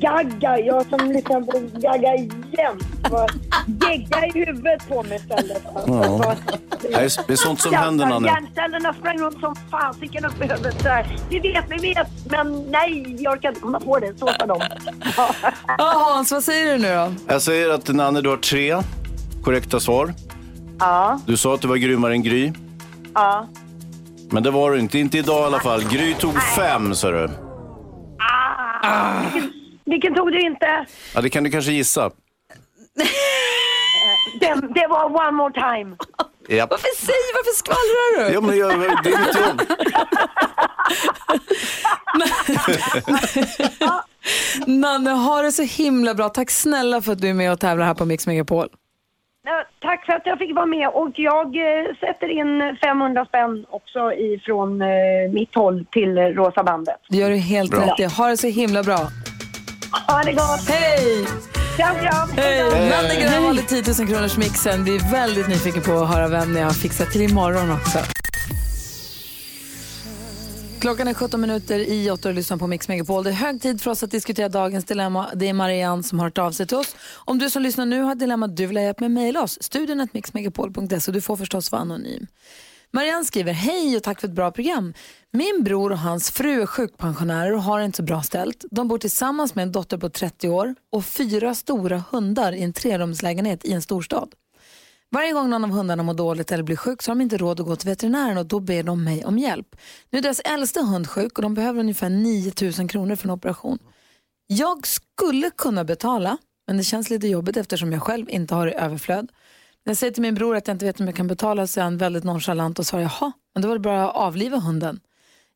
Gagga. 0.00 0.58
Jag 0.58 0.86
som 0.86 1.10
lyssnar 1.12 1.40
på 1.40 1.78
Gagga 1.80 2.14
jämt. 2.16 2.82
var 3.10 3.30
Gegga 3.66 4.26
i 4.26 4.30
huvudet 4.46 4.88
på 4.88 5.02
mig 5.02 5.16
istället. 5.16 5.66
Alltså, 5.76 5.90
Ja. 5.92 6.16
Vad- 6.16 6.36
Det 7.26 7.32
är, 7.32 7.36
sånt 7.36 7.60
som 7.60 7.74
händer 7.74 8.06
Nanne. 8.06 8.28
Hjärncellerna 8.28 8.92
sprang 8.94 9.18
runt 9.18 9.40
som 9.40 9.56
fasiken 9.70 10.24
upp 10.24 10.40
i 10.44 10.46
huvudet. 10.48 10.82
Så 10.82 10.88
här. 10.88 11.16
Vi 11.30 11.38
vet, 11.38 11.64
vi 11.68 11.76
vet, 11.94 12.08
men 12.30 12.70
nej, 12.70 13.16
jag 13.22 13.32
orkar 13.32 13.48
inte 13.48 13.60
komma 13.60 13.80
på 13.80 13.98
det. 13.98 14.18
Så 14.18 14.26
sa 14.40 14.46
de. 14.46 14.60
Ja, 15.78 15.92
Hans, 16.14 16.32
vad 16.32 16.44
säger 16.44 16.72
du 16.72 16.78
nu 16.82 16.88
då? 16.94 17.12
Jag 17.32 17.42
säger 17.42 17.70
att 17.70 17.88
Nanne, 17.88 18.20
du 18.20 18.28
har 18.28 18.36
tre 18.36 18.76
korrekta 19.44 19.80
svar. 19.80 20.14
Ja, 20.78 21.20
Du 21.26 21.36
sa 21.36 21.54
att 21.54 21.60
du 21.60 21.68
var 21.68 21.76
grymmare 21.76 22.12
än 22.12 22.22
Gry. 22.22 22.52
ja. 23.14 23.46
Men 24.30 24.42
det 24.42 24.50
var 24.50 24.70
du 24.70 24.78
inte. 24.78 24.98
Inte 24.98 25.18
idag 25.18 25.42
i 25.42 25.44
alla 25.46 25.60
fall. 25.60 25.82
Gry 25.84 26.14
tog 26.14 26.42
fem, 26.42 26.94
sa 26.94 27.10
du. 27.10 27.30
Ah. 28.82 29.12
Vilken, 29.32 29.50
vilken 29.86 30.14
tog 30.14 30.32
du 30.32 30.40
inte? 30.40 30.86
Ja, 31.14 31.20
det 31.20 31.30
kan 31.30 31.44
du 31.44 31.50
kanske 31.50 31.72
gissa. 31.72 32.10
Den, 34.40 34.72
det 34.74 34.86
var 34.86 35.04
one 35.04 35.30
more 35.30 35.52
time. 35.52 35.96
Japp. 36.48 36.70
Varför 36.70 36.96
säger 37.06 37.34
varför 37.34 37.52
skvallrar 37.56 38.28
du? 38.28 38.34
Ja, 38.34 38.40
men 38.40 38.58
jag, 38.58 38.70
det 39.04 39.10
är 39.12 39.18
mitt 39.26 39.40
jobb. 39.40 39.62
Nanne, 44.80 45.10
ha 45.10 45.42
det 45.42 45.52
så 45.52 45.62
himla 45.62 46.14
bra. 46.14 46.28
Tack 46.28 46.50
snälla 46.50 47.02
för 47.02 47.12
att 47.12 47.20
du 47.20 47.28
är 47.28 47.34
med 47.34 47.52
och 47.52 47.60
tävlar 47.60 47.86
här 47.86 47.94
på 47.94 48.04
Mix 48.04 48.26
Megapol. 48.26 48.68
Tack 49.80 50.06
för 50.06 50.12
att 50.12 50.26
jag 50.26 50.38
fick 50.38 50.54
vara 50.54 50.66
med 50.66 50.88
och 50.88 51.12
jag 51.14 51.46
eh, 51.46 51.94
sätter 52.00 52.28
in 52.28 52.76
500 52.82 53.24
spänn 53.24 53.66
också 53.70 54.12
ifrån 54.12 54.82
eh, 54.82 54.88
mitt 55.32 55.54
håll 55.54 55.86
till 55.90 56.18
eh, 56.18 56.22
Rosa 56.22 56.62
bandet. 56.62 56.96
Det 57.08 57.16
gör 57.16 57.30
du 57.30 57.36
helt 57.36 57.74
rätt 57.74 58.00
i. 58.00 58.04
Ha 58.04 58.28
det 58.28 58.36
så 58.36 58.46
himla 58.46 58.82
bra. 58.82 58.98
Ha 60.08 60.22
det 60.22 60.32
gott! 60.32 60.68
Hej! 60.68 61.26
Kram, 61.76 61.96
kram! 61.96 62.30
Hej! 62.36 62.90
Nanne 62.90 63.20
Grönvall 63.20 63.58
i 63.58 63.62
10 63.62 63.82
000 63.98 64.08
kronors 64.08 64.36
mixen. 64.36 64.84
Vi 64.84 64.96
är 64.96 65.12
väldigt 65.12 65.48
nyfikna 65.48 65.82
på 65.82 65.92
att 65.92 66.08
höra 66.08 66.28
vem 66.28 66.52
ni 66.52 66.60
har 66.60 66.70
fixat 66.70 67.10
till 67.10 67.22
imorgon 67.22 67.70
också. 67.70 67.98
Klockan 70.80 71.08
är 71.08 71.14
17 71.14 71.40
minuter 71.40 71.78
i 71.78 72.10
8 72.10 72.28
och 72.28 72.34
lyssnar 72.34 72.56
på 72.56 72.66
Mix 72.66 72.88
Megapol. 72.88 73.24
Det 73.24 73.30
är 73.30 73.34
hög 73.34 73.62
tid 73.62 73.82
för 73.82 73.90
oss 73.90 74.02
att 74.02 74.10
diskutera 74.10 74.48
dagens 74.48 74.84
dilemma. 74.84 75.26
Det 75.34 75.48
är 75.48 75.52
Marianne 75.52 76.02
som 76.02 76.18
har 76.18 76.26
hört 76.26 76.38
av 76.38 76.52
sig 76.52 76.66
till 76.66 76.76
oss. 76.76 76.96
Om 77.14 77.38
du 77.38 77.50
som 77.50 77.62
lyssnar 77.62 77.86
nu 77.86 78.00
har 78.00 78.12
ett 78.12 78.18
dilemma 78.18 78.46
du 78.46 78.66
vill 78.66 78.76
ha 78.76 78.84
hjälp 78.84 79.00
med, 79.00 79.10
mejla 79.10 79.42
oss. 79.42 79.58
Studion 79.60 80.08
mixmegapol.se. 80.12 81.12
Du 81.12 81.20
får 81.20 81.36
förstås 81.36 81.72
vara 81.72 81.82
anonym. 81.82 82.26
Marianne 82.92 83.24
skriver, 83.24 83.52
hej 83.52 83.96
och 83.96 84.02
tack 84.02 84.20
för 84.20 84.28
ett 84.28 84.34
bra 84.34 84.50
program. 84.50 84.94
Min 85.32 85.64
bror 85.64 85.92
och 85.92 85.98
hans 85.98 86.30
fru 86.30 86.62
är 86.62 86.66
sjukpensionärer 86.66 87.54
och 87.54 87.62
har 87.62 87.80
inte 87.80 87.96
så 87.96 88.02
bra 88.02 88.22
ställt. 88.22 88.64
De 88.70 88.88
bor 88.88 88.98
tillsammans 88.98 89.54
med 89.54 89.62
en 89.62 89.72
dotter 89.72 89.98
på 89.98 90.08
30 90.08 90.48
år 90.48 90.74
och 90.92 91.04
fyra 91.04 91.54
stora 91.54 92.04
hundar 92.10 92.52
i 92.52 92.62
en 92.62 92.72
trerumslägenhet 92.72 93.64
i 93.64 93.72
en 93.72 93.82
storstad. 93.82 94.34
Varje 95.10 95.32
gång 95.32 95.50
någon 95.50 95.64
av 95.64 95.70
hundarna 95.70 96.02
mår 96.02 96.14
dåligt 96.14 96.52
eller 96.52 96.62
blir 96.62 96.76
sjuk 96.76 97.02
så 97.02 97.10
har 97.10 97.16
de 97.16 97.22
inte 97.22 97.36
råd 97.36 97.60
att 97.60 97.66
gå 97.66 97.76
till 97.76 97.88
veterinären 97.88 98.38
och 98.38 98.46
då 98.46 98.60
ber 98.60 98.82
de 98.82 99.04
mig 99.04 99.24
om 99.24 99.38
hjälp. 99.38 99.76
Nu 100.10 100.18
är 100.18 100.22
deras 100.22 100.40
äldsta 100.40 100.80
hund 100.80 101.08
sjuk 101.08 101.38
och 101.38 101.42
de 101.42 101.54
behöver 101.54 101.80
ungefär 101.80 102.08
9 102.08 102.52
000 102.78 102.88
kronor 102.88 103.16
för 103.16 103.28
en 103.28 103.34
operation. 103.34 103.78
Jag 104.46 104.86
skulle 104.86 105.50
kunna 105.50 105.84
betala, 105.84 106.38
men 106.66 106.76
det 106.76 106.84
känns 106.84 107.10
lite 107.10 107.28
jobbigt 107.28 107.56
eftersom 107.56 107.92
jag 107.92 108.02
själv 108.02 108.30
inte 108.30 108.54
har 108.54 108.66
i 108.66 108.74
överflöd. 108.74 109.28
När 109.86 109.90
jag 109.90 109.96
säger 109.96 110.12
till 110.12 110.22
min 110.22 110.34
bror 110.34 110.56
att 110.56 110.66
jag 110.68 110.74
inte 110.74 110.84
vet 110.84 111.00
om 111.00 111.06
jag 111.06 111.16
kan 111.16 111.26
betala 111.26 111.66
så 111.66 111.80
är 111.80 111.84
han 111.84 111.98
väldigt 111.98 112.24
nonchalant 112.24 112.78
och 112.78 112.86
svarar 112.86 113.02
jaha, 113.02 113.32
men 113.54 113.62
då 113.62 113.68
var 113.68 113.74
det 113.74 113.80
bara 113.80 114.08
att 114.08 114.16
avliva 114.16 114.56
hunden. 114.56 115.00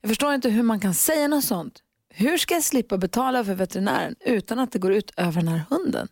Jag 0.00 0.08
förstår 0.08 0.34
inte 0.34 0.48
hur 0.50 0.62
man 0.62 0.80
kan 0.80 0.94
säga 0.94 1.28
något 1.28 1.44
sånt. 1.44 1.82
Hur 2.08 2.38
ska 2.38 2.54
jag 2.54 2.64
slippa 2.64 2.98
betala 2.98 3.44
för 3.44 3.54
veterinären 3.54 4.14
utan 4.20 4.58
att 4.58 4.72
det 4.72 4.78
går 4.78 4.92
ut 4.92 5.12
över 5.16 5.32
den 5.32 5.48
här 5.48 5.62
hunden? 5.70 6.08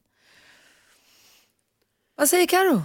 Vad 2.16 2.28
säger 2.28 2.46
Karo? 2.46 2.82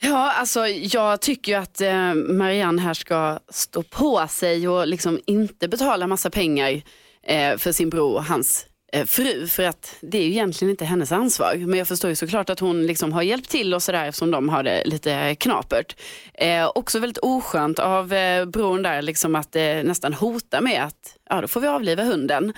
Ja, 0.00 0.32
alltså 0.32 0.66
jag 0.66 1.20
tycker 1.20 1.52
ju 1.52 1.58
att 1.58 1.80
eh, 1.80 2.14
Marianne 2.14 2.82
här 2.82 2.94
ska 2.94 3.38
stå 3.48 3.82
på 3.82 4.26
sig 4.28 4.68
och 4.68 4.86
liksom 4.86 5.20
inte 5.26 5.68
betala 5.68 6.06
massa 6.06 6.30
pengar 6.30 6.82
eh, 7.22 7.56
för 7.56 7.72
sin 7.72 7.90
bror 7.90 8.14
och 8.14 8.24
hans 8.24 8.66
Eh, 8.92 9.06
fru. 9.06 9.46
För 9.46 9.62
att 9.62 9.96
det 10.00 10.18
är 10.18 10.22
ju 10.22 10.30
egentligen 10.30 10.70
inte 10.70 10.84
hennes 10.84 11.12
ansvar. 11.12 11.54
Men 11.56 11.78
jag 11.78 11.88
förstår 11.88 12.10
ju 12.10 12.16
såklart 12.16 12.50
att 12.50 12.60
hon 12.60 12.86
liksom 12.86 13.12
har 13.12 13.22
hjälpt 13.22 13.50
till 13.50 13.74
och 13.74 13.82
sådär 13.82 14.04
eftersom 14.04 14.30
de 14.30 14.48
har 14.48 14.62
det 14.62 14.82
lite 14.84 15.34
knapert. 15.34 15.96
Eh, 16.34 16.70
också 16.74 16.98
väldigt 16.98 17.18
oskönt 17.18 17.78
av 17.78 18.12
eh, 18.12 18.44
bron 18.44 18.82
där 18.82 19.02
liksom 19.02 19.34
att 19.34 19.56
eh, 19.56 19.62
nästan 19.62 20.14
hota 20.14 20.60
med 20.60 20.84
att 20.84 21.16
ja, 21.30 21.40
då 21.40 21.48
får 21.48 21.60
vi 21.60 21.66
avliva 21.66 22.02
hunden. 22.02 22.52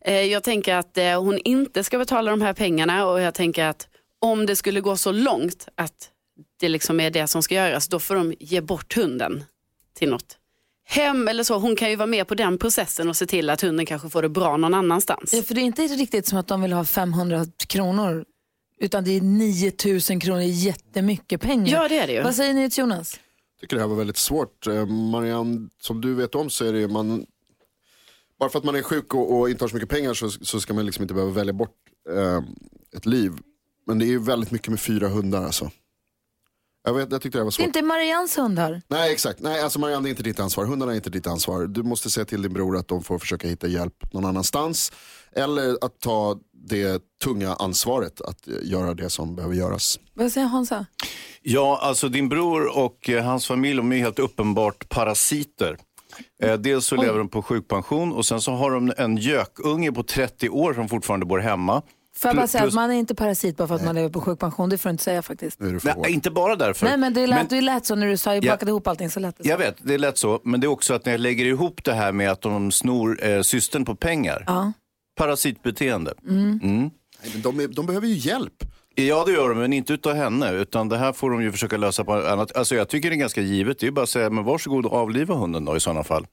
Eh, 0.00 0.20
jag 0.20 0.42
tänker 0.42 0.74
att 0.74 0.98
eh, 0.98 1.22
hon 1.22 1.38
inte 1.38 1.84
ska 1.84 1.98
betala 1.98 2.30
de 2.30 2.42
här 2.42 2.52
pengarna 2.52 3.06
och 3.06 3.20
jag 3.20 3.34
tänker 3.34 3.64
att 3.64 3.88
om 4.20 4.46
det 4.46 4.56
skulle 4.56 4.80
gå 4.80 4.96
så 4.96 5.12
långt 5.12 5.68
att 5.74 6.10
det 6.60 6.68
liksom 6.68 7.00
är 7.00 7.10
det 7.10 7.26
som 7.26 7.42
ska 7.42 7.54
göras, 7.54 7.88
då 7.88 7.98
får 7.98 8.14
de 8.14 8.34
ge 8.40 8.60
bort 8.60 8.96
hunden 8.96 9.44
till 9.94 10.10
något 10.10 10.38
hem 10.88 11.28
eller 11.28 11.44
så. 11.44 11.58
Hon 11.58 11.76
kan 11.76 11.90
ju 11.90 11.96
vara 11.96 12.06
med 12.06 12.28
på 12.28 12.34
den 12.34 12.58
processen 12.58 13.08
och 13.08 13.16
se 13.16 13.26
till 13.26 13.50
att 13.50 13.60
hunden 13.60 13.86
kanske 13.86 14.08
får 14.08 14.22
det 14.22 14.28
bra 14.28 14.56
någon 14.56 14.74
annanstans. 14.74 15.32
Ja, 15.34 15.42
för 15.42 15.54
det 15.54 15.60
är 15.60 15.62
inte 15.62 15.82
riktigt 15.82 16.26
som 16.26 16.38
att 16.38 16.46
de 16.46 16.62
vill 16.62 16.72
ha 16.72 16.84
500 16.84 17.46
kronor 17.66 18.24
utan 18.80 19.04
det 19.04 19.10
är 19.10 19.20
9000 19.20 20.20
kronor, 20.20 20.38
det 20.38 20.44
är 20.44 20.46
jättemycket 20.46 21.40
pengar. 21.40 21.72
Ja, 21.72 21.88
det 21.88 21.98
är 21.98 22.06
det 22.06 22.12
ju. 22.12 22.22
Vad 22.22 22.34
säger 22.34 22.54
ni 22.54 22.70
till 22.70 22.80
Jonas? 22.80 23.20
tycker 23.60 23.76
det 23.76 23.82
här 23.82 23.88
var 23.88 23.96
väldigt 23.96 24.16
svårt. 24.16 24.66
Eh, 24.66 24.86
Marianne, 24.86 25.68
som 25.80 26.00
du 26.00 26.14
vet 26.14 26.34
om 26.34 26.50
så 26.50 26.64
är 26.64 26.72
det 26.72 26.78
ju 26.78 26.88
man, 26.88 27.26
bara 28.38 28.50
för 28.50 28.58
att 28.58 28.64
man 28.64 28.74
är 28.74 28.82
sjuk 28.82 29.14
och, 29.14 29.38
och 29.38 29.50
inte 29.50 29.64
har 29.64 29.68
så 29.68 29.74
mycket 29.74 29.90
pengar 29.90 30.14
så, 30.14 30.30
så 30.30 30.60
ska 30.60 30.74
man 30.74 30.86
liksom 30.86 31.02
inte 31.02 31.14
behöva 31.14 31.32
välja 31.32 31.52
bort 31.52 31.76
eh, 32.10 32.42
ett 32.96 33.06
liv. 33.06 33.32
Men 33.86 33.98
det 33.98 34.04
är 34.04 34.08
ju 34.08 34.18
väldigt 34.18 34.50
mycket 34.50 34.68
med 34.68 34.80
fyra 34.80 35.08
hundar 35.08 35.44
alltså. 35.44 35.70
Jag, 36.86 36.94
vet, 36.94 37.12
jag 37.12 37.22
tyckte 37.22 37.38
det 37.38 37.44
var 37.44 37.50
Det 37.50 37.54
är 37.54 37.56
svårt. 37.56 37.66
inte 37.66 37.82
Marians 37.82 38.38
hundar. 38.38 38.82
Nej 38.88 39.12
exakt, 39.12 39.40
nej 39.40 39.60
alltså 39.62 39.78
Marianne 39.78 40.02
det 40.02 40.08
är 40.08 40.10
inte 40.10 40.22
ditt 40.22 40.40
ansvar, 40.40 40.64
hundarna 40.64 40.92
är 40.92 40.96
inte 40.96 41.10
ditt 41.10 41.26
ansvar. 41.26 41.66
Du 41.66 41.82
måste 41.82 42.10
säga 42.10 42.24
till 42.24 42.42
din 42.42 42.52
bror 42.52 42.76
att 42.76 42.88
de 42.88 43.02
får 43.02 43.18
försöka 43.18 43.48
hitta 43.48 43.66
hjälp 43.66 44.12
någon 44.12 44.24
annanstans. 44.24 44.92
Eller 45.32 45.84
att 45.84 46.00
ta 46.00 46.36
det 46.68 47.02
tunga 47.24 47.54
ansvaret 47.54 48.20
att 48.20 48.48
eh, 48.48 48.54
göra 48.62 48.94
det 48.94 49.10
som 49.10 49.36
behöver 49.36 49.54
göras. 49.54 50.00
Vad 50.14 50.32
säger 50.32 50.46
Hansa? 50.46 50.86
Ja, 51.42 51.78
alltså 51.82 52.08
din 52.08 52.28
bror 52.28 52.78
och 52.78 53.10
eh, 53.10 53.24
hans 53.24 53.46
familj 53.46 53.76
de 53.76 53.92
är 53.92 53.98
helt 53.98 54.18
uppenbart 54.18 54.88
parasiter. 54.88 55.76
Eh, 56.42 56.54
dels 56.54 56.86
så 56.86 56.96
lever 56.96 57.18
de 57.18 57.28
på 57.28 57.42
sjukpension 57.42 58.12
och 58.12 58.26
sen 58.26 58.40
så 58.40 58.52
har 58.52 58.70
de 58.70 58.92
en 58.96 59.16
gökunge 59.16 59.92
på 59.92 60.02
30 60.02 60.48
år 60.48 60.74
som 60.74 60.88
fortfarande 60.88 61.26
bor 61.26 61.38
hemma. 61.38 61.82
Får 62.18 62.28
jag 62.28 62.36
bara 62.36 62.42
Plus- 62.42 62.50
säga 62.50 62.62
att 62.62 62.66
plus- 62.66 62.74
man 62.74 62.90
är 62.90 62.94
inte 62.94 63.14
parasit 63.14 63.56
bara 63.56 63.68
för 63.68 63.74
att 63.74 63.84
man 63.84 63.94
lever 63.94 64.08
på 64.08 64.20
sjukpension. 64.20 64.68
Det 64.68 64.78
får 64.78 64.88
du 64.88 64.92
inte 64.92 65.04
säga 65.04 65.22
faktiskt. 65.22 65.60
Nej, 65.60 66.12
inte 66.12 66.30
bara 66.30 66.56
därför. 66.56 66.86
Nej 66.86 66.96
men 66.96 67.14
det 67.14 67.26
lät, 67.26 67.50
det 67.50 67.60
lät 67.60 67.86
så 67.86 67.94
när 67.94 68.06
du 68.06 68.16
sa, 68.16 68.34
jag 68.34 68.44
Ja. 68.44 68.52
bakade 68.52 68.70
ihop 68.70 68.86
allting 68.88 69.10
så 69.10 69.20
lät 69.20 69.36
det 69.38 69.44
så. 69.44 69.50
Jag 69.50 69.58
vet, 69.58 69.76
det 69.82 69.94
är 69.94 69.98
lätt 69.98 70.18
så. 70.18 70.40
Men 70.44 70.60
det 70.60 70.66
är 70.66 70.68
också 70.68 70.94
att 70.94 71.04
när 71.04 71.12
jag 71.12 71.20
lägger 71.20 71.44
ihop 71.44 71.84
det 71.84 71.92
här 71.94 72.12
med 72.12 72.30
att 72.30 72.40
de 72.42 72.72
snor 72.72 73.24
eh, 73.24 73.42
systern 73.42 73.84
på 73.84 73.94
pengar. 73.94 74.44
Ja. 74.46 74.72
Parasitbeteende. 75.18 76.14
Mm. 76.28 76.60
Mm. 76.62 76.78
Nej, 77.22 77.30
men 77.32 77.42
de, 77.42 77.60
är, 77.60 77.68
de 77.68 77.86
behöver 77.86 78.06
ju 78.06 78.14
hjälp. 78.14 78.52
Ja 78.94 79.24
det 79.26 79.32
gör 79.32 79.48
de, 79.48 79.58
men 79.58 79.72
inte 79.72 79.92
utav 79.92 80.14
henne. 80.14 80.52
Utan 80.52 80.88
det 80.88 80.98
här 80.98 81.12
får 81.12 81.30
de 81.30 81.42
ju 81.42 81.52
försöka 81.52 81.76
lösa 81.76 82.04
på 82.04 82.12
annat. 82.14 82.56
Alltså 82.56 82.74
jag 82.74 82.88
tycker 82.88 83.10
det 83.10 83.16
är 83.16 83.18
ganska 83.18 83.40
givet. 83.40 83.78
Det 83.78 83.86
är 83.86 83.90
bara 83.90 84.02
att 84.02 84.08
säga, 84.08 84.30
men 84.30 84.44
varsågod 84.44 84.86
och 84.86 84.92
avliva 84.92 85.34
hunden 85.34 85.64
då 85.64 85.76
i 85.76 85.80
sådana 85.80 86.04
fall. 86.04 86.26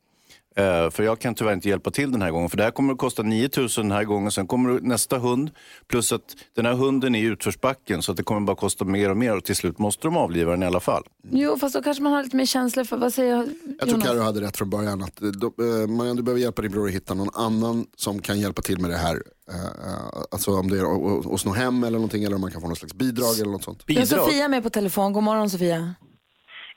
Eh, 0.55 0.89
för 0.89 1.03
jag 1.03 1.19
kan 1.19 1.35
tyvärr 1.35 1.53
inte 1.53 1.69
hjälpa 1.69 1.91
till 1.91 2.11
den 2.11 2.21
här 2.21 2.31
gången. 2.31 2.49
För 2.49 2.57
det 2.57 2.63
här 2.63 2.71
kommer 2.71 2.93
att 2.93 2.99
kosta 2.99 3.23
9 3.23 3.49
000 3.57 3.67
den 3.75 3.91
här 3.91 4.03
gången. 4.03 4.31
Sen 4.31 4.47
kommer 4.47 4.79
nästa 4.79 5.17
hund. 5.17 5.51
Plus 5.87 6.11
att 6.11 6.21
den 6.55 6.65
här 6.65 6.73
hunden 6.73 7.15
är 7.15 7.19
i 7.19 7.23
utförsbacken. 7.23 8.01
Så 8.01 8.11
att 8.11 8.17
det 8.17 8.23
kommer 8.23 8.41
bara 8.41 8.55
kosta 8.55 8.85
mer 8.85 9.09
och 9.09 9.17
mer. 9.17 9.37
Och 9.37 9.43
till 9.43 9.55
slut 9.55 9.79
måste 9.79 10.07
de 10.07 10.17
avliva 10.17 10.51
den 10.51 10.63
i 10.63 10.65
alla 10.65 10.79
fall. 10.79 11.03
Jo 11.31 11.57
fast 11.57 11.75
då 11.75 11.81
kanske 11.81 12.03
man 12.03 12.13
har 12.13 12.23
lite 12.23 12.35
mer 12.35 12.45
känslor 12.45 12.83
för, 12.83 12.97
vad 12.97 13.13
säger 13.13 13.35
Jag 13.35 13.47
tror 13.79 13.89
Jonas? 13.91 14.03
Karo 14.07 14.19
hade 14.19 14.41
rätt 14.41 14.57
från 14.57 14.69
början. 14.69 15.03
Att, 15.03 15.21
eh, 15.21 15.27
de, 15.27 15.45
eh, 15.45 15.87
Marianne, 15.89 16.19
du 16.19 16.23
behöver 16.23 16.41
hjälpa 16.41 16.61
din 16.61 16.71
bror 16.71 16.87
att 16.87 16.93
hitta 16.93 17.13
någon 17.13 17.29
annan 17.35 17.85
som 17.97 18.19
kan 18.19 18.39
hjälpa 18.39 18.61
till 18.61 18.79
med 18.81 18.89
det 18.89 18.97
här. 18.97 19.15
Eh, 19.51 19.55
eh, 19.65 20.23
alltså 20.31 20.51
om 20.59 20.69
det 20.69 20.77
är 20.79 21.33
att- 21.33 21.41
sno 21.41 21.51
hem 21.51 21.83
eller 21.83 21.97
någonting 21.97 22.23
eller 22.23 22.35
om 22.35 22.41
man 22.41 22.51
kan 22.51 22.61
få 22.61 22.67
någon 22.67 22.75
slags 22.75 22.93
bidrag 22.93 23.39
eller 23.39 23.51
något 23.51 23.63
sånt. 23.63 23.83
Vi 23.87 23.95
har 23.95 24.05
Sofia 24.05 24.47
med 24.47 24.63
på 24.63 24.69
telefon. 24.69 25.13
God 25.13 25.23
morgon 25.23 25.49
Sofia. 25.49 25.77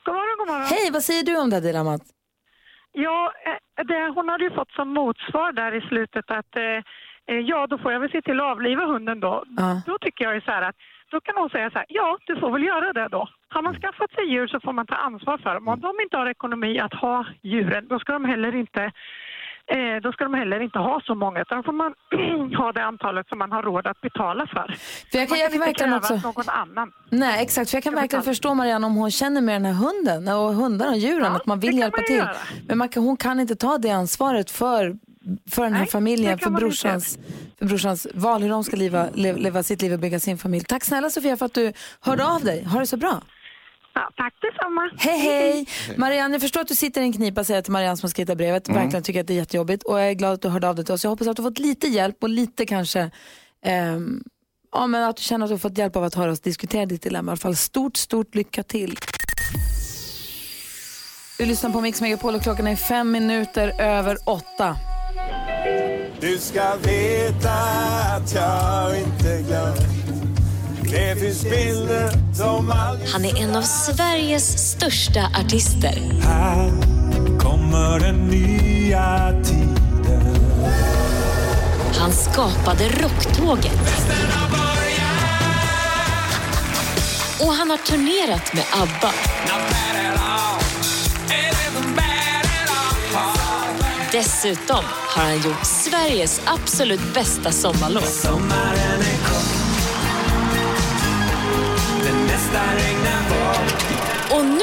God 0.05 0.13
morgon, 0.15 0.37
god 0.39 0.47
morgon. 0.47 0.65
Hej, 0.67 0.89
vad 0.91 1.03
säger 1.03 1.23
du 1.23 1.37
om 1.37 1.49
det 1.49 1.55
här 1.55 1.63
dilemmat? 1.63 2.01
Ja, 2.91 3.33
eh, 3.45 3.85
det, 3.85 4.09
hon 4.15 4.29
hade 4.29 4.43
ju 4.43 4.51
fått 4.51 4.71
som 4.71 4.93
motsvar 4.93 5.51
där 5.51 5.71
i 5.75 5.81
slutet 5.81 6.31
att 6.31 6.55
eh, 6.55 6.81
eh, 7.27 7.39
ja, 7.39 7.67
då 7.67 7.77
får 7.77 7.91
jag 7.91 7.99
väl 7.99 8.11
se 8.11 8.21
till 8.21 8.39
att 8.39 8.51
avliva 8.51 8.85
hunden 8.85 9.19
då. 9.19 9.43
Ja. 9.57 9.81
Då 9.85 9.97
tycker 9.97 10.25
jag 10.25 10.35
ju 10.35 10.41
så 10.41 10.51
här 10.51 10.61
att 10.61 10.75
då 11.11 11.21
kan 11.21 11.37
hon 11.37 11.49
säga 11.49 11.71
så 11.71 11.77
här, 11.77 11.85
ja, 11.89 12.17
du 12.25 12.39
får 12.39 12.51
väl 12.51 12.63
göra 12.63 12.93
det 12.93 13.07
då. 13.07 13.29
Har 13.49 13.61
man 13.61 13.81
skaffat 13.81 14.11
sig 14.11 14.31
djur 14.31 14.47
så 14.47 14.59
får 14.59 14.73
man 14.73 14.85
ta 14.85 14.95
ansvar 14.95 15.37
för 15.37 15.53
dem. 15.53 15.67
Om 15.67 15.79
de 15.79 15.99
inte 16.01 16.17
har 16.17 16.25
ekonomi 16.25 16.79
att 16.79 16.93
ha 16.93 17.25
djuren, 17.41 17.87
då 17.87 17.99
ska 17.99 18.13
de 18.13 18.25
heller 18.25 18.55
inte 18.55 18.91
eh, 19.75 20.01
då 20.03 20.11
ska 20.11 20.23
de 20.23 20.33
heller 20.33 20.59
inte 20.59 20.79
ha 20.79 21.01
så 21.05 21.15
många, 21.15 21.41
utan 21.41 21.57
då 21.57 21.63
får 21.63 21.71
man 21.73 21.93
ha 22.61 22.71
det 22.71 22.83
antalet 22.83 23.27
som 23.29 23.37
man 23.39 23.51
har 23.51 23.63
råd 23.63 23.87
att 23.87 24.01
betala 24.01 24.47
för. 24.47 24.75
För 25.11 25.17
jag 25.17 25.29
kan, 25.29 25.39
jag 25.39 25.51
kan 25.51 25.55
inte 25.55 25.67
verkligen 25.67 25.93
också... 25.93 26.15
någon 26.15 26.49
annan 26.49 26.91
Nej, 27.09 27.43
exakt. 27.43 27.69
För 27.69 27.77
jag 27.77 27.83
kan 27.83 27.95
verkligen 27.95 28.23
förstå 28.23 28.53
Marianne 28.53 28.87
om 28.87 28.95
hon 28.95 29.11
känner 29.11 29.41
med 29.41 29.55
den 29.55 29.65
här 29.65 29.73
hunden 29.73 30.35
och 30.35 30.53
hundarna 30.53 30.91
och 30.91 30.97
djuren, 30.97 31.35
att 31.35 31.45
man 31.45 31.59
vill 31.59 31.77
hjälpa 31.77 31.97
man 31.97 32.05
till. 32.05 32.15
göra. 32.15 32.35
Men 32.67 32.77
man 32.77 32.89
kan, 32.89 33.03
hon 33.03 33.17
kan 33.17 33.39
inte 33.39 33.55
ta 33.55 33.77
det 33.77 33.89
ansvaret 33.91 34.51
för, 34.51 34.97
för 35.51 35.63
den 35.63 35.73
här 35.73 35.79
Nej, 35.79 35.89
familjen, 35.89 36.39
för 36.39 36.49
brorsans, 36.49 37.19
för 37.59 37.65
brorsans 37.65 38.07
val, 38.13 38.41
hur 38.41 38.49
de 38.49 38.63
ska 38.63 38.75
leva, 38.77 39.07
leva, 39.13 39.37
leva 39.39 39.63
sitt 39.63 39.81
liv 39.81 39.93
och 39.93 39.99
bygga 39.99 40.19
sin 40.19 40.37
familj. 40.37 40.65
Tack 40.65 40.83
snälla 40.83 41.09
Sofia 41.09 41.37
för 41.37 41.45
att 41.45 41.53
du 41.53 41.73
hörde 42.01 42.25
av 42.25 42.43
dig. 42.43 42.63
Ha 42.63 42.79
det 42.79 42.87
så 42.87 42.97
bra. 42.97 43.21
Ja, 43.97 44.11
tack 44.15 44.33
detsamma. 44.41 44.91
Hej 44.97 45.19
hej! 45.19 45.67
Marianne, 45.97 46.33
jag 46.33 46.41
förstår 46.41 46.61
att 46.61 46.67
du 46.67 46.75
sitter 46.75 47.01
i 47.01 47.03
en 47.03 47.13
knipa, 47.13 47.43
säger 47.43 47.57
jag 47.57 47.63
till 47.63 47.73
Marianne 47.73 47.97
som 47.97 48.07
har 48.07 48.09
skrivit 48.09 48.37
brevet. 48.37 48.67
Mm. 48.67 48.81
Verkligen 48.81 49.03
tycker 49.03 49.21
att 49.21 49.27
det 49.27 49.33
är 49.33 49.35
jättejobbigt 49.35 49.83
och 49.83 49.99
jag 49.99 50.09
är 50.09 50.13
glad 50.13 50.33
att 50.33 50.41
du 50.41 50.49
hörde 50.49 50.69
av 50.69 50.75
dig 50.75 50.85
till 50.85 50.93
oss. 50.93 51.03
Jag 51.03 51.11
hoppas 51.11 51.27
att 51.27 51.35
du 51.35 51.41
har 51.41 51.49
fått 51.49 51.59
lite 51.59 51.87
hjälp 51.87 52.17
och 52.23 52.29
lite 52.29 52.65
kanske 52.65 53.11
ehm, 53.65 54.23
ja, 54.71 54.87
men 54.87 55.03
att 55.03 55.17
du 55.17 55.23
känner 55.23 55.45
att 55.45 55.49
du 55.49 55.53
har 55.53 55.59
fått 55.59 55.77
hjälp 55.77 55.95
av 55.95 56.03
att 56.03 56.15
höra 56.15 56.31
oss 56.31 56.41
diskutera 56.41 56.85
ditt 56.85 57.01
dilemma. 57.01 57.31
I 57.31 57.33
alla 57.33 57.37
fall 57.37 57.55
stort, 57.55 57.97
stort 57.97 58.35
lycka 58.35 58.63
till. 58.63 58.97
Du 61.37 61.45
lyssnar 61.45 61.69
på 61.69 61.81
Mix 61.81 62.01
Megapol 62.01 62.35
och 62.35 62.41
klockan 62.41 62.67
är 62.67 62.75
fem 62.75 63.11
minuter 63.11 63.81
över 63.81 64.17
åtta. 64.25 64.75
Du 66.19 66.37
ska 66.37 66.75
veta 66.75 67.53
att 68.15 68.33
jag 68.33 68.99
inte 68.99 69.41
glömt 69.47 69.96
Det 70.89 71.19
finns 71.19 71.43
bilder 71.43 72.09
som 72.33 72.71
aldrig 72.71 73.09
Han 73.09 73.25
är 73.25 73.37
en 73.37 73.55
av 73.55 73.61
Sveriges 73.61 74.71
största 74.71 75.29
artister. 75.39 76.01
Här 76.21 76.71
kommer 77.39 77.99
den 77.99 78.27
nya 78.27 79.33
tiden 79.43 80.37
Han 81.99 82.11
skapade 82.11 82.83
Rocktåget. 82.89 83.79
Och 87.39 87.53
han 87.53 87.69
har 87.69 87.77
turnerat 87.77 88.53
med 88.53 88.63
ABBA. 88.81 89.13
Dessutom 94.11 94.83
har 95.15 95.23
han 95.23 95.41
gjort 95.41 95.65
Sveriges 95.65 96.41
absolut 96.45 97.13
bästa 97.13 97.51
sommarlåt. 97.51 98.27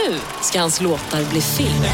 Nu 0.09 0.19
ska 0.41 0.61
hans 0.61 0.81
låtar 0.81 1.31
bli 1.31 1.41
film. 1.41 1.85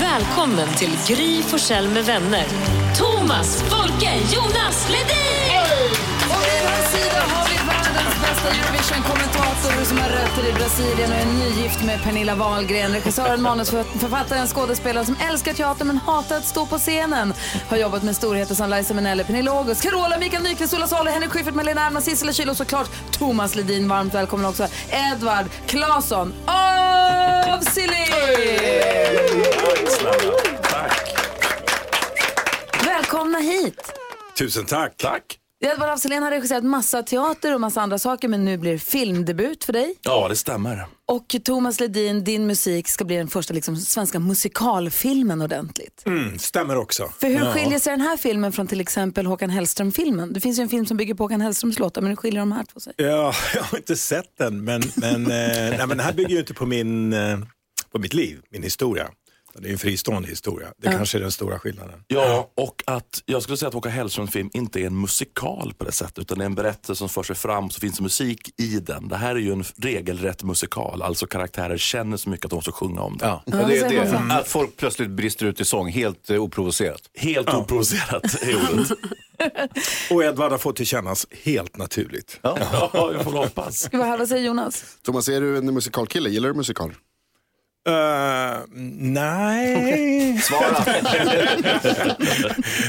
Välkommen 0.00 0.68
till 0.76 0.98
Gry 1.06 1.42
Forssell 1.42 1.88
med 1.88 2.04
vänner. 2.04 2.46
Thomas, 2.98 3.62
Folke, 3.62 4.12
Jonas, 4.34 4.88
Ledin! 4.90 5.21
Eurovision-kommentator 8.48 9.84
som 9.84 9.98
har 9.98 10.08
rötter 10.08 10.48
i 10.48 10.52
Brasilien 10.52 11.10
och 11.10 11.16
är 11.16 11.26
nygift 11.26 11.84
med 11.84 12.02
Pernilla 12.02 12.34
Wahlgren. 12.34 12.92
Regissören, 12.92 13.42
manusförfattaren, 13.42 14.46
skådespelaren 14.46 15.06
som 15.06 15.16
älskar 15.30 15.52
teater 15.52 15.84
men 15.84 15.96
hatar 15.96 16.36
att 16.36 16.44
stå 16.44 16.66
på 16.66 16.78
scenen. 16.78 17.34
Har 17.68 17.76
jobbat 17.76 18.02
med 18.02 18.16
storheter 18.16 18.54
som 18.54 18.70
Liza 18.70 18.94
Minnelli, 18.94 19.24
Pernilla 19.24 19.50
August, 19.50 19.82
Carola, 19.82 20.18
Mikael 20.18 20.42
Nyqvist, 20.42 20.74
Ola 20.74 20.86
Salo, 20.86 21.10
Henrik 21.10 21.30
Schyffert, 21.30 21.54
Malena 21.54 21.80
Ernman, 21.86 22.02
Sissela 22.02 22.32
Kyle 22.32 22.50
och 22.50 22.56
såklart 22.56 22.90
Thomas 23.10 23.54
Ledin. 23.54 23.88
Varmt 23.88 24.14
välkommen 24.14 24.46
också. 24.46 24.66
Edvard 24.90 25.46
Claesson 25.66 26.34
av 26.46 27.64
Tack. 30.62 31.14
Välkomna 32.86 33.38
hit. 33.38 33.92
Tusen 34.38 34.66
tack. 34.66 34.96
Tack. 34.96 35.41
Edvard 35.64 35.88
af 35.90 35.98
Sillén 36.00 36.22
har 36.22 36.30
regisserat 36.30 36.64
massa 36.64 37.02
teater 37.02 37.54
och 37.54 37.60
massa 37.60 37.80
andra 37.80 37.98
saker 37.98 38.28
men 38.28 38.44
nu 38.44 38.58
blir 38.58 38.72
det 38.72 38.78
filmdebut 38.78 39.64
för 39.64 39.72
dig. 39.72 39.94
Ja, 40.02 40.28
det 40.28 40.36
stämmer. 40.36 40.86
Och 41.06 41.34
Thomas 41.44 41.80
Ledin, 41.80 42.24
din 42.24 42.46
musik 42.46 42.88
ska 42.88 43.04
bli 43.04 43.16
den 43.16 43.28
första 43.28 43.54
liksom, 43.54 43.76
svenska 43.76 44.18
musikalfilmen 44.18 45.42
ordentligt. 45.42 46.02
Mm, 46.06 46.38
stämmer 46.38 46.76
också. 46.76 47.12
För 47.20 47.26
hur 47.26 47.34
Ja. 47.44 47.52
skiljer 47.52 47.78
sig 47.78 47.90
den 47.90 48.00
här 48.00 48.16
filmen 48.16 48.52
från 48.52 48.66
till 48.66 48.80
exempel 48.80 49.26
Håkan 49.26 49.50
Hellström-filmen? 49.50 50.32
Det 50.32 50.40
finns 50.40 50.58
ju 50.58 50.62
en 50.62 50.68
film 50.68 50.86
som 50.86 50.96
bygger 50.96 51.14
på 51.14 51.24
Håkan 51.24 51.40
Hellströms 51.40 51.78
låtar 51.78 52.02
men 52.02 52.08
hur 52.08 52.16
skiljer 52.16 52.40
de 52.40 52.52
här 52.52 52.64
två 52.64 52.80
sig? 52.80 52.92
Ja, 52.96 53.34
jag 53.54 53.62
har 53.62 53.78
inte 53.78 53.96
sett 53.96 54.38
den, 54.38 54.64
men, 54.64 54.82
men, 54.94 55.22
eh, 55.26 55.28
nej, 55.30 55.78
men 55.78 55.88
den 55.88 56.00
här 56.00 56.12
bygger 56.12 56.30
ju 56.30 56.38
inte 56.38 56.54
på, 56.54 56.66
min, 56.66 57.12
eh, 57.12 57.38
på 57.92 57.98
mitt 57.98 58.14
liv, 58.14 58.40
min 58.50 58.62
historia. 58.62 59.08
Det 59.58 59.68
är 59.68 59.72
en 59.72 59.78
fristående 59.78 60.28
historia. 60.28 60.68
Det 60.78 60.90
Ja. 60.90 60.92
kanske 60.96 61.18
är 61.18 61.22
den 61.22 61.32
stora 61.32 61.58
skillnaden. 61.58 62.04
Ja, 62.08 62.50
och 62.56 62.82
att 62.86 63.22
jag 63.26 63.42
skulle 63.42 63.56
säga 63.56 63.68
att 63.68 63.74
Håkan 63.74 63.92
Hellströms 63.92 64.30
film 64.30 64.50
inte 64.52 64.80
är 64.80 64.86
en 64.86 65.00
musikal 65.00 65.74
på 65.78 65.84
det 65.84 65.92
sättet, 65.92 66.18
utan 66.18 66.38
det 66.38 66.44
är 66.44 66.46
en 66.46 66.54
berättelse 66.54 66.94
som 66.98 67.08
för 67.08 67.22
sig 67.22 67.36
fram, 67.36 67.70
så 67.70 67.80
finns 67.80 67.96
det 67.96 68.02
musik 68.02 68.60
i 68.60 68.80
den. 68.80 69.08
Det 69.08 69.16
här 69.16 69.30
är 69.34 69.40
ju 69.40 69.52
en 69.52 69.64
regelrätt 69.76 70.42
musikal, 70.42 71.02
alltså 71.02 71.26
karaktärer 71.26 71.76
känner 71.76 72.16
så 72.16 72.30
mycket 72.30 72.44
att 72.44 72.50
de 72.50 72.56
måste 72.56 72.72
sjunga 72.72 73.00
om 73.00 73.16
det. 73.18 73.24
Ja, 73.26 73.42
det 73.46 73.78
är 73.78 73.88
det. 74.28 74.34
Att 74.34 74.48
folk 74.48 74.76
plötsligt 74.76 75.10
brister 75.10 75.46
ut 75.46 75.60
i 75.60 75.64
sång 75.64 75.88
helt 75.88 76.30
eh, 76.30 76.42
oprovocerat. 76.42 77.02
Helt 77.14 77.48
Ja. 77.52 77.58
oprovocerat 77.58 78.24
är 78.42 78.54
ordet. 78.72 78.88
Och 80.10 80.24
Edvard 80.24 80.50
har 80.50 80.58
fått 80.58 80.76
till 80.76 80.86
kännas 80.86 81.26
helt 81.44 81.76
naturligt. 81.76 82.38
Ja, 82.42 82.58
jag 83.14 83.24
får 83.24 83.32
hoppas. 83.32 83.88
Vad 83.92 84.28
säger 84.28 84.46
Jonas? 84.46 84.84
Thomas, 85.02 85.28
är 85.28 85.40
du 85.40 85.56
en 85.58 85.74
musikalkille? 85.74 86.30
Gillar 86.30 86.48
du 86.48 86.54
musikal? 86.54 86.94
Uh, 87.88 88.64
nej. 88.98 90.38
Svara. 90.42 90.84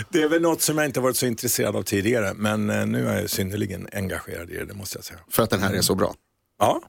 det 0.10 0.22
är 0.22 0.30
väl 0.30 0.42
något 0.42 0.62
som 0.62 0.78
jag 0.78 0.86
inte 0.86 1.00
varit 1.00 1.18
så 1.18 1.26
intresserad 1.26 1.76
av 1.76 1.84
tidigare, 1.84 2.34
men 2.36 2.70
eh, 2.70 2.86
nu 2.86 3.08
är 3.08 3.22
jag 3.22 3.30
synnerligen 3.30 3.88
engagerad 3.94 4.50
i 4.50 4.54
det, 4.54 4.66
det 4.66 4.74
måste 4.74 4.98
jag 4.98 5.06
säga. 5.06 5.20
För 5.32 5.44
att 5.44 5.50
den 5.50 5.62
här 5.64 5.74
är 5.74 5.82
så 5.82 5.96
bra? 5.96 6.14
Ja. 6.60 6.82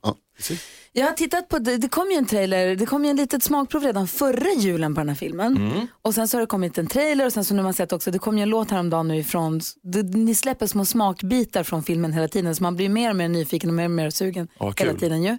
Jag 0.93 1.07
har 1.07 1.13
tittat 1.13 1.49
på, 1.49 1.59
det, 1.59 1.77
det 1.77 1.89
kom 1.89 2.11
ju 2.11 2.17
en 2.17 2.27
trailer, 2.27 2.77
det 2.77 2.87
kom 2.87 3.05
ju 3.05 3.11
en 3.11 3.17
litet 3.17 3.43
smakprov 3.43 3.83
redan 3.83 4.09
förra 4.09 4.53
julen 4.59 4.95
på 4.95 5.01
den 5.01 5.09
här 5.09 5.17
filmen. 5.17 5.57
Mm. 5.57 5.87
Och 6.03 6.15
sen 6.15 6.29
så 6.29 6.37
har 6.37 6.41
det 6.41 6.47
kommit 6.47 6.79
en 6.79 6.87
trailer 6.87 7.27
och 7.27 7.33
sen 7.33 7.45
så 7.45 7.55
nu 7.55 7.61
har 7.61 7.65
man 7.65 7.75
sett 7.75 7.93
också, 7.93 8.11
det 8.11 8.19
kom 8.19 8.39
ju 8.39 8.43
en 8.43 8.49
låt 8.49 8.71
häromdagen 8.71 9.09
nu 9.09 9.17
ifrån, 9.17 9.61
det, 9.83 10.03
ni 10.03 10.35
släpper 10.35 10.67
små 10.67 10.85
smakbitar 10.85 11.63
från 11.63 11.83
filmen 11.83 12.13
hela 12.13 12.29
tiden 12.29 12.57
så 12.57 12.63
man 12.63 12.77
blir 12.77 12.89
mer 12.89 13.11
och 13.11 13.17
mer 13.17 13.29
nyfiken 13.29 13.71
och 13.71 13.77
mer 13.77 13.85
och 13.85 13.91
mer 13.91 14.11
sugen 14.11 14.49
Ja, 14.59 14.73
kul. 14.73 14.87
hela 14.87 14.99
tiden 14.99 15.23
ju. 15.23 15.39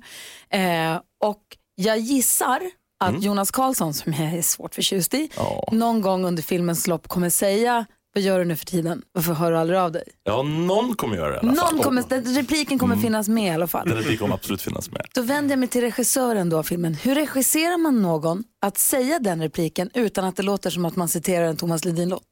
Eh, 0.49 1.01
och 1.23 1.41
jag 1.75 1.99
gissar 1.99 2.61
att 2.99 3.09
Mm. 3.09 3.21
Jonas 3.21 3.51
Karlsson, 3.51 3.93
som 3.93 4.13
jag 4.13 4.33
är 4.33 4.41
svårt 4.41 4.75
förtjust 4.75 5.13
i, 5.13 5.29
någon 5.71 6.01
gång 6.01 6.25
under 6.25 6.43
filmens 6.43 6.87
lopp 6.87 7.07
kommer 7.07 7.29
säga, 7.29 7.85
vad 8.13 8.23
gör 8.23 8.39
du 8.39 8.45
nu 8.45 8.55
för 8.55 8.65
tiden? 8.65 9.01
Varför 9.11 9.33
hör 9.33 9.51
du 9.51 9.57
aldrig 9.57 9.79
av 9.79 9.91
dig? 9.91 10.03
Ja, 10.23 10.41
någon 10.43 10.95
kommer 10.95 11.15
göra 11.15 11.29
det 11.29 11.35
i 11.35 11.39
alla 11.39 11.55
fall. 11.55 11.73
Någon 11.75 11.83
kommer, 11.83 12.03
den, 12.09 12.35
repliken 12.35 12.79
kommer 12.79 12.95
finnas 12.95 13.27
med 13.27 13.45
i 13.45 13.49
alla 13.49 13.67
fall. 13.67 13.87
Den 13.87 13.97
repliken 13.97 14.17
kommer 14.17 14.35
absolut 14.35 14.61
finnas 14.61 14.91
med. 14.91 15.05
Då 15.13 15.21
vänder 15.21 15.51
jag 15.51 15.59
mig 15.59 15.67
till 15.69 15.81
regissören 15.81 16.49
då 16.49 16.57
av 16.57 16.63
filmen. 16.63 16.93
Hur 16.93 17.15
regisserar 17.15 17.77
man 17.77 18.01
någon 18.01 18.43
att 18.65 18.77
säga 18.77 19.19
den 19.19 19.41
repliken 19.41 19.89
utan 19.93 20.25
att 20.25 20.35
det 20.35 20.43
låter 20.43 20.69
som 20.69 20.85
att 20.85 20.95
man 20.95 21.07
citerar 21.07 21.45
en 21.45 21.57
Thomas 21.57 21.85
Ledin-låt? 21.85 22.23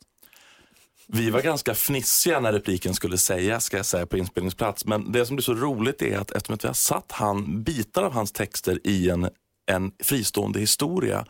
Vi 1.15 1.29
var 1.29 1.41
ganska 1.41 1.75
fnissiga 1.75 2.39
när 2.39 2.53
repliken 2.53 2.93
skulle 2.93 3.17
sägas, 3.17 3.63
ska 3.63 3.77
jag 3.77 3.85
säga, 3.85 4.05
på 4.05 4.17
inspelningsplats. 4.17 4.85
Men 4.85 5.11
det 5.11 5.25
som 5.25 5.35
blir 5.35 5.43
så 5.43 5.53
roligt 5.53 6.01
är 6.01 6.17
att 6.17 6.31
eftersom 6.31 6.55
att 6.55 6.63
vi 6.63 6.67
har 6.67 6.73
satt 6.73 7.11
han, 7.11 7.63
bitar 7.63 8.03
av 8.03 8.13
hans 8.13 8.31
texter 8.31 8.79
i 8.83 9.09
en, 9.09 9.29
en 9.71 9.91
fristående 10.03 10.59
historia 10.59 11.25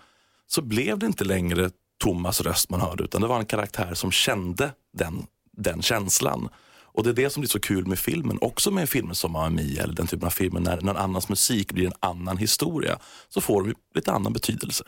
så 0.48 0.62
blev 0.62 1.00
det 1.00 1.06
inte 1.06 1.24
längre 1.24 1.70
Thomas 2.04 2.42
röst 2.42 2.70
man 2.70 2.82
hörde 2.82 3.04
utan 3.04 3.22
det 3.22 3.28
var 3.28 3.40
en 3.40 3.46
karaktär 3.46 3.94
som 3.94 4.12
kände 4.12 4.72
den, 4.98 5.26
den 5.52 5.82
känslan. 5.82 6.50
Och 6.82 7.04
det 7.04 7.10
är 7.10 7.14
det 7.14 7.30
som 7.30 7.42
blir 7.42 7.50
så 7.50 7.60
kul 7.60 7.86
med 7.86 8.00
filmen, 8.00 8.38
också 8.42 8.72
med 8.72 8.90
filmer 8.90 9.14
som 9.14 9.36
Ami 9.36 9.78
eller 9.78 9.94
den 9.94 10.08
typen 10.08 10.26
av 10.26 10.32
filmer 10.32 10.60
när 10.60 10.82
någon 10.82 10.98
annans 10.98 11.30
musik 11.30 11.72
blir 11.72 11.86
en 11.86 11.94
annan 12.00 12.38
historia 12.38 13.00
så 13.30 13.42
får 13.42 13.64
de 13.64 13.74
lite 13.96 14.12
annan 14.12 14.34
betydelse. 14.34 14.84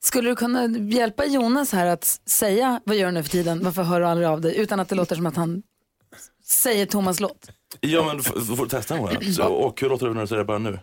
Skulle 0.00 0.30
du 0.30 0.36
kunna 0.36 0.66
hjälpa 0.66 1.24
Jonas 1.24 1.72
här 1.72 1.86
att 1.86 2.04
säga 2.26 2.80
vad 2.84 2.96
gör 2.96 3.06
du 3.06 3.12
nu 3.12 3.22
för 3.22 3.30
tiden, 3.30 3.64
varför 3.64 3.82
hör 3.82 4.00
du 4.00 4.06
aldrig 4.06 4.28
av 4.28 4.40
dig 4.40 4.56
utan 4.56 4.80
att 4.80 4.88
det 4.88 4.94
låter 4.94 5.16
som 5.16 5.26
att 5.26 5.36
han 5.36 5.62
säger 6.44 6.86
Thomas 6.86 7.20
låt? 7.20 7.50
Ja 7.80 8.04
men 8.04 8.22
får, 8.22 8.62
du 8.64 8.68
testa 8.68 8.96
några. 8.96 9.20
Så, 9.32 9.44
och 9.44 9.80
hur 9.80 9.88
låter 9.88 10.06
det 10.06 10.14
när 10.14 10.20
du 10.20 10.26
säger 10.26 10.38
det 10.38 10.46
bara 10.46 10.58
nu? 10.58 10.78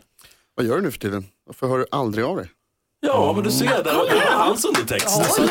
Vad 0.56 0.66
gör 0.66 0.76
du 0.76 0.82
nu 0.82 0.92
för 0.92 1.00
tiden? 1.00 1.26
Varför 1.46 1.68
hör 1.68 1.78
du 1.78 1.86
aldrig 1.92 2.26
av 2.26 2.38
dig? 2.38 2.50
Ja, 3.06 3.34
men 3.34 3.44
du 3.44 3.52
ser, 3.52 3.66
det 3.84 3.94
var, 3.94 4.06
det 4.10 4.22
hans 4.32 4.66
undertext. 4.66 5.08
Oj, 5.40 5.46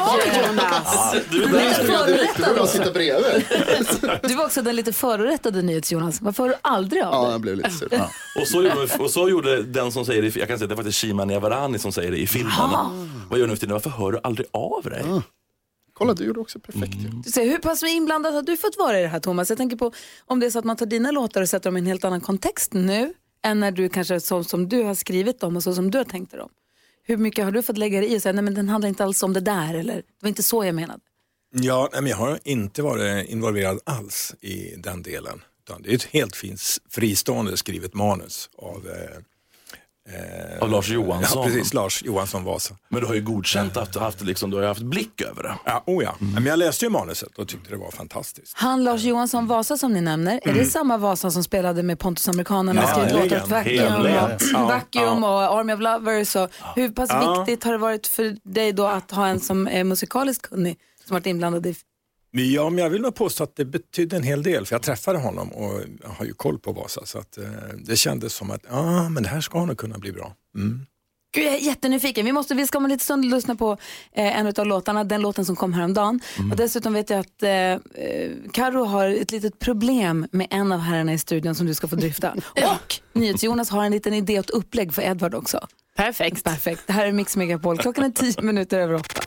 Jonas. 0.49 1.15
Ja, 1.15 1.15
du 1.31 1.43
är 1.45 1.49
Du 1.49 1.87
förorättad 1.87 2.59
också. 2.59 2.67
sitta 2.79 2.91
bredvid. 2.93 3.45
Du 4.29 4.35
var 4.35 4.45
också 4.45 4.63
den 4.63 4.77
lite 4.77 4.93
förorättade 4.93 5.63
NyhetsJonas. 5.63 6.21
Varför 6.21 6.43
hör 6.43 6.51
du 6.51 6.57
aldrig 6.63 7.03
av 7.03 7.13
Ja, 7.15 7.23
dig? 7.23 7.31
jag 7.33 7.41
blev 7.41 7.57
lite 7.57 7.71
sur. 7.71 7.89
Och 8.41 8.49
så, 8.49 8.63
gjorde, 8.63 8.89
och 8.99 9.11
så 9.11 9.29
gjorde 9.29 9.63
den 9.63 9.93
som 9.93 10.05
säger 10.07 10.23
det, 10.23 10.37
jag 10.37 10.49
kan 10.49 10.59
säga 10.59 10.69
det 10.69 10.75
är 10.75 10.77
faktiskt 10.77 10.99
Shima 10.99 11.25
Niavarani 11.25 11.79
som 11.79 11.93
säger 11.93 12.11
det 12.11 12.19
i 12.19 12.27
filmen. 12.27 12.53
Vad 13.31 13.39
gör 13.39 13.47
du 13.47 13.51
nu 13.51 13.57
för 13.57 13.61
tiden? 13.61 13.73
Varför 13.73 13.91
hör 13.91 14.13
du 14.13 14.21
aldrig 14.23 14.47
av 14.51 14.83
dig? 14.85 15.05
Kolla, 15.95 16.15
du 16.15 16.25
gjorde 16.25 16.41
också 16.41 16.59
perfekt 16.61 16.95
ju. 16.95 17.09
Du 17.25 17.31
ser, 17.31 17.45
hur 17.45 17.59
pass 17.59 17.83
inblandad 17.83 18.35
har 18.35 18.43
du 18.43 18.57
fått 18.57 18.77
vara 18.79 18.99
i 18.99 19.03
det 19.03 19.09
här 19.09 19.21
Thomas? 19.21 19.49
Jag 19.49 19.59
tänker 19.59 19.77
på 19.77 19.93
om 20.27 20.41
det 20.41 20.47
är 20.47 20.51
så 20.51 20.59
att 20.59 20.65
man 20.65 20.77
tar 20.77 20.87
dina 20.87 21.11
låtar 21.11 21.43
och 21.43 21.49
sätter 21.49 21.71
dem 21.71 21.77
i 21.77 21.81
en 21.81 21.87
helt 21.87 22.05
annan 22.05 22.21
kontext 22.21 22.73
nu 22.73 23.13
än 23.45 23.61
när 23.61 23.71
du 23.71 23.89
kanske 23.89 24.21
så 24.21 24.45
som 24.45 24.69
du 24.69 24.83
har 24.83 24.95
skrivit 24.95 25.41
dem 25.41 25.57
och 25.57 25.63
så 25.63 25.75
som 25.75 25.91
du 25.91 25.99
har 25.99 26.05
tänkt 26.05 26.31
dig 26.31 26.41
dem. 26.41 26.49
Hur 27.05 27.17
mycket 27.17 27.45
har 27.45 27.53
du 27.53 27.63
fått 27.63 27.79
lägga 27.79 28.01
dig 28.01 28.13
i 28.13 28.19
och 28.19 28.23
säga 28.23 28.33
nej 28.33 28.45
men 28.45 28.55
den 28.55 28.69
handlar 28.69 28.89
inte 28.89 29.05
alls 29.05 29.23
om 29.23 29.33
det 29.33 29.41
där 29.41 29.75
eller 29.75 29.95
det 29.95 30.03
var 30.21 30.29
inte 30.29 30.43
så 30.43 30.65
jag 30.65 30.75
menade. 30.75 31.01
Ja, 31.55 31.89
nej, 31.93 32.03
men 32.03 32.11
jag 32.11 32.17
har 32.17 32.39
inte 32.45 32.83
varit 32.83 33.29
involverad 33.29 33.81
alls 33.85 34.35
i 34.41 34.75
den 34.77 35.03
delen. 35.03 35.43
Det 35.81 35.91
är 35.91 35.95
ett 35.95 36.03
helt 36.03 36.37
fint 36.37 36.61
fristående 36.91 37.57
skrivet 37.57 37.95
manus 37.95 38.51
av, 38.59 38.89
eh, 38.89 39.19
eh, 40.09 40.63
Av 40.63 40.71
Lars 40.71 40.89
Johansson. 40.89 41.43
Ja, 41.43 41.45
precis. 41.47 41.75
Lars 41.75 42.03
Johansson 42.03 42.45
Vasa. 42.45 42.75
Men 42.89 43.01
du 43.01 43.07
har 43.07 43.15
ju 43.15 43.23
godkänt 43.23 43.77
att 43.77 43.93
du 43.93 43.99
har 43.99 44.07
haft, 44.07 44.21
liksom, 44.21 44.51
du 44.51 44.57
har 44.57 44.65
haft 44.65 44.83
blick 44.83 45.21
över 45.21 45.43
det. 45.43 45.55
Ja, 45.65 45.83
oh 45.87 46.05
ja. 46.05 46.15
Men 46.19 46.47
jag 46.47 46.59
läste 46.59 46.85
ju 46.85 46.91
manuset 46.91 47.39
och 47.39 47.49
tyckte 47.49 47.71
det 47.71 47.77
var 47.77 47.91
fantastiskt. 47.91 48.53
Han 48.57 48.85
Lars 48.85 49.03
Johansson 49.03 49.47
Vasa 49.47 49.77
som 49.77 49.93
ni 49.93 50.01
nämner, 50.01 50.41
är 50.43 50.55
det 50.55 50.65
samma 50.65 50.97
Vasa 50.97 51.31
som 51.31 51.45
spelade 51.45 51.83
med 51.83 51.99
Pontus 51.99 52.29
Amerikanerna 52.29 52.83
och 52.83 52.89
Ja, 52.89 52.95
skrev 53.09 53.23
låtar 53.23 53.43
åt 53.43 53.49
Vacuum, 53.49 54.63
och, 54.63 54.69
Vacuum 54.69 55.25
Army 55.25 55.73
of 55.73 55.81
Lovers? 55.81 56.37
Och 56.37 56.51
hur 56.77 56.89
pass 56.89 57.11
Ja. 57.13 57.45
viktigt 57.47 57.65
har 57.65 57.73
det 57.73 57.79
varit 57.79 58.07
för 58.07 58.37
dig 58.53 58.73
då 58.73 58.87
att 58.87 59.11
ha 59.11 59.27
en 59.27 59.41
som 59.41 59.69
är 59.69 59.85
musikaliskt 59.85 60.49
kunnig 60.49 60.77
som 61.07 61.15
varit 61.15 61.27
inblandad 61.27 61.67
i 61.67 61.75
Ja, 62.35 62.71
men 62.71 62.85
jag 62.85 62.91
vill 62.91 63.03
nog 63.03 63.15
påstå 63.15 63.45
att 63.45 63.57
det 63.57 63.65
betydde 63.65 64.17
en 64.17 64.23
hel 64.23 64.43
del, 64.43 64.67
för 64.67 64.75
jag 64.75 64.83
träffade 64.83 65.19
honom 65.19 65.49
och 65.53 65.81
jag 66.03 66.09
har 66.09 66.25
ju 66.25 66.35
koll 66.35 66.59
på 66.59 66.73
Vasa. 66.73 67.07
Så 67.07 67.19
att, 67.19 67.39
eh, 67.39 67.45
det 67.85 67.97
kändes 67.97 68.35
som 68.35 68.51
att 68.51 68.65
ja, 68.71 69.09
men 69.09 69.23
det 69.23 69.29
här 69.29 69.41
ska 69.41 69.65
nog 69.65 69.77
kunna 69.77 69.99
bli 69.99 70.13
bra. 70.13 70.35
Mm. 70.57 70.87
Gud, 71.35 71.47
jag 71.47 71.55
är 71.55 71.59
jättenyfiken. 71.59 72.25
Vi, 72.25 72.33
måste, 72.33 72.55
vi 72.55 72.67
ska 72.67 72.79
om 72.79 72.85
en 72.85 72.91
liten 72.91 73.05
stund 73.05 73.25
lyssna 73.25 73.57
på 73.57 73.73
eh, 74.13 74.39
en 74.39 74.47
av 74.47 74.67
låtarna, 74.67 75.05
den 75.05 75.23
låten 75.23 75.45
som 75.45 75.57
kom 75.57 75.73
häromdagen. 75.73 76.21
Och 76.51 76.57
dessutom 76.57 76.93
vet 76.93 77.11
jag 77.11 77.21
att 77.21 77.43
eh, 77.43 77.51
eh, 77.51 77.79
Karo 78.53 78.85
har 78.85 79.09
ett 79.09 79.31
litet 79.31 79.59
problem 79.59 80.27
med 80.33 80.47
en 80.51 80.73
av 80.73 80.81
herrarna 80.81 81.13
i 81.13 81.19
studion 81.19 81.55
som 81.55 81.67
du 81.67 81.75
ska 81.75 81.89
få 81.89 81.97
dryfta. 81.97 82.35
Och 82.57 83.01
NyhetsJonas 83.13 83.71
har 83.71 83.85
en 83.85 83.93
liten 83.93 84.15
idé 84.15 84.39
och 84.39 84.45
ett 84.45 84.51
upplägg 84.51 84.95
för 84.95 85.03
Edvard 85.03 85.35
också. 85.35 85.67
Perfekt. 85.97 86.45
Perfekt. 86.45 86.83
Det 86.87 86.93
här 86.93 87.07
är 87.07 87.13
Mix 87.13 87.37
Megapol. 87.37 87.79
Klockan 87.79 88.05
är 88.05 88.11
tio 88.11 88.43
minuter 88.43 88.79
över 88.79 88.95
åtta. 88.95 89.21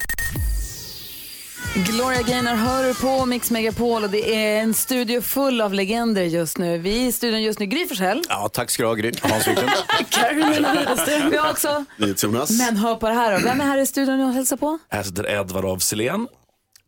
Gloria 1.83 2.21
Gaynor 2.21 2.51
hör 2.55 2.93
på 2.93 3.25
Mix 3.25 3.51
Megapol 3.51 4.03
och 4.03 4.09
det 4.09 4.35
är 4.35 4.61
en 4.61 4.73
studio 4.73 5.21
full 5.21 5.61
av 5.61 5.73
legender 5.73 6.23
just 6.23 6.57
nu. 6.57 6.77
Vi 6.77 7.03
är 7.03 7.07
i 7.07 7.11
studion 7.11 7.43
just 7.43 7.59
nu, 7.59 7.65
Gry 7.65 7.88
Forssell. 7.88 8.23
Ja, 8.29 8.49
tack 8.53 8.69
ska 8.69 8.83
du 8.83 8.88
ha 8.88 8.95
Gry. 8.95 9.11
Hans 9.21 9.47
Wiklund. 9.47 9.69
Carolina 10.09 10.73
Widerström. 10.73 11.29
Vi 11.29 11.38
har 11.38 11.51
också 11.51 11.85
NyhetsJonas. 11.97 12.49
Men 12.59 12.77
hör 12.77 12.95
på 12.95 13.07
det 13.07 13.13
här 13.13 13.31
då. 13.31 13.43
Vem 13.45 13.61
är 13.61 13.65
här 13.65 13.77
i 13.77 13.85
studion 13.85 14.21
och 14.21 14.33
hälsar 14.33 14.57
på? 14.57 14.79
Här 14.89 15.03
sitter 15.03 15.29
Edvard 15.31 15.65
af 15.65 15.81
Sillén. 15.83 16.27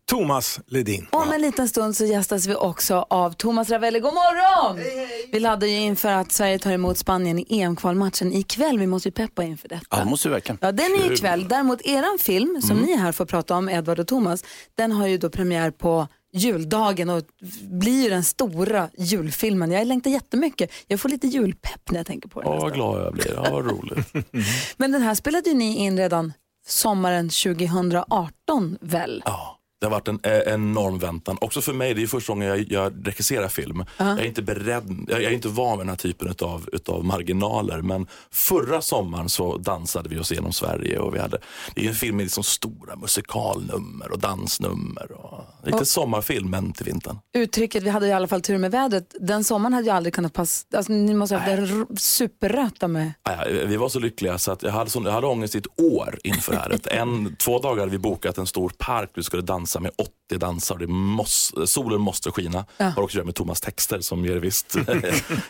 Thomas 0.09 0.59
Ledin. 0.67 1.07
Om 1.11 1.31
en 1.31 1.41
liten 1.41 1.69
stund 1.69 1.97
så 1.97 2.05
gästas 2.05 2.45
vi 2.47 2.55
också 2.55 3.05
av 3.09 3.31
Thomas 3.31 3.69
Ravelli. 3.69 3.99
God 3.99 4.13
morgon! 4.13 4.79
Vi 5.31 5.39
laddar 5.39 5.67
ju 5.67 5.75
inför 5.75 6.09
att 6.11 6.31
Sverige 6.31 6.59
tar 6.59 6.71
emot 6.71 6.97
Spanien 6.97 7.39
i 7.39 7.45
EM-kvalmatchen 7.61 8.33
ikväll. 8.33 8.79
Vi 8.79 8.87
måste 8.87 9.09
ju 9.09 9.13
peppa 9.13 9.43
inför 9.43 9.67
detta. 9.67 9.85
Ja, 9.89 9.97
det 9.97 10.05
måste 10.05 10.27
vi 10.27 10.33
verkligen. 10.33 10.57
Ja, 10.61 10.71
den 10.71 10.85
är 10.85 11.13
ikväll. 11.13 11.47
Däremot 11.47 11.81
eran 11.81 12.17
film 12.21 12.61
som 12.61 12.77
ni 12.77 12.91
är 12.91 12.97
här 12.97 13.11
får 13.11 13.25
prata 13.25 13.55
om, 13.55 13.69
Edvard 13.69 13.99
och 13.99 14.07
Thomas, 14.07 14.43
den 14.75 14.91
har 14.91 15.07
ju 15.07 15.17
då 15.17 15.29
premiär 15.29 15.71
på 15.71 16.07
juldagen 16.33 17.09
och 17.09 17.23
blir 17.61 18.03
ju 18.03 18.09
den 18.09 18.23
stora 18.23 18.89
julfilmen. 18.97 19.71
Jag 19.71 19.87
längtar 19.87 20.11
jättemycket. 20.11 20.71
Jag 20.87 20.99
får 20.99 21.09
lite 21.09 21.27
julpepp 21.27 21.91
när 21.91 21.99
jag 21.99 22.07
tänker 22.07 22.29
på 22.29 22.41
den. 22.41 22.51
Åh, 22.51 22.61
vad 22.61 22.73
glad 22.73 23.05
jag 23.05 23.13
blir. 23.13 23.33
Ja, 23.35 23.47
vad 23.51 23.65
roligt. 23.65 24.07
Men 24.77 24.91
den 24.91 25.01
här 25.01 25.15
spelade 25.15 25.49
ju 25.49 25.55
ni 25.55 25.77
in 25.77 25.97
redan 25.97 26.33
sommaren 26.67 27.29
2018 27.29 28.77
väl? 28.81 29.23
Det 29.79 29.85
har 29.85 29.91
varit 29.91 30.07
en 30.07 30.19
eh, 30.23 30.39
enorm 30.53 30.99
väntan. 30.99 31.37
Också 31.41 31.61
för 31.61 31.73
mig, 31.73 31.93
det 31.93 32.03
är 32.03 32.07
första 32.07 32.33
gången 32.33 32.47
jag, 32.47 32.71
jag 32.71 33.07
regisserar 33.07 33.47
film. 33.47 33.85
Jag 33.97 34.07
är 34.19 34.25
inte 34.25 34.41
beredd, 34.41 35.05
jag 35.07 35.21
jag 35.21 35.31
är 35.31 35.35
inte 35.35 35.47
van 35.47 35.69
med 35.77 35.85
den 35.85 35.89
här 35.89 35.95
typen 35.95 36.27
utav, 36.27 36.69
utav 36.73 37.05
marginaler. 37.05 37.81
Men 37.81 38.07
förra 38.31 38.81
sommaren 38.81 39.29
så 39.29 39.57
dansade 39.57 40.09
vi 40.09 40.19
oss 40.19 40.31
igenom 40.31 40.53
Sverige 40.53 40.99
och 40.99 41.15
vi 41.15 41.19
hade, 41.19 41.37
det 41.75 41.85
är 41.85 41.89
en 41.89 41.95
film 41.95 42.17
med 42.17 42.23
liksom 42.23 42.43
stora 42.43 42.95
musikalnummer 42.95 44.11
och 44.11 44.19
dansnummer. 44.19 45.11
Och, 45.11 45.43
lite 45.65 45.77
Och- 45.77 45.87
sommarfilm 45.87 46.49
men 46.49 46.73
till 46.73 46.85
vintern. 46.85 47.17
Uttrycket 47.33 47.83
vi 47.83 47.89
hade 47.89 48.07
i 48.07 48.11
alla 48.11 48.27
fall 48.27 48.41
tur 48.41 48.57
med 48.57 48.71
vädret, 48.71 49.15
den 49.19 49.43
sommaren 49.43 49.73
hade 49.73 49.85
ju 49.85 49.91
aldrig 49.91 50.13
kunnat 50.13 50.33
passa, 50.33 50.65
alltså, 50.77 50.91
ni 50.91 51.13
måste 51.13 51.35
ha 51.35 51.39
haft 51.41 51.51
r- 51.71 51.85
superröta 51.97 52.87
med. 52.87 53.11
Ja, 53.23 53.43
Vi 53.65 53.77
var 53.77 53.89
så 53.89 53.99
lyckliga 53.99 54.37
så 54.37 54.51
att 54.51 54.63
jag 54.63 54.71
hade, 54.71 54.89
sån, 54.89 55.05
jag 55.05 55.11
hade 55.11 55.27
ångest 55.27 55.55
i 55.55 55.57
ett 55.57 55.79
år 55.81 56.19
inför 56.23 56.51
det 56.51 56.59
här. 56.59 56.79
En, 57.01 57.35
två 57.35 57.59
dagar 57.59 57.79
hade 57.79 57.91
vi 57.91 57.97
bokat 57.97 58.37
en 58.37 58.47
stor 58.47 58.71
park 58.77 59.09
vi 59.15 59.23
skulle 59.23 59.41
dansa 59.43 59.66
med 59.79 59.91
80 59.97 60.37
dansare. 60.37 60.77
Det 60.77 60.87
måste, 60.87 61.67
solen 61.67 62.01
måste 62.01 62.31
skina. 62.31 62.65
Ja. 62.77 62.85
Har 62.85 63.01
också 63.01 63.03
att 63.03 63.13
göra 63.13 63.25
med 63.25 63.35
Thomas 63.35 63.61
texter 63.61 63.99
som 63.99 64.25
ger 64.25 64.35
visst 64.35 64.75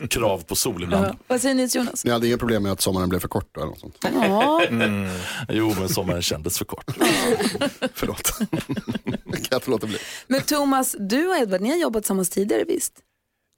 krav 0.10 0.44
på 0.44 0.56
sol 0.56 0.84
ibland. 0.84 1.18
Vad 1.28 1.42
säger 1.42 1.56
ni 1.56 1.66
Jonas? 1.66 2.06
Ni 2.06 2.12
hade 2.12 2.28
inga 2.28 2.38
problem 2.38 2.64
med 2.64 2.72
att 2.72 2.82
sommaren 2.82 3.10
blev 3.10 3.20
för 3.20 3.28
kort 3.28 3.50
då, 3.52 3.62
eller 3.62 3.70
något 3.70 3.80
sånt? 3.80 3.98
Ja. 4.02 4.64
Mm. 4.64 5.10
Jo, 5.50 5.74
men 5.80 5.90
sommaren 5.90 6.22
kändes 6.22 6.58
för 6.58 6.66
kort. 6.66 6.86
Förlåt. 7.94 8.38
kan 8.38 9.48
jag 9.50 9.58
inte 9.58 9.70
låta 9.70 9.88
bli. 9.88 9.98
Men 10.28 10.42
Thomas, 10.42 10.96
du 11.00 11.28
och 11.28 11.36
Edvard, 11.38 11.62
ni 11.62 11.70
har 11.70 11.78
jobbat 11.78 12.04
tillsammans 12.04 12.30
tidigare 12.30 12.64
visst? 12.64 12.94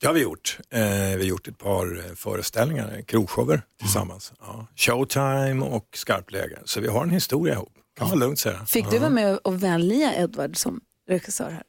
Det 0.01 0.07
har 0.07 0.13
vi 0.13 0.21
gjort. 0.21 0.57
Eh, 0.69 0.79
vi 0.81 1.15
har 1.15 1.23
gjort 1.23 1.47
ett 1.47 1.57
par 1.57 1.97
eh, 1.97 2.15
föreställningar, 2.15 3.01
krogshower 3.07 3.61
tillsammans. 3.79 4.33
Ja. 4.39 4.67
Showtime 4.75 5.65
och 5.65 5.87
skarpläge. 5.93 6.59
Så 6.65 6.81
vi 6.81 6.87
har 6.87 7.03
en 7.03 7.09
historia 7.09 7.53
ihop, 7.53 7.73
kan 7.99 8.09
man 8.09 8.19
lugnt 8.19 8.39
säga. 8.39 8.65
Fick 8.65 8.89
du 8.91 8.97
vara 8.97 9.09
med 9.09 9.37
och 9.37 9.63
välja 9.63 10.15
Edvard 10.15 10.57
som 10.57 10.79
regissör 11.09 11.49
här? 11.49 11.63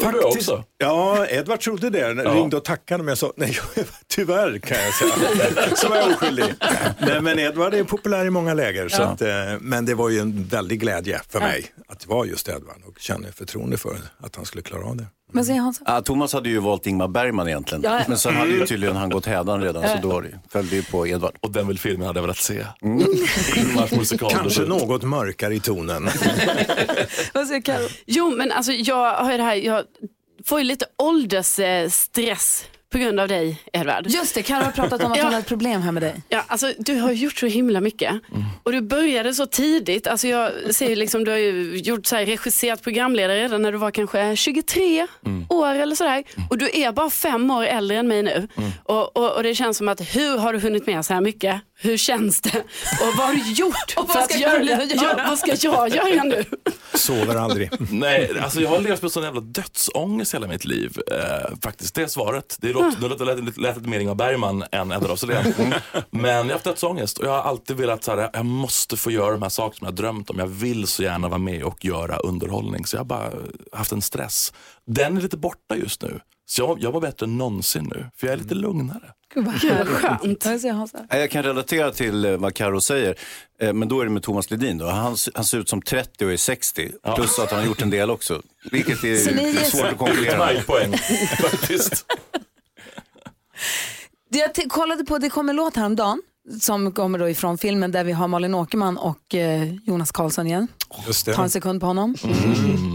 Faktiskt, 0.00 0.50
ja, 0.78 1.26
Edvard 1.26 1.60
trodde 1.60 1.90
det. 1.90 1.98
Ja. 1.98 2.34
Ringde 2.34 2.56
och 2.56 2.64
tackade 2.64 3.02
men 3.02 3.08
jag 3.08 3.18
sa 3.18 3.32
nej, 3.36 3.58
tyvärr 4.08 4.58
kan 4.58 4.76
jag 4.78 4.94
säga. 4.94 5.12
Så 5.76 5.88
var 5.88 5.96
jag 5.96 6.10
oskyldig. 6.10 6.44
Nej, 6.98 7.20
men 7.20 7.38
Edvard 7.38 7.74
är 7.74 7.84
populär 7.84 8.24
i 8.26 8.30
många 8.30 8.54
läger. 8.54 8.88
Så 8.88 9.02
Ja. 9.02 9.06
att, 9.08 9.22
eh, 9.22 9.28
men 9.60 9.84
det 9.86 9.94
var 9.94 10.08
ju 10.08 10.18
en 10.18 10.44
väldig 10.44 10.80
glädje 10.80 11.20
för 11.28 11.40
mig 11.40 11.64
att 11.88 12.00
det 12.00 12.08
var 12.08 12.24
just 12.24 12.48
Edvard 12.48 12.82
och 12.86 12.98
kände 12.98 13.32
förtroende 13.32 13.76
för 13.76 13.96
att 14.18 14.36
han 14.36 14.44
skulle 14.44 14.62
klara 14.62 14.84
av 14.86 14.96
det. 14.96 15.06
Vad 15.32 15.46
säger 15.46 15.60
Hans? 15.60 15.82
Ja, 15.86 16.02
Thomas 16.02 16.32
hade 16.32 16.48
ju 16.48 16.58
valt 16.58 16.86
Ingmar 16.86 17.08
Bergman 17.08 17.48
egentligen. 17.48 17.82
Ja. 17.82 18.00
Men 18.08 18.18
sen 18.18 18.36
hade 18.36 18.50
ju 18.50 18.66
tydligen 18.66 18.96
han 18.96 19.10
gått 19.10 19.26
hädan 19.26 19.60
redan, 19.60 19.88
så 19.88 20.08
då 20.08 20.22
föll 20.48 20.68
det 20.68 20.76
ju 20.76 20.82
på 20.82 21.06
Edvard. 21.06 21.34
Och 21.40 21.50
den 21.50 21.68
vill 21.68 21.78
filmen 21.78 22.06
hade 22.06 22.18
jag 22.18 22.22
velat 22.22 22.36
se. 22.36 22.66
Mm. 22.82 23.06
Ingmars 23.56 23.90
musikal. 23.90 24.30
Kanske 24.30 24.62
något 24.62 25.02
mörkare 25.02 25.54
i 25.54 25.60
tonen. 25.60 26.04
Vad 27.34 27.46
säger 27.46 27.60
Karo? 27.62 27.88
Jo, 28.06 28.30
men 28.36 28.52
alltså 28.52 28.72
jag 28.72 29.14
har 29.14 29.30
ju 29.32 29.36
det 29.36 29.44
här, 29.44 29.54
jag 29.54 29.84
får 30.44 30.58
ju 30.58 30.64
lite 30.64 30.86
åldersstress 30.98 32.64
på 32.92 32.98
grund 32.98 33.20
av 33.20 33.28
dig, 33.28 33.60
Edvard. 33.72 34.06
Just 34.06 34.34
det, 34.34 34.42
Karo 34.42 34.64
har 34.64 34.70
pratat 34.72 35.02
om 35.04 35.12
att 35.12 35.18
Ja. 35.22 35.24
hon 35.24 35.32
har 35.32 35.40
ett 35.40 35.46
problem 35.46 35.82
här 35.82 35.92
med 35.92 36.02
dig. 36.02 36.14
Ja, 36.28 36.44
alltså, 36.46 36.72
du 36.78 36.94
har 37.00 37.12
gjort 37.12 37.38
så 37.38 37.46
himla 37.46 37.80
mycket. 37.80 38.14
Och 38.62 38.72
du 38.72 38.80
började 38.80 39.34
så 39.34 39.46
tidigt. 39.46 40.06
Alltså, 40.06 40.28
jag 40.28 40.50
ser 40.74 40.96
liksom, 40.96 41.24
du 41.24 41.30
har 41.30 41.38
ju 41.38 41.76
gjort 41.76 42.06
så 42.06 42.16
här, 42.16 42.26
regisserat 42.26 42.82
programledare 42.82 43.42
redan 43.42 43.62
när 43.62 43.72
du 43.72 43.78
var 43.78 43.90
kanske 43.90 44.36
23 44.36 45.06
år 45.48 45.74
eller 45.74 45.94
sådär. 45.96 46.24
Och 46.50 46.58
du 46.58 46.70
är 46.72 46.92
bara 46.92 47.10
fem 47.10 47.50
år 47.50 47.64
äldre 47.64 47.96
än 47.96 48.08
mig 48.08 48.22
nu. 48.22 48.48
Och, 48.84 49.16
och, 49.16 49.36
och 49.36 49.42
det 49.42 49.54
känns 49.54 49.76
som 49.78 49.88
att 49.88 50.00
hur 50.16 50.38
har 50.38 50.52
du 50.52 50.58
hunnit 50.58 50.86
med 50.86 51.04
så 51.04 51.14
här 51.14 51.20
mycket? 51.20 51.60
Hur 51.82 51.96
känns 51.96 52.40
det? 52.40 52.58
Och 53.00 53.16
vad 53.16 53.26
har 53.26 53.34
du 53.34 53.52
gjort? 53.52 53.74
Och 53.96 54.08
vad 54.08 54.16
för 54.16 54.22
ska 54.22 54.34
att 54.34 54.40
göra? 54.40 54.84
Ja, 54.94 55.24
vad 55.28 55.38
ska 55.38 55.54
jag 55.68 55.88
göra 55.88 56.24
nu? 56.24 56.44
Sover 56.94 57.36
aldrig. 57.36 57.70
Nej, 57.90 58.38
alltså 58.42 58.60
jag 58.60 58.68
har 58.68 58.80
levt 58.80 59.02
med 59.02 59.12
sån 59.12 59.22
jävla 59.22 59.40
dödsångest 59.40 60.34
hela 60.34 60.46
mitt 60.46 60.64
liv. 60.64 60.98
Eh, 61.10 61.56
faktiskt, 61.62 61.94
det 61.94 62.02
är 62.02 62.06
svaret. 62.06 62.56
Det 62.60 62.72
låter, 62.72 63.00
det 63.00 63.08
låter 63.08 63.24
lät, 63.24 63.58
lät 63.58 63.76
lite 63.76 63.88
mer 63.88 64.00
Ingmar 64.00 64.14
Bergman 64.14 64.64
än 64.72 64.92
af 64.92 65.18
Sillén. 65.18 65.54
Men 66.10 66.30
jag 66.30 66.44
har 66.44 66.52
haft 66.52 66.64
dödsångest 66.64 67.18
och 67.18 67.26
jag 67.26 67.30
har 67.30 67.42
alltid 67.42 67.76
velat 67.76 68.04
så 68.04 68.16
här, 68.16 68.30
jag 68.32 68.46
måste 68.46 68.96
få 68.96 69.10
göra 69.10 69.32
de 69.32 69.42
här 69.42 69.48
sakerna 69.48 69.78
som 69.78 69.84
jag 69.84 69.92
har 69.92 69.96
drömt 69.96 70.30
om. 70.30 70.38
Jag 70.38 70.46
vill 70.46 70.86
så 70.86 71.02
gärna 71.02 71.28
vara 71.28 71.38
med 71.38 71.62
och 71.62 71.84
göra 71.84 72.16
underhållning. 72.16 72.86
Så 72.86 72.96
jag 72.96 73.00
har 73.00 73.04
bara 73.04 73.30
haft 73.72 73.92
en 73.92 74.02
stress. 74.02 74.52
Den 74.86 75.16
är 75.16 75.20
lite 75.20 75.36
borta 75.36 75.76
just 75.76 76.02
nu. 76.02 76.20
Så 76.52 76.62
jag, 76.62 76.82
jag 76.82 76.92
var 76.92 77.00
bättre 77.00 77.26
än 77.26 77.38
någonsin 77.38 77.90
nu, 77.94 78.06
för 78.16 78.26
jag 78.26 78.34
är 78.34 78.36
lite 78.38 78.54
lugnare. 78.54 79.02
Gud 79.34 79.44
vad? 79.44 79.54
Ja, 81.10 81.16
Jag 81.18 81.30
kan 81.30 81.42
relatera 81.42 81.90
till 81.90 82.24
eh, 82.24 82.36
vad 82.36 82.54
Karo 82.54 82.80
säger, 82.80 83.14
eh, 83.60 83.72
men 83.72 83.88
då 83.88 84.00
är 84.00 84.04
det 84.04 84.10
med 84.10 84.22
Thomas 84.22 84.50
Ledin. 84.50 84.78
Då. 84.78 84.86
Han, 84.86 85.16
han 85.34 85.44
ser 85.44 85.58
ut 85.58 85.68
som 85.68 85.82
30 85.82 86.24
och 86.24 86.32
är 86.32 86.36
60, 86.36 86.90
plus 87.16 87.38
att 87.38 87.50
han 87.50 87.60
har 87.60 87.66
gjort 87.66 87.82
en 87.82 87.90
del 87.90 88.10
också. 88.10 88.42
Vilket 88.70 89.04
är, 89.04 89.08
är 89.38 89.54
svårt 89.64 89.80
så- 89.80 89.86
att 89.86 89.98
konkurrera 89.98 90.38
med. 90.38 90.66
poäng 90.66 90.92
faktiskt. 91.40 92.04
Det 94.30 94.38
Jag 94.58 94.70
kollade 94.70 95.04
på, 95.04 95.18
det 95.18 95.30
kom 95.30 95.48
en 95.48 95.56
låt 95.56 95.76
häromdagen 95.76 96.22
som 96.60 96.92
kommer 96.92 97.18
då 97.18 97.28
ifrån 97.28 97.58
filmen 97.58 97.92
där 97.92 98.04
vi 98.04 98.12
har 98.12 98.28
Malin 98.28 98.54
Åkerman 98.54 98.96
och 98.98 99.34
eh, 99.34 99.74
Jonas 99.86 100.12
Karlsson 100.12 100.46
igen. 100.46 100.68
Just. 101.06 101.26
Ta 101.34 101.42
en 101.42 101.50
sekund 101.50 101.80
på 101.80 101.86
honom. 101.86 102.16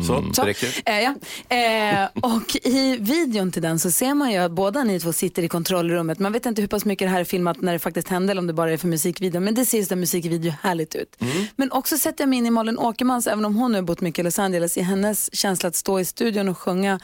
Så, 0.08 0.24
Så, 0.34 0.42
det 0.42 0.48
räcker. 0.50 0.68
eh, 0.86 1.00
ja. 1.02 1.16
eh, 1.58 2.10
och 2.34 2.56
i 2.64 2.98
videon 3.00 3.52
till 3.52 3.62
den 3.62 3.80
så 3.80 3.92
ser 3.92 4.14
man 4.14 4.32
ju 4.32 4.38
att 4.38 4.52
båda 4.52 4.84
ni 4.84 5.00
två 5.00 5.14
sitter 5.14 5.44
i 5.44 5.48
kontrollrummet. 5.48 6.20
Man 6.20 6.32
vet 6.32 6.46
inte 6.46 6.62
hur 6.62 6.68
pass 6.68 6.86
mycket 6.86 7.06
det 7.08 7.10
här 7.12 7.20
är 7.20 7.24
filmat 7.24 7.62
när 7.62 7.74
det 7.74 7.80
faktiskt 7.80 8.08
hände 8.08 8.32
eller 8.32 8.42
om 8.42 8.48
det 8.48 8.54
bara 8.54 8.72
är 8.72 8.78
för 8.78 8.88
musikvideo. 8.88 9.42
Men 9.42 9.56
det 9.56 9.66
ser 9.66 9.78
ju 9.78 9.86
som 9.86 10.00
musikvideo 10.00 10.54
härligt 10.62 10.96
ut. 10.96 11.18
Men 11.56 11.72
också 11.72 11.98
sätter 11.98 12.22
jag 12.24 12.30
mig 12.30 12.38
in 12.40 12.46
i 12.46 12.50
Malin 12.52 12.78
Åkermans, 12.78 13.28
även 13.28 13.46
om 13.46 13.56
hon 13.56 13.72
nu 13.72 13.78
har 13.78 13.84
bott 13.84 14.02
mycket 14.02 14.20
i 14.20 14.24
Los 14.24 14.40
Angeles, 14.40 14.78
i 14.78 14.82
hennes 14.82 15.36
känsla 15.36 15.70
att 15.70 15.76
stå 15.76 16.00
i 16.00 16.06
studion 16.06 16.50
och 16.50 16.58
sjunga 16.58 17.00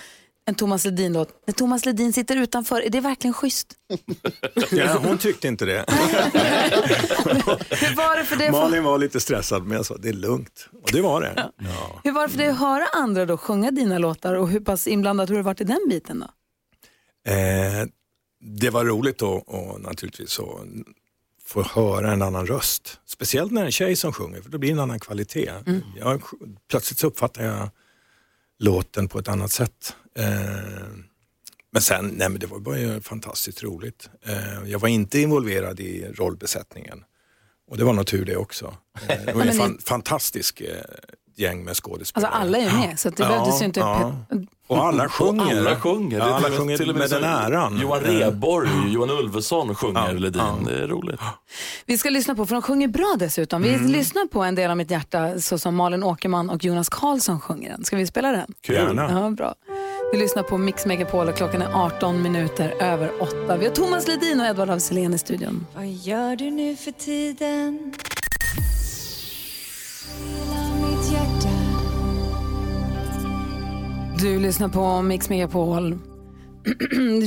en 0.45 0.55
Thomas 0.55 0.85
Ledin-låt. 0.85 1.43
När 1.47 1.53
Thomas 1.53 1.85
Ledin 1.85 2.13
sitter 2.13 2.35
utanför, 2.35 2.81
är 2.81 2.89
det 2.89 2.99
verkligen 2.99 3.33
schysst? 3.33 3.73
Ja, 4.71 4.97
hon 5.03 5.17
tyckte 5.17 5.47
inte 5.47 5.65
det. 5.65 5.85
Hur 7.69 7.95
var 7.95 8.17
det 8.17 8.25
för 8.25 8.35
dig? 8.35 8.51
Malin 8.51 8.83
var 8.83 8.97
lite 8.97 9.19
stressad 9.19 9.63
men 9.63 9.77
jag 9.77 9.85
sa 9.85 9.97
det 9.97 10.09
är 10.09 10.13
lugnt. 10.13 10.69
Och 10.83 10.91
det 10.91 11.01
var 11.01 11.21
det. 11.21 11.51
Ja. 11.57 12.01
Hur 12.03 12.11
var 12.11 12.23
det 12.23 12.29
för 12.29 12.37
dig 12.37 12.47
att 12.47 12.59
höra 12.59 12.85
andra 12.93 13.25
då 13.25 13.37
sjunga 13.37 13.71
dina 13.71 13.97
låtar 13.97 14.33
och 14.33 14.49
hur 14.49 14.59
pass 14.59 14.87
inblandad 14.87 15.29
har 15.29 15.35
du 15.37 15.41
varit 15.41 15.61
i 15.61 15.63
den 15.63 15.79
biten 15.89 16.19
då? 16.19 16.27
Eh, 17.31 17.85
det 18.41 18.69
var 18.69 18.85
roligt 18.85 19.17
då 19.17 19.31
och 19.31 19.81
naturligtvis 19.81 20.39
att 20.39 20.47
få 21.45 21.63
höra 21.63 22.11
en 22.11 22.21
annan 22.21 22.47
röst. 22.47 22.99
Speciellt 23.05 23.51
när 23.51 23.61
det 23.61 23.65
är 23.65 23.65
en 23.65 23.71
tjej 23.71 23.95
som 23.95 24.13
sjunger 24.13 24.41
för 24.41 24.49
då 24.49 24.57
blir 24.57 24.69
det 24.69 24.73
en 24.73 24.79
annan 24.79 24.99
kvalitet. 24.99 25.51
Jag, 25.99 26.21
plötsligt 26.69 26.99
så 26.99 27.07
uppfattar 27.07 27.43
jag 27.43 27.69
låten 28.59 29.07
på 29.07 29.19
ett 29.19 29.27
annat 29.27 29.51
sätt. 29.51 29.95
Eh, 30.19 30.25
men 31.71 31.81
sen, 31.81 32.07
nej 32.07 32.29
men 32.29 32.39
det 32.39 32.47
var 32.47 32.59
bara 32.59 32.79
ju 32.79 33.01
fantastiskt 33.01 33.63
roligt. 33.63 34.09
Eh, 34.25 34.69
jag 34.71 34.79
var 34.79 34.87
inte 34.87 35.19
involverad 35.19 35.79
i 35.79 36.05
rollbesättningen. 36.15 37.03
Och 37.71 37.77
det 37.77 37.83
var 37.83 37.93
nog 37.93 38.07
tur 38.07 38.25
det 38.25 38.35
också. 38.35 38.77
Eh, 39.09 39.17
det 39.25 39.33
var 39.33 39.41
en 39.45 39.53
fan, 39.53 39.77
fantastisk 39.85 40.61
eh, 40.61 40.67
gäng 41.35 41.63
med 41.63 41.75
skådespelare. 41.75 42.29
Alltså 42.31 42.41
alla 42.41 42.57
är 42.57 42.61
ju 42.61 42.87
med 42.87 42.99
så 42.99 43.09
det 43.09 43.15
behövdes 43.17 43.61
ju 43.61 43.65
inte... 43.65 43.79
pe- 43.79 44.47
Och 44.67 44.85
alla 44.85 45.09
sjunger. 45.09 45.45
Och 45.45 45.51
alla 45.51 45.75
sjunger. 45.79 46.17
Ja, 46.17 46.23
alla 46.23 46.57
sjunger 46.57 46.77
till 46.77 46.89
och 46.89 46.95
med 46.95 47.09
så- 47.09 47.15
den 47.15 47.23
äran. 47.23 47.79
Johan 47.81 47.99
Rheborg, 48.01 48.69
Johan 48.93 49.09
Ulveson 49.09 49.75
sjunger 49.75 50.13
Ledin. 50.13 50.63
Det 50.65 50.83
är 50.83 50.87
roligt. 50.87 51.19
Vi 51.85 51.97
ska 51.97 52.09
lyssna 52.09 52.35
på, 52.35 52.45
för 52.45 52.55
de 52.55 52.61
sjunger 52.61 52.87
bra 52.87 53.15
dessutom. 53.19 53.61
Vi 53.61 53.73
Mm. 53.73 53.91
lyssnar 53.91 54.25
på 54.27 54.43
en 54.43 54.55
del 54.55 54.71
av 54.71 54.77
mitt 54.77 54.91
hjärta 54.91 55.39
så 55.39 55.57
som 55.59 55.75
Malin 55.75 56.03
Åkerman 56.03 56.49
och 56.49 56.63
Jonas 56.63 56.89
Karlsson 56.89 57.41
sjunger 57.41 57.69
den. 57.69 57.83
Ska 57.85 57.97
vi 57.97 58.07
spela 58.07 58.31
den? 58.31 58.53
Kul. 58.61 58.75
Gärna. 58.75 59.11
Ja, 59.11 59.29
bra. 59.29 59.55
Vi 60.13 60.19
lyssnar 60.19 60.43
på 60.43 60.57
Mix 60.57 60.85
Megapol 60.85 61.29
och 61.29 61.35
klockan 61.35 61.61
är 61.61 61.85
18 61.85 62.21
minuter 62.21 62.73
över 62.79 63.21
8. 63.21 63.57
Vi 63.57 63.65
har 63.65 63.73
Thomas 63.73 64.07
Ledin 64.07 64.39
och 64.39 64.45
Edvard 64.45 64.69
af 64.69 64.91
i 64.91 65.17
studion. 65.17 65.65
Vad 65.75 65.87
gör 65.87 66.35
du 66.35 66.51
nu 66.51 66.75
för 66.75 66.91
tiden? 66.91 67.93
Du 74.19 74.39
lyssnar 74.39 74.69
på 74.69 75.01
Mix 75.01 75.29
Megapol. 75.29 75.93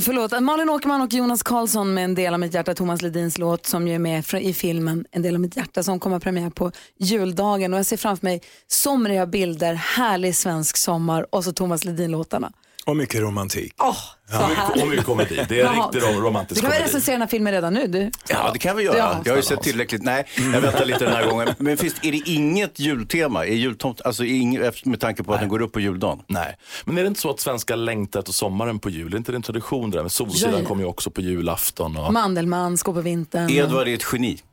förlåt, 0.05 0.41
Malin 0.41 0.71
Åkerman 0.71 1.01
och 1.01 1.13
Jonas 1.13 1.43
Karlsson 1.43 1.95
med 1.95 2.05
En 2.05 2.15
del 2.15 2.35
av 2.35 2.41
mitt 2.41 2.55
hjärta, 2.55 2.75
Thomas 2.75 3.03
Ledins 3.03 3.39
låt 3.39 3.67
som 3.67 3.89
ju 3.89 3.95
är 3.95 3.99
med 3.99 4.25
i 4.41 4.53
filmen 4.53 5.07
En 5.11 5.23
del 5.23 5.35
av 5.35 5.41
mitt 5.41 5.57
hjärta 5.57 5.83
som 5.83 6.01
kommer 6.01 6.19
premiär 6.19 6.51
på 6.51 6.73
juldagen 6.99 7.73
och 7.73 7.79
jag 7.79 7.87
ser 7.87 7.97
framför 7.97 8.27
mig 8.27 8.43
somriga 8.67 9.27
bilder, 9.27 9.75
härlig 9.75 10.37
svensk 10.37 10.77
sommar 10.77 11.27
och 11.35 11.45
så 11.45 11.53
Thomas 11.53 11.85
Ledin-låtarna. 11.85 12.53
Och 12.87 12.97
mycket 12.97 13.21
romantik. 13.21 13.75
Oh 13.79 14.16
så 14.31 14.37
härligt. 14.37 14.83
Och 14.83 14.89
mycket 14.89 15.05
komedi. 15.07 15.45
Det 15.49 15.61
är 15.61 15.69
riktigt 15.73 16.03
rom- 16.03 16.21
romantisk 16.23 16.55
Du 16.55 16.61
kan 16.61 16.71
väl 16.71 16.79
komedi. 16.79 16.89
recensera 16.89 17.15
den 17.15 17.21
här 17.23 17.29
filmen 17.29 17.53
redan 17.53 17.75
nu? 17.75 17.87
Du? 17.87 18.11
Ja, 18.29 18.51
det 18.53 18.59
kan 18.59 18.77
vi 18.77 18.83
göra. 18.83 18.97
Ja. 18.99 19.21
Jag 19.25 19.33
har 19.33 19.37
ju 19.37 19.43
sett 19.43 19.63
tillräckligt. 19.63 20.03
Nej, 20.03 20.27
jag 20.53 20.61
väntar 20.61 20.85
lite 20.85 21.05
den 21.05 21.13
här 21.13 21.27
gången. 21.27 21.49
Men 21.59 21.77
finns, 21.77 21.95
är 22.03 22.13
det 22.13 22.23
inget 22.31 22.81
jultema? 22.81 23.47
Är 23.47 23.55
jultomt, 23.55 24.01
alltså 24.05 24.25
inget, 24.25 24.85
med 24.85 25.01
tanke 25.01 25.23
på 25.23 25.35
att 25.35 25.41
den 25.41 25.49
går 25.49 25.63
upp 25.63 25.73
på 25.73 25.81
juldagen? 25.81 26.19
Nej, 26.27 26.57
men 26.85 26.99
är 26.99 27.03
det 27.03 27.09
inte 27.09 27.21
så 27.21 27.31
att 27.31 27.41
svenskar 27.41 27.77
längtar 27.77 28.21
efter 28.21 28.33
sommaren 28.33 28.79
på 28.79 28.91
jul? 28.91 29.13
Är 29.13 29.17
inte 29.17 29.33
det 29.33 29.37
en 29.37 29.43
tradition 29.43 29.91
det 29.91 29.97
där 29.99 30.03
med 30.03 30.13
Solsidan 30.13 30.53
Ja, 30.53 30.59
ja. 30.61 30.65
kommer 30.69 30.83
ju 30.83 30.89
också 30.89 31.11
på 31.11 31.21
julafton. 31.21 31.97
Och... 31.97 32.13
Mandelmann, 32.13 32.79
Skå 32.79 32.93
på 32.95 33.01
vintern. 33.01 33.51
Edvard 33.51 33.89
är 33.89 33.95
ett 33.95 34.07
geni. 34.13 34.39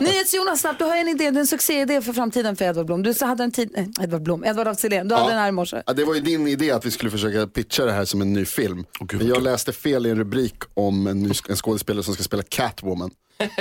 NyhetsJonas, 0.00 0.60
snabbt, 0.60 0.78
du 0.78 0.84
har 0.84 0.96
en 0.96 1.08
idé, 1.08 1.24
du 1.30 1.34
har 1.36 1.40
en 1.40 1.46
succéidé 1.46 2.02
för 2.02 2.12
framtiden 2.12 2.56
för 2.56 2.64
Edvard 2.64 2.86
Blom. 2.86 3.02
Du 3.02 3.14
så 3.14 3.26
hade 3.26 3.44
en 3.44 3.50
tid, 3.52 3.70
nej, 3.76 3.88
Edvard 4.00 4.22
Blom, 4.22 4.44
Edvard 4.44 4.68
af 4.68 4.76
du 4.82 4.96
hade 4.96 5.08
den 5.30 5.38
här 5.38 5.48
i 5.48 5.52
morse. 5.52 5.82
Ja, 5.86 5.92
det 5.92 6.04
var 6.04 6.14
ju 6.14 6.20
din 6.20 6.48
idé 6.48 6.70
att 6.70 6.86
vi 6.86 6.90
skulle 6.90 7.10
försöka 7.10 7.46
pitcha 7.46 7.81
det 7.86 7.92
här 7.92 8.04
som 8.04 8.22
en 8.22 8.32
ny 8.32 8.44
film. 8.44 8.84
Men 9.12 9.26
jag 9.26 9.42
läste 9.42 9.72
fel 9.72 10.06
i 10.06 10.10
en 10.10 10.16
rubrik 10.16 10.56
om 10.74 11.06
en, 11.06 11.22
ny, 11.22 11.30
en 11.48 11.56
skådespelare 11.56 12.02
som 12.02 12.14
ska 12.14 12.22
spela 12.22 12.42
Catwoman. 12.42 13.10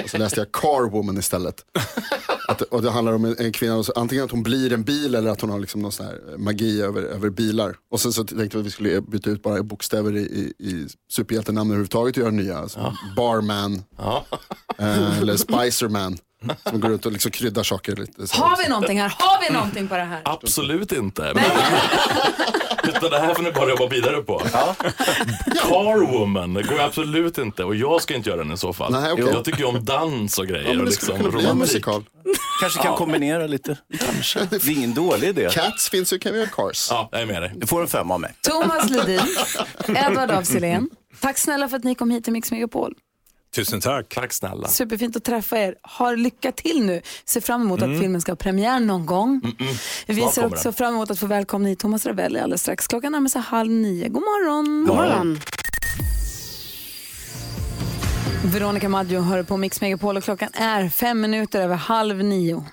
Och 0.04 0.10
så 0.10 0.18
läste 0.18 0.40
jag 0.40 0.52
Carwoman 0.52 1.18
istället. 1.18 1.66
Att, 2.48 2.62
och 2.62 2.82
det 2.82 2.92
handlar 2.92 3.14
om 3.14 3.26
en, 3.26 3.36
en 3.40 3.52
kvinna, 3.52 3.84
så 3.84 3.92
antingen 3.96 4.26
att 4.26 4.32
hon 4.32 4.44
blir 4.44 4.74
en 4.74 4.84
bil 4.84 5.16
eller 5.16 5.32
att 5.32 5.42
hon 5.42 5.50
har 5.50 5.60
liksom 5.60 5.82
någon 5.82 5.92
sån 5.92 6.06
här 6.06 6.38
magi 6.38 6.82
över, 6.82 7.02
över 7.02 7.30
bilar. 7.30 7.76
Och 7.92 8.02
sen 8.02 8.14
så 8.14 8.24
tänkte 8.24 8.58
vi 8.58 8.62
att 8.62 8.68
vi 8.68 8.72
skulle 8.72 9.02
byta 9.02 9.30
ut 9.30 9.44
bara 9.44 9.64
bokstäver 9.64 10.16
i, 10.18 10.20
i, 10.20 10.54
i 10.70 10.88
superhjältenamn 11.12 11.70
överhuvudtaget 11.70 12.18
och 12.18 12.22
göra 12.22 12.32
nya. 12.32 12.58
Alltså, 12.58 12.94
Barman, 13.16 13.84
eh, 14.78 15.20
eller 15.20 15.38
Spicerman. 15.38 16.18
Som 16.64 16.80
går 16.80 16.92
ut 16.92 17.06
och 17.06 17.12
liksom 17.12 17.32
kryddar 17.32 17.64
saker 17.64 17.96
lite. 17.96 18.28
Så. 18.28 18.44
Har 18.44 18.58
vi 18.64 18.70
någonting 18.70 19.02
här? 19.02 19.14
Har 19.20 19.48
vi 19.48 19.54
någonting 19.54 19.88
på 19.88 19.96
det 19.96 20.04
här? 20.04 20.22
Absolut 20.26 20.92
inte. 20.92 21.34
Utan 22.84 23.10
det 23.12 23.20
här 23.20 23.34
får 23.34 23.44
ni 23.44 23.52
bara 23.52 23.70
jobba 23.70 23.88
vidare 23.88 24.22
på. 24.22 24.40
Carwoman, 25.62 26.54
det 26.54 26.64
går 26.64 26.80
absolut 26.80 27.38
inte. 27.38 27.64
Och 27.64 27.76
jag 27.76 28.02
ska 28.02 28.14
inte 28.16 28.30
göra 28.30 28.44
den 28.44 28.54
i 28.54 28.58
så 28.58 28.74
fall. 28.74 28.92
Nej, 28.92 29.12
okej. 29.12 29.26
Jag 29.34 29.46
tycker 29.46 29.60
ju 29.60 29.66
om 29.66 29.86
dans 29.86 30.40
och 30.40 30.48
grejer. 30.48 30.64
Ja, 30.64 30.70
men 30.70 30.80
och 30.80 30.86
liksom 30.86 31.18
romantik. 31.18 31.54
musikal. 31.54 32.04
Kanske 32.62 32.82
kan 32.82 32.92
Ja. 32.92 32.98
kombinera 32.98 33.48
lite. 33.48 33.78
Kanske. 34.00 34.40
Det 34.50 34.56
är 34.56 34.70
ingen 34.72 34.94
dålig 34.94 35.28
idé. 35.30 35.50
Cats 35.52 35.90
finns 35.90 36.14
ju, 36.14 36.20
kan 36.20 36.34
vi 36.34 36.40
göra 36.40 36.50
Cars. 36.50 36.88
Ja, 36.90 37.10
jag 37.12 37.22
är 37.22 37.26
med 37.26 37.42
dig. 37.42 37.52
Du 37.56 37.68
får 37.68 37.82
en 37.82 37.88
femma 37.88 38.14
av 38.14 38.20
mig. 38.20 38.34
Thomas 38.42 38.90
Ledin, 38.90 39.22
Edvard 39.88 40.32
af 40.32 40.48
tack 41.22 41.38
snälla 41.38 41.70
för 41.70 41.78
att 41.78 41.84
ni 41.84 41.96
kom 41.96 42.12
hit 42.12 42.24
till 42.24 42.34
Mix 42.34 42.52
Megapol. 42.52 42.94
Tusen 43.56 43.82
tack. 43.82 44.10
Tack 44.16 44.34
snälla. 44.34 44.68
Superfint 44.68 45.16
att 45.16 45.24
träffa 45.24 45.58
er. 45.60 45.76
Har 45.82 46.16
lycka 46.16 46.52
till 46.52 46.86
nu. 46.86 47.02
Ser 47.26 47.42
fram 47.42 47.62
emot 47.62 47.82
Mm. 47.82 47.96
att 47.96 48.02
filmen 48.02 48.22
ska 48.22 48.32
ha 48.32 48.36
premiär 48.38 48.80
någon 48.80 49.06
gång. 49.06 49.42
Vi 50.08 50.16
Snart 50.16 50.34
ser 50.34 50.42
kommer 50.42 50.56
också 50.56 50.64
den. 50.64 50.74
fram 50.74 50.94
emot 50.94 51.12
att 51.12 51.20
få 51.20 51.26
välkomna 51.26 51.68
hit 51.70 51.80
Thomas 51.80 52.06
Ravelli 52.06 52.40
alldeles 52.40 52.62
strax. 52.62 52.88
Klockan 52.88 53.12
närmar 53.12 53.30
sig 53.30 53.42
halv 53.42 53.72
nio. 53.72 54.08
God 54.10 54.22
morgon. 54.24 54.86
God 54.88 54.96
morgon. 54.96 55.40
Veronica 58.46 58.90
Maggio 58.90 59.20
hör 59.22 59.44
på 59.44 59.58
Mix 59.58 59.82
Megapol 59.82 60.18
och 60.18 60.24
klockan 60.24 60.50
är 60.54 60.90
fem 60.90 61.22
minuter 61.22 61.62
över 61.62 61.76
halv 61.76 62.24
nio. 62.24 62.66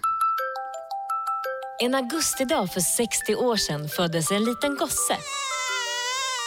En 1.82 1.94
augustidag 1.94 2.72
för 2.72 2.80
60 2.80 3.34
år 3.34 3.56
sedan 3.56 3.88
föddes 3.88 4.30
en 4.30 4.44
liten 4.44 4.76
gosse. 4.76 5.16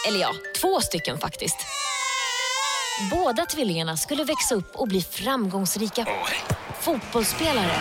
Eller 0.08 0.20
ja, 0.20 0.34
två 0.62 0.82
stycken 0.82 1.18
faktiskt. 1.18 1.56
Båda 3.00 3.46
tvillingarna 3.46 3.98
skulle 3.98 4.24
växa 4.24 4.56
upp 4.56 4.76
och 4.76 4.88
bli 4.88 5.02
framgångsrika 5.02 6.06
fotbollsspelare. 6.80 7.72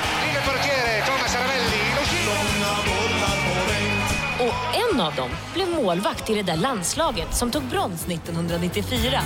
Och 4.39 4.55
en 4.93 5.01
av 5.01 5.15
dem 5.15 5.31
blev 5.55 5.69
målvakt 5.69 6.31
i 6.31 6.35
det 6.35 6.43
där 6.43 6.57
landslaget 6.57 7.37
som 7.37 7.51
tog 7.51 7.63
brons 7.63 8.07
1994. 8.09 9.21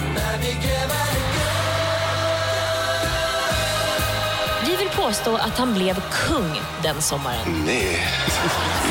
Vi 4.66 4.76
vill 4.76 4.88
påstå 4.88 5.36
att 5.36 5.58
han 5.58 5.74
blev 5.74 6.02
kung 6.12 6.60
den 6.82 7.02
sommaren. 7.02 7.64
Nej. 7.66 8.08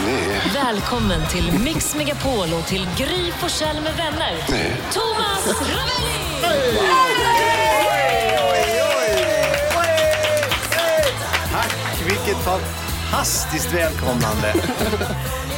Nej. 0.06 0.42
Välkommen 0.54 1.28
till 1.30 1.60
Mix 1.60 1.96
Megapol 1.96 2.54
och 2.54 2.66
till 2.66 2.88
Gry 2.98 3.32
Forssell 3.32 3.82
med 3.82 3.96
vänner. 3.96 4.46
Nej. 4.50 4.76
Thomas 4.92 5.48
Ravelli! 5.48 6.23
Tack, 11.52 12.02
vilket 12.06 12.38
fantastiskt 12.44 13.74
välkomnande. 13.74 14.54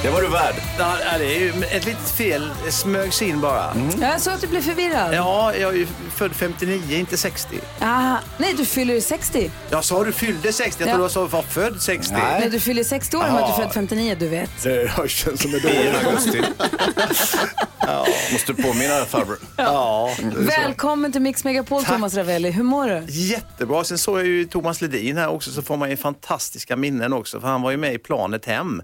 Det 0.06 0.12
var 0.12 0.22
du 0.22 0.28
värd. 0.28 0.56
Ja, 0.80 1.18
det 1.18 1.36
är 1.36 1.40
ju 1.40 1.50
ett 1.50 1.86
litet 1.86 2.10
fel, 2.10 2.50
det 2.66 2.72
smögs 2.72 3.22
in 3.22 3.42
bara. 3.42 3.76
Jag 4.02 4.22
såg 4.22 4.34
att 4.34 4.42
du 4.42 4.48
blev 4.48 4.62
förvirrad. 4.62 5.14
Ja, 5.14 5.56
jag 5.56 5.74
är 5.74 5.78
ju 5.78 5.88
född 6.16 6.32
59, 6.36 6.98
inte 6.98 7.18
60. 7.18 7.60
Ah, 7.80 8.18
nej, 8.38 8.54
du 8.58 8.66
fyller 8.66 8.94
ju 8.94 9.02
60. 9.02 9.52
Jag 9.70 9.84
sa 9.84 10.04
du 10.04 10.12
fyllde 10.12 10.54
60, 10.54 10.82
jag 10.84 10.90
Ja. 10.90 10.94
trodde 10.94 11.08
du 11.08 11.14
sa 11.14 11.22
du 11.22 11.28
var 11.28 11.42
född 11.42 11.82
60. 11.82 12.14
Nej. 12.14 12.50
Du 12.50 12.60
fyller 12.60 12.84
60 12.84 13.18
år 13.18 13.22
med 13.22 13.36
att 13.36 13.48
du 13.58 13.62
är 13.62 13.66
född 13.68 13.74
59, 13.74 14.16
du 14.20 14.28
vet. 14.28 14.64
Det 14.64 14.90
har 14.92 15.08
känts 15.08 15.42
som 15.42 15.54
år 15.54 15.66
i 15.66 15.90
augusti. 16.06 16.42
ja. 17.80 18.06
Måste 18.32 18.54
påminna 18.54 19.06
farbror. 19.06 19.38
Ja. 19.58 20.10
så. 20.18 20.24
Välkommen 20.36 21.12
till 21.12 21.22
Mix 21.22 21.44
Megapol, 21.44 21.84
Tack. 21.84 21.94
Thomas 21.94 22.16
Ravelli. 22.16 22.52
Hur 22.52 22.64
mår 22.64 22.88
du? 22.88 23.04
Jättebra. 23.08 23.84
Sen 23.84 23.98
såg 23.98 24.20
jag 24.20 24.26
ju 24.26 24.46
Thomas 24.46 24.82
Ledin 24.82 25.18
här 25.18 25.30
också 25.30 25.52
så 25.52 25.62
får 25.62 25.78
man 25.78 25.90
ju 25.90 25.98
fantastiska 25.98 26.76
minnen 26.76 27.14
också. 27.14 27.40
För 27.42 27.48
han 27.48 27.62
var 27.62 27.72
ju 27.72 27.78
med 27.78 27.94
i 27.94 27.98
planet 27.98 28.46
hem 28.46 28.82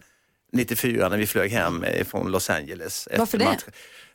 94 0.52 1.10
när 1.10 1.18
vi 1.18 1.28
flög 1.28 1.52
hem 1.52 1.84
eh, 1.84 2.06
från 2.06 2.32
Los 2.32 2.50
Angeles. 2.50 3.08
Varför 3.18 3.38
det? 3.38 3.46
match. 3.46 3.64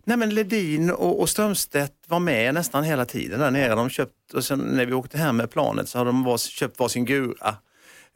Nej 0.05 0.17
men 0.17 0.35
Ledin 0.35 0.91
och, 0.91 1.21
och 1.21 1.29
Strömstedt 1.29 1.95
var 2.07 2.21
med 2.21 2.55
nästan 2.55 2.85
hela 2.85 3.05
tiden 3.05 3.41
där 3.41 3.51
nere. 3.51 3.75
De 3.75 3.91
köpt, 3.91 4.35
och 4.35 4.45
sen 4.45 4.59
när 4.59 4.87
vi 4.87 4.93
åkte 4.93 5.19
hem 5.19 5.37
med 5.37 5.51
planet 5.51 5.89
så 5.89 5.99
hade 5.99 6.09
de 6.09 6.25
var, 6.25 6.39
köpt 6.39 6.79
varsin 6.79 7.05
gura 7.05 7.57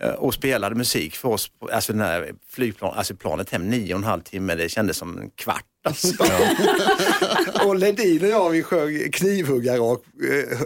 och 0.09 0.35
spelade 0.35 0.75
musik 0.75 1.17
för 1.17 1.29
oss. 1.29 1.49
på- 1.49 1.69
Alltså 1.73 1.93
den 1.93 2.03
här 2.03 2.33
flygplan, 2.51 2.95
alltså 2.97 3.15
planet 3.15 3.51
hem 3.51 3.71
nio 3.71 3.95
och 3.95 3.99
en 3.99 4.05
halv 4.05 4.21
timme, 4.23 4.55
det 4.55 4.69
kändes 4.69 4.97
som 4.97 5.19
en 5.19 5.31
kvart. 5.31 5.65
Alltså. 5.85 6.25
och 7.67 7.77
Ledin 7.77 8.23
och 8.25 8.29
jag 8.31 8.51
vi 8.51 8.63
sjöng 8.63 9.11
knivhuggarrock 9.13 10.05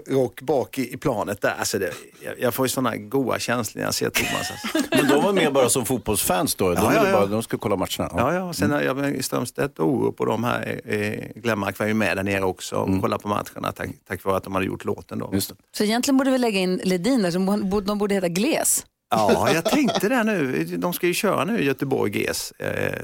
eh, 0.09 0.13
rock 0.15 0.41
bak 0.41 0.79
i, 0.79 0.95
i 0.95 0.97
planet 0.97 1.41
där. 1.41 1.55
Alltså 1.59 1.79
det, 1.79 1.93
jag, 2.25 2.35
jag 2.41 2.55
får 2.55 2.65
ju 2.67 2.69
sådana 2.69 2.97
goa 2.97 3.39
känslor 3.39 3.81
när 3.81 3.87
jag 3.87 3.95
ser 3.95 4.11
Thomas. 4.11 4.51
Alltså. 4.51 4.89
Men 4.91 5.09
de 5.09 5.23
var 5.25 5.33
med 5.33 5.53
bara 5.53 5.69
som 5.69 5.85
fotbollsfans 5.87 6.55
då? 6.55 6.69
De, 6.69 6.75
Ja, 6.83 6.89
ville 6.89 7.01
ja, 7.03 7.07
ja. 7.07 7.13
Bara, 7.13 7.27
de 7.27 7.43
skulle 7.43 7.61
kolla 7.61 7.77
matcherna? 7.77 8.11
Ja, 8.17 8.35
ja. 8.35 8.53
Sen 8.53 8.71
har 8.71 8.81
jag 8.81 9.25
Strömstedt 9.25 9.79
och 9.79 9.89
Orup 9.89 10.21
och 10.21 10.27
de 10.27 10.45
här, 10.45 10.81
eh, 10.85 11.41
Glenmark 11.43 11.79
var 11.79 11.87
ju 11.87 11.95
med 11.95 12.17
där 12.17 12.25
nere 12.25 12.45
också 12.45 12.77
och 12.77 13.01
kollade 13.01 13.23
på 13.23 13.29
matcherna 13.29 13.73
tack, 13.77 13.91
tack 14.09 14.25
vare 14.25 14.37
att 14.37 14.45
de 14.45 14.55
hade 14.55 14.67
gjort 14.67 14.85
låten 14.85 15.19
då. 15.19 15.33
Så 15.77 15.85
egentligen 15.85 16.17
borde 16.19 16.31
vi 16.31 16.39
lägga 16.39 16.61
in 16.61 16.81
Ledin 16.85 17.23
där, 17.23 17.81
de 17.81 17.99
borde 17.99 18.15
heta 18.15 18.29
Gles. 18.29 18.87
Ja, 19.17 19.53
jag 19.55 19.65
tänkte 19.65 20.09
det 20.09 20.25
nu. 20.25 20.65
De 20.65 20.93
ska 20.93 21.07
ju 21.07 21.15
köra 21.15 21.45
nu 21.45 21.59
i 21.59 21.65
Göteborg 21.65 22.19
GES, 22.19 22.53
eh, 22.59 23.01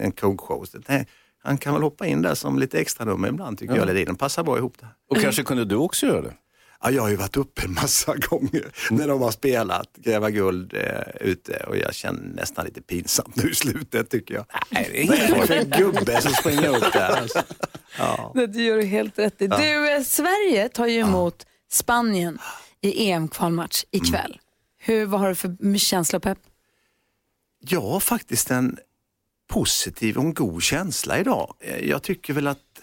en 0.00 0.12
krogshow. 0.12 0.66
Han 1.42 1.58
kan 1.58 1.72
väl 1.74 1.82
hoppa 1.82 2.06
in 2.06 2.22
där 2.22 2.34
som 2.34 2.58
lite 2.58 2.78
extra 2.80 3.04
nummer 3.04 3.28
ibland 3.28 3.58
tycker 3.58 3.74
Ja. 3.74 3.78
jag. 3.80 3.86
Ledin. 3.86 4.06
De 4.06 4.16
passar 4.16 4.42
bra 4.42 4.58
ihop 4.58 4.78
där. 4.80 4.88
Och 5.10 5.16
kanske 5.16 5.42
kunde 5.42 5.64
du 5.64 5.76
också 5.76 6.06
göra 6.06 6.22
det? 6.22 6.34
Ja, 6.82 6.90
jag 6.90 7.02
har 7.02 7.08
ju 7.08 7.16
varit 7.16 7.36
uppe 7.36 7.62
en 7.64 7.74
massa 7.74 8.14
gånger 8.30 8.64
när 8.90 9.08
de 9.08 9.20
har 9.20 9.30
spelat 9.30 9.88
Gräva 9.96 10.30
guld 10.30 10.74
eh, 10.74 10.82
ute 11.20 11.64
och 11.68 11.76
jag 11.76 11.94
känner 11.94 12.20
nästan 12.34 12.64
lite 12.64 12.82
pinsamt 12.82 13.36
nu 13.36 13.50
i 13.50 13.54
slutet 13.54 14.10
tycker 14.10 14.34
jag. 14.34 14.44
Nej, 14.70 14.90
det 15.08 15.52
är 15.54 15.60
en 15.60 15.70
gubbe 15.70 16.20
som 16.20 16.32
springer 16.32 16.76
upp 16.76 16.92
där. 16.92 17.16
Alltså. 17.20 17.42
Ja. 17.98 18.32
Det 18.34 18.46
du 18.46 18.62
gör 18.62 18.76
du 18.76 18.82
helt 18.84 19.18
rätt 19.18 19.42
i. 19.42 19.46
Ja. 19.46 19.56
Du, 19.58 19.92
eh, 19.96 20.02
Sverige 20.02 20.68
tar 20.68 20.86
ju 20.86 20.98
emot 21.00 21.46
Spanien 21.70 22.38
i 22.80 23.10
EM-kvalmatch 23.10 23.84
ikväll. 23.90 24.38
Hur, 24.88 25.06
vad 25.06 25.20
har 25.20 25.28
du 25.28 25.34
för 25.34 25.78
känsla? 25.78 26.20
Jag 27.60 27.80
har 27.80 28.00
faktiskt 28.00 28.50
en 28.50 28.78
positiv 29.48 30.16
och 30.18 30.24
en 30.24 30.34
god 30.34 30.62
känsla 30.62 31.18
idag. 31.18 31.54
Eh, 31.60 31.76
Jag 31.88 32.02
tycker 32.02 32.32
väl 32.32 32.46
att 32.46 32.80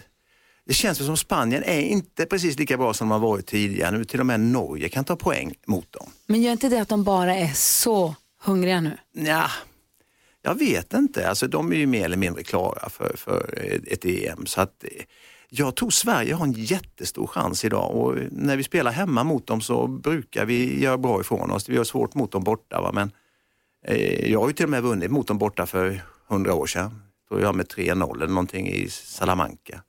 det 0.65 0.73
känns 0.73 0.97
som 1.05 1.17
Spanien 1.17 1.63
är 1.63 1.81
inte 1.81 2.25
precis 2.25 2.59
lika 2.59 2.77
bra 2.77 2.93
som 2.93 3.09
de 3.09 3.11
har 3.21 3.27
varit 3.29 3.45
tidigare. 3.45 3.97
Nu 3.97 4.05
till 4.05 4.19
och 4.19 4.25
med 4.25 4.39
Norge 4.39 4.89
kan 4.89 5.05
ta 5.05 5.15
poäng 5.15 5.53
mot 5.67 5.91
dem. 5.91 6.09
Men 6.27 6.41
gör 6.41 6.51
inte 6.51 6.69
det 6.69 6.81
att 6.81 6.89
de 6.89 7.03
bara 7.03 7.35
är 7.35 7.53
så 7.53 8.15
hungriga 8.41 8.81
nu? 8.81 8.97
Ja, 9.11 9.49
jag 10.41 10.59
vet 10.59 10.93
inte. 10.93 11.29
Alltså, 11.29 11.47
de 11.47 11.71
är 11.71 11.75
ju 11.75 11.85
mer 11.85 12.05
eller 12.05 12.17
mindre 12.17 12.43
klara 12.43 12.89
för, 12.89 13.15
för 13.17 13.59
ett 13.87 14.05
EM. 14.05 14.45
Så 14.45 14.61
att, 14.61 14.83
eh, 14.83 14.89
jag 15.49 15.75
tror 15.75 15.89
Sverige 15.89 16.33
har 16.33 16.45
en 16.45 16.51
jättestor 16.53 17.27
chans 17.27 17.65
idag 17.65 17.95
och 17.95 18.15
när 18.31 18.57
vi 18.57 18.63
spelar 18.63 18.91
hemma 18.91 19.23
mot 19.23 19.47
dem 19.47 19.61
så 19.61 19.87
brukar 19.87 20.45
vi 20.45 20.81
göra 20.83 20.97
bra 20.97 21.21
ifrån 21.21 21.51
oss. 21.51 21.69
Vi 21.69 21.77
har 21.77 21.83
svårt 21.83 22.13
mot 22.13 22.31
dem 22.31 22.43
borta. 22.43 22.81
Va? 22.81 22.91
Men, 22.93 23.11
eh, 23.85 24.31
jag 24.31 24.39
har 24.41 24.47
ju 24.47 24.53
till 24.53 24.65
och 24.65 24.69
med 24.71 24.83
vunnit 24.83 25.11
mot 25.11 25.27
dem 25.27 25.37
borta 25.37 25.65
för 25.65 26.01
hundra 26.27 26.53
år 26.53 26.65
sedan. 26.67 27.01
Tror 27.27 27.41
jag 27.41 27.55
med 27.55 27.67
3-0 27.67 28.15
eller 28.15 28.27
någonting 28.27 28.67
i 28.67 28.89
Salamanca. 28.89 29.81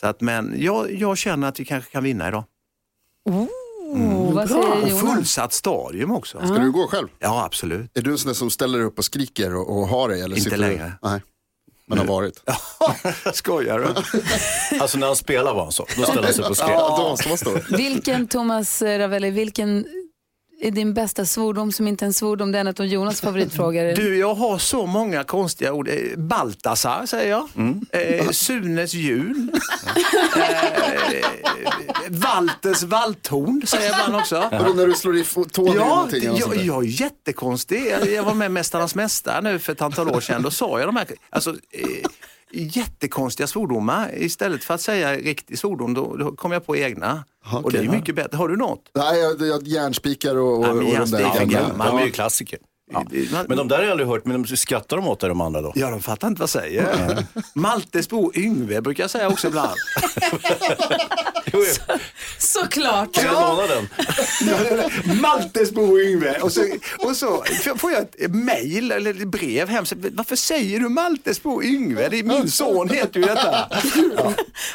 Så 0.00 0.06
att, 0.06 0.20
men 0.20 0.54
jag, 0.56 0.92
jag 0.92 1.18
känner 1.18 1.48
att 1.48 1.60
vi 1.60 1.64
kanske 1.64 1.90
kan 1.90 2.04
vinna 2.04 2.28
idag. 2.28 2.44
Oh, 3.24 4.34
vad 4.34 4.48
säger 4.48 4.82
Och 4.82 4.88
Jonas? 4.88 5.00
fullsatt 5.00 5.52
stadium 5.52 6.10
också. 6.10 6.38
Ska 6.38 6.58
du 6.58 6.72
gå 6.72 6.86
själv? 6.88 7.08
Ja, 7.18 7.44
absolut. 7.44 7.98
Är 7.98 8.02
du 8.02 8.10
en 8.10 8.18
sån 8.18 8.28
där 8.28 8.34
som 8.34 8.50
ställer 8.50 8.80
upp 8.80 8.98
och 8.98 9.04
skriker 9.04 9.56
och, 9.56 9.78
och 9.78 9.88
har 9.88 10.08
dig? 10.08 10.20
Eller 10.22 10.36
Inte 10.38 10.56
längre. 10.56 10.92
Du... 11.02 11.08
Nej, 11.08 11.20
men 11.88 11.98
har 11.98 12.04
varit. 12.04 12.42
Skojar 13.34 13.78
du? 13.78 13.86
Alltså 14.80 14.98
när 14.98 15.06
han 15.06 15.16
spelar 15.16 15.54
var 15.54 15.62
han 15.62 15.72
så. 15.72 15.86
Då 15.96 16.02
ställer 16.02 16.22
han 16.22 16.34
sig 16.34 16.44
och 16.44 16.56
skrek. 16.56 16.70
Ja, 16.70 16.96
då 16.98 17.08
måste 17.08 17.28
man 17.28 17.38
stå. 17.38 17.76
Vilken, 17.76 18.28
Thomas 18.28 18.82
Ravelli, 18.82 19.30
vilken 19.30 19.86
är 20.60 20.70
din 20.70 20.94
bästa 20.94 21.24
svordom 21.24 21.72
som 21.72 21.88
inte 21.88 22.04
är 22.04 22.06
en 22.06 22.12
svordom? 22.12 22.52
Det 22.52 22.58
är 22.58 22.60
en 22.60 22.68
av 22.68 22.86
Jonas 22.86 23.20
favoritfrågor. 23.20 23.94
Du, 23.96 24.16
jag 24.18 24.34
har 24.34 24.58
så 24.58 24.86
många 24.86 25.24
konstiga 25.24 25.72
ord. 25.72 25.88
Eh, 25.88 25.94
Baltasar 26.18 27.06
säger 27.06 27.30
jag. 27.30 27.48
Eh, 27.90 28.30
Sunes 28.30 28.94
jul. 28.94 29.50
eh, 30.36 31.26
Valters 32.08 32.82
valthorn 32.82 33.66
säger 33.66 33.84
jag 33.90 33.92
ibland 34.00 34.16
också. 34.16 34.48
Vadå, 34.52 34.72
när 34.74 34.86
du 34.86 34.94
slår 34.94 35.16
i 35.16 35.24
tån 35.24 35.68
i 35.68 35.76
Ja, 35.76 35.84
någonting? 35.88 36.22
jag, 36.24 36.38
sånt 36.40 36.54
där? 36.54 36.62
jag 36.64 36.84
är 36.84 36.88
jättekonstig. 36.88 37.86
Jag, 37.86 38.08
jag 38.12 38.22
var 38.22 38.34
med 38.34 38.50
Mästarnas 38.50 38.94
Mästare 38.94 39.40
nu 39.40 39.58
för 39.58 39.72
ett 39.72 39.82
antal 39.82 40.08
år 40.08 40.20
sedan. 40.20 40.42
Då 40.42 40.50
sa 40.50 40.78
jag 40.78 40.88
de 40.88 40.96
här 40.96 41.06
alltså, 41.30 41.50
eh, 41.50 41.86
jättekonstiga 42.50 43.46
svordomar. 43.46 44.14
Istället 44.22 44.64
för 44.64 44.74
att 44.74 44.80
säga 44.80 45.16
riktig 45.16 45.58
svordom, 45.58 45.94
då, 45.94 46.16
då 46.16 46.32
kom 46.36 46.52
jag 46.52 46.66
på 46.66 46.76
egna. 46.76 47.24
och 47.62 47.72
det 47.72 47.78
är 47.78 47.88
mycket 47.88 48.14
bättre. 48.14 48.36
Har 48.36 48.48
du 48.48 48.56
något? 48.56 48.90
Nej, 48.94 49.20
jag, 49.20 49.40
jag 49.40 49.66
järnspikar 49.66 50.36
och, 50.36 50.54
och, 50.54 50.60
men 50.60 50.70
och 50.70 50.82
de 50.84 50.90
järnspikar 50.90 51.46
där. 51.46 51.86
De 51.86 51.98
är 51.98 52.04
ju 52.04 52.10
klassiker. 52.10 52.58
Men 53.48 53.56
de 53.56 53.68
där 53.68 53.76
har 53.76 53.82
jag 53.82 53.90
aldrig 53.90 54.08
hört, 54.08 54.24
men 54.24 54.42
de 54.42 54.56
skrattar 54.56 54.96
de 54.96 55.08
åt 55.08 55.20
dig 55.20 55.28
de 55.28 55.40
andra 55.40 55.60
då? 55.62 55.72
Ja, 55.74 55.90
de 55.90 56.02
fattar 56.02 56.28
inte 56.28 56.40
vad 56.40 56.50
jag 56.54 56.62
säger. 56.62 57.24
Maltesbo 57.54 58.32
Yngve 58.34 58.80
brukar 58.80 59.02
jag 59.04 59.10
säga 59.10 59.28
också 59.28 59.48
ibland. 59.48 59.74
Såklart. 62.38 63.14
Kan 63.14 63.24
jag 63.24 63.34
låna 63.34 63.66
den? 63.66 63.88
Maltesbo 65.20 66.00
Yngve. 66.00 66.38
Och 66.40 66.52
så, 66.52 66.62
och 66.98 67.16
så 67.16 67.44
får 67.76 67.92
jag 67.92 68.02
ett 68.02 68.30
mejl 68.34 68.92
eller 68.92 69.10
ett 69.10 69.28
brev 69.28 69.68
hem. 69.68 69.86
Så, 69.86 69.96
Varför 70.12 70.36
säger 70.36 70.80
du 70.80 70.88
Maltesbo 70.88 71.62
Yngve? 71.62 72.08
Det 72.08 72.18
är 72.18 72.22
min 72.22 72.50
son 72.50 72.88
heter 72.88 73.20
ju 73.20 73.26
detta. 73.26 73.68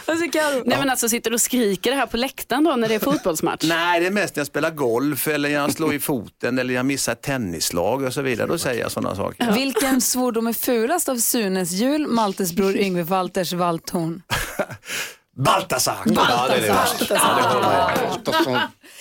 Säger 0.05 0.31
Karo? 0.31 0.63
Nej 0.65 0.77
men 0.77 0.89
alltså 0.89 1.09
sitter 1.09 1.29
du 1.29 1.33
och 1.33 1.41
skriker 1.41 1.91
det 1.91 1.97
här 1.97 2.05
på 2.05 2.17
läktaren 2.17 2.63
då 2.63 2.75
när 2.75 2.87
det 2.87 2.95
är 2.95 2.99
fotbollsmatch? 2.99 3.63
Nej, 3.63 3.99
det 3.99 4.05
är 4.07 4.11
mest 4.11 4.35
när 4.35 4.39
jag 4.39 4.47
spelar 4.47 4.71
golf 4.71 5.27
eller 5.27 5.49
jag 5.49 5.73
slår 5.73 5.93
i 5.93 5.99
foten 5.99 6.59
eller 6.59 6.73
jag 6.73 6.85
missar 6.85 7.11
ett 7.11 7.21
tennislag 7.21 8.02
och 8.07 8.13
så 8.13 8.21
vidare. 8.21 8.47
Då 8.47 8.57
säger 8.57 8.81
jag 8.81 8.91
sådana 8.91 9.15
saker. 9.15 9.51
Vilken 9.51 10.01
svordom 10.01 10.47
är 10.47 10.53
fulast 10.53 11.09
av 11.09 11.17
Sunes 11.17 11.71
jul, 11.71 12.07
Maltes 12.07 12.53
bror 12.53 12.75
Yngve 12.77 13.03
Walters 13.03 13.53
valthorn? 13.53 14.21
Baltasar! 15.35 15.97
Ja. 16.05 16.49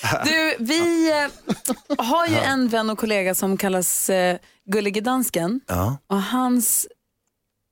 Ja. 0.02 0.22
Du, 0.24 0.56
vi 0.58 1.10
eh, 1.10 1.28
har 2.04 2.26
ju 2.26 2.36
en 2.36 2.68
vän 2.68 2.90
och 2.90 2.98
kollega 2.98 3.34
som 3.34 3.56
kallas 3.56 4.10
eh, 4.10 4.38
Gullige 4.64 5.00
Dansken. 5.00 5.60
Ja. 5.66 5.96
Och 6.06 6.22
hans... 6.22 6.86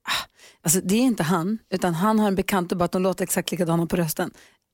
ah, 0.09 0.25
Alltså 0.63 0.79
det 0.83 0.95
är 0.95 0.99
inte 0.99 1.23
han, 1.23 1.59
utan 1.73 1.93
han 1.93 2.19
har 2.19 2.27
en 2.27 2.35
bekant 2.35 2.71
och 2.71 2.77
bara 2.77 2.85
att 2.85 2.91
de 2.91 3.01
låter 3.01 3.23
exakt 3.23 3.51
likadana 3.51 3.85
på 3.85 3.95
rösten. 3.95 4.31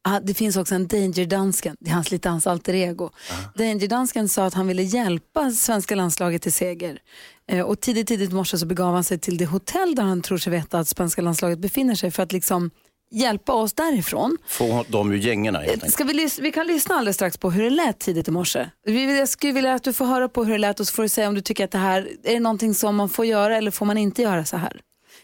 Ah, 0.09 0.19
Det 0.19 0.33
finns 0.33 0.57
också 0.57 0.75
en 0.75 0.87
Danger-dansken, 0.87 1.75
det 1.79 1.89
är 1.89 1.93
hans, 1.93 2.11
lite 2.11 2.29
hans 2.29 2.47
alter 2.47 2.73
ego. 2.73 3.09
Danger-dansken 3.55 4.29
sa 4.29 4.45
att 4.45 4.53
han 4.53 4.67
ville 4.67 4.83
hjälpa 4.83 5.51
svenska 5.51 5.95
landslaget 5.95 6.41
till 6.41 6.53
seger. 6.53 6.99
Eh, 7.51 7.61
och 7.61 7.79
tidigt, 7.81 8.07
tidigt 8.07 8.31
i 8.31 8.33
morse 8.33 8.57
så 8.57 8.65
begav 8.65 8.93
han 8.93 9.03
sig 9.03 9.19
till 9.19 9.37
det 9.37 9.45
hotell 9.45 9.95
där 9.95 10.03
han 10.03 10.21
tror 10.21 10.37
sig 10.37 10.51
veta 10.51 10.79
att 10.79 10.87
svenska 10.87 11.21
landslaget 11.21 11.59
befinner 11.59 11.95
sig 11.95 12.11
för 12.11 12.23
att 12.23 12.31
liksom 12.31 12.71
hjälpa 13.11 13.53
oss 13.53 13.73
därifrån. 13.73 14.37
Få 14.47 14.85
dem 14.87 15.11
ur 15.11 15.17
gängorna 15.17 15.59
helt 15.59 15.73
enkelt. 15.73 15.93
Ska 15.93 16.03
vi, 16.03 16.29
vi 16.41 16.51
kan 16.51 16.67
lyssna 16.67 16.95
alldeles 16.95 17.15
strax 17.15 17.37
på 17.37 17.51
hur 17.51 17.63
det 17.63 17.69
lät 17.69 17.99
tidigt 17.99 18.27
i 18.27 18.31
morse. 18.31 18.69
Jag 18.85 19.29
skulle 19.29 19.53
vilja 19.53 19.73
att 19.73 19.83
du 19.83 19.93
får 19.93 20.05
höra 20.05 20.29
på 20.29 20.43
hur 20.43 20.51
det 20.51 20.57
lät 20.57 20.79
och 20.79 20.87
så 20.87 20.93
får 20.93 21.03
du 21.03 21.09
säga 21.09 21.27
om 21.27 21.35
du 21.35 21.41
tycker 21.41 21.63
att 21.65 21.71
det 21.71 21.77
här 21.77 22.09
är 22.23 22.33
det 22.33 22.39
någonting 22.39 22.73
som 22.73 22.95
man 22.95 23.09
får 23.09 23.25
göra 23.25 23.57
eller 23.57 23.71
får 23.71 23.85
man 23.85 23.97
inte 23.97 24.21
göra 24.21 24.45
så 24.45 24.57
här. 24.57 24.81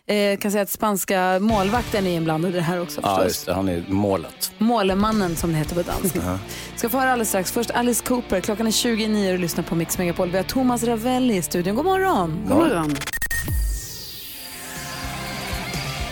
Eh, 0.10 0.16
jag 0.18 0.40
kan 0.42 0.52
säga 0.52 0.62
att 0.62 0.70
spanska 0.70 1.38
målvakten 1.42 2.08
är 2.08 2.12
inblandad 2.16 2.52
i 2.52 2.56
det 2.56 2.62
här 2.62 2.82
också 2.82 3.02
Ja, 3.04 3.08
förstås. 3.16 3.26
just 3.26 3.46
det. 3.46 3.54
Han 3.54 3.70
är 3.70 3.84
målet. 3.88 4.52
Målemannen 4.58 5.36
som 5.36 5.52
det 5.52 5.58
heter 5.58 5.76
på 5.76 5.82
danska. 5.82 6.40
Ska 6.76 6.90
få 6.90 6.98
höra 7.00 7.12
alldeles 7.12 7.30
strax. 7.30 7.52
Först 7.52 7.72
Alice 7.72 8.04
Cooper. 8.06 8.42
Klockan 8.42 8.68
är 8.68 8.72
29 8.72 9.34
och 9.34 9.40
lyssnar 9.40 9.64
på 9.64 9.76
Mix 9.76 9.98
Megapol. 9.98 10.30
Vi 10.32 10.38
har 10.38 10.44
Thomas 10.44 10.84
Ravelli 10.84 11.36
i 11.36 11.42
studion. 11.42 11.76
God 11.76 11.86
morgon. 11.86 12.46
God 12.48 12.58
morgon. 12.58 12.96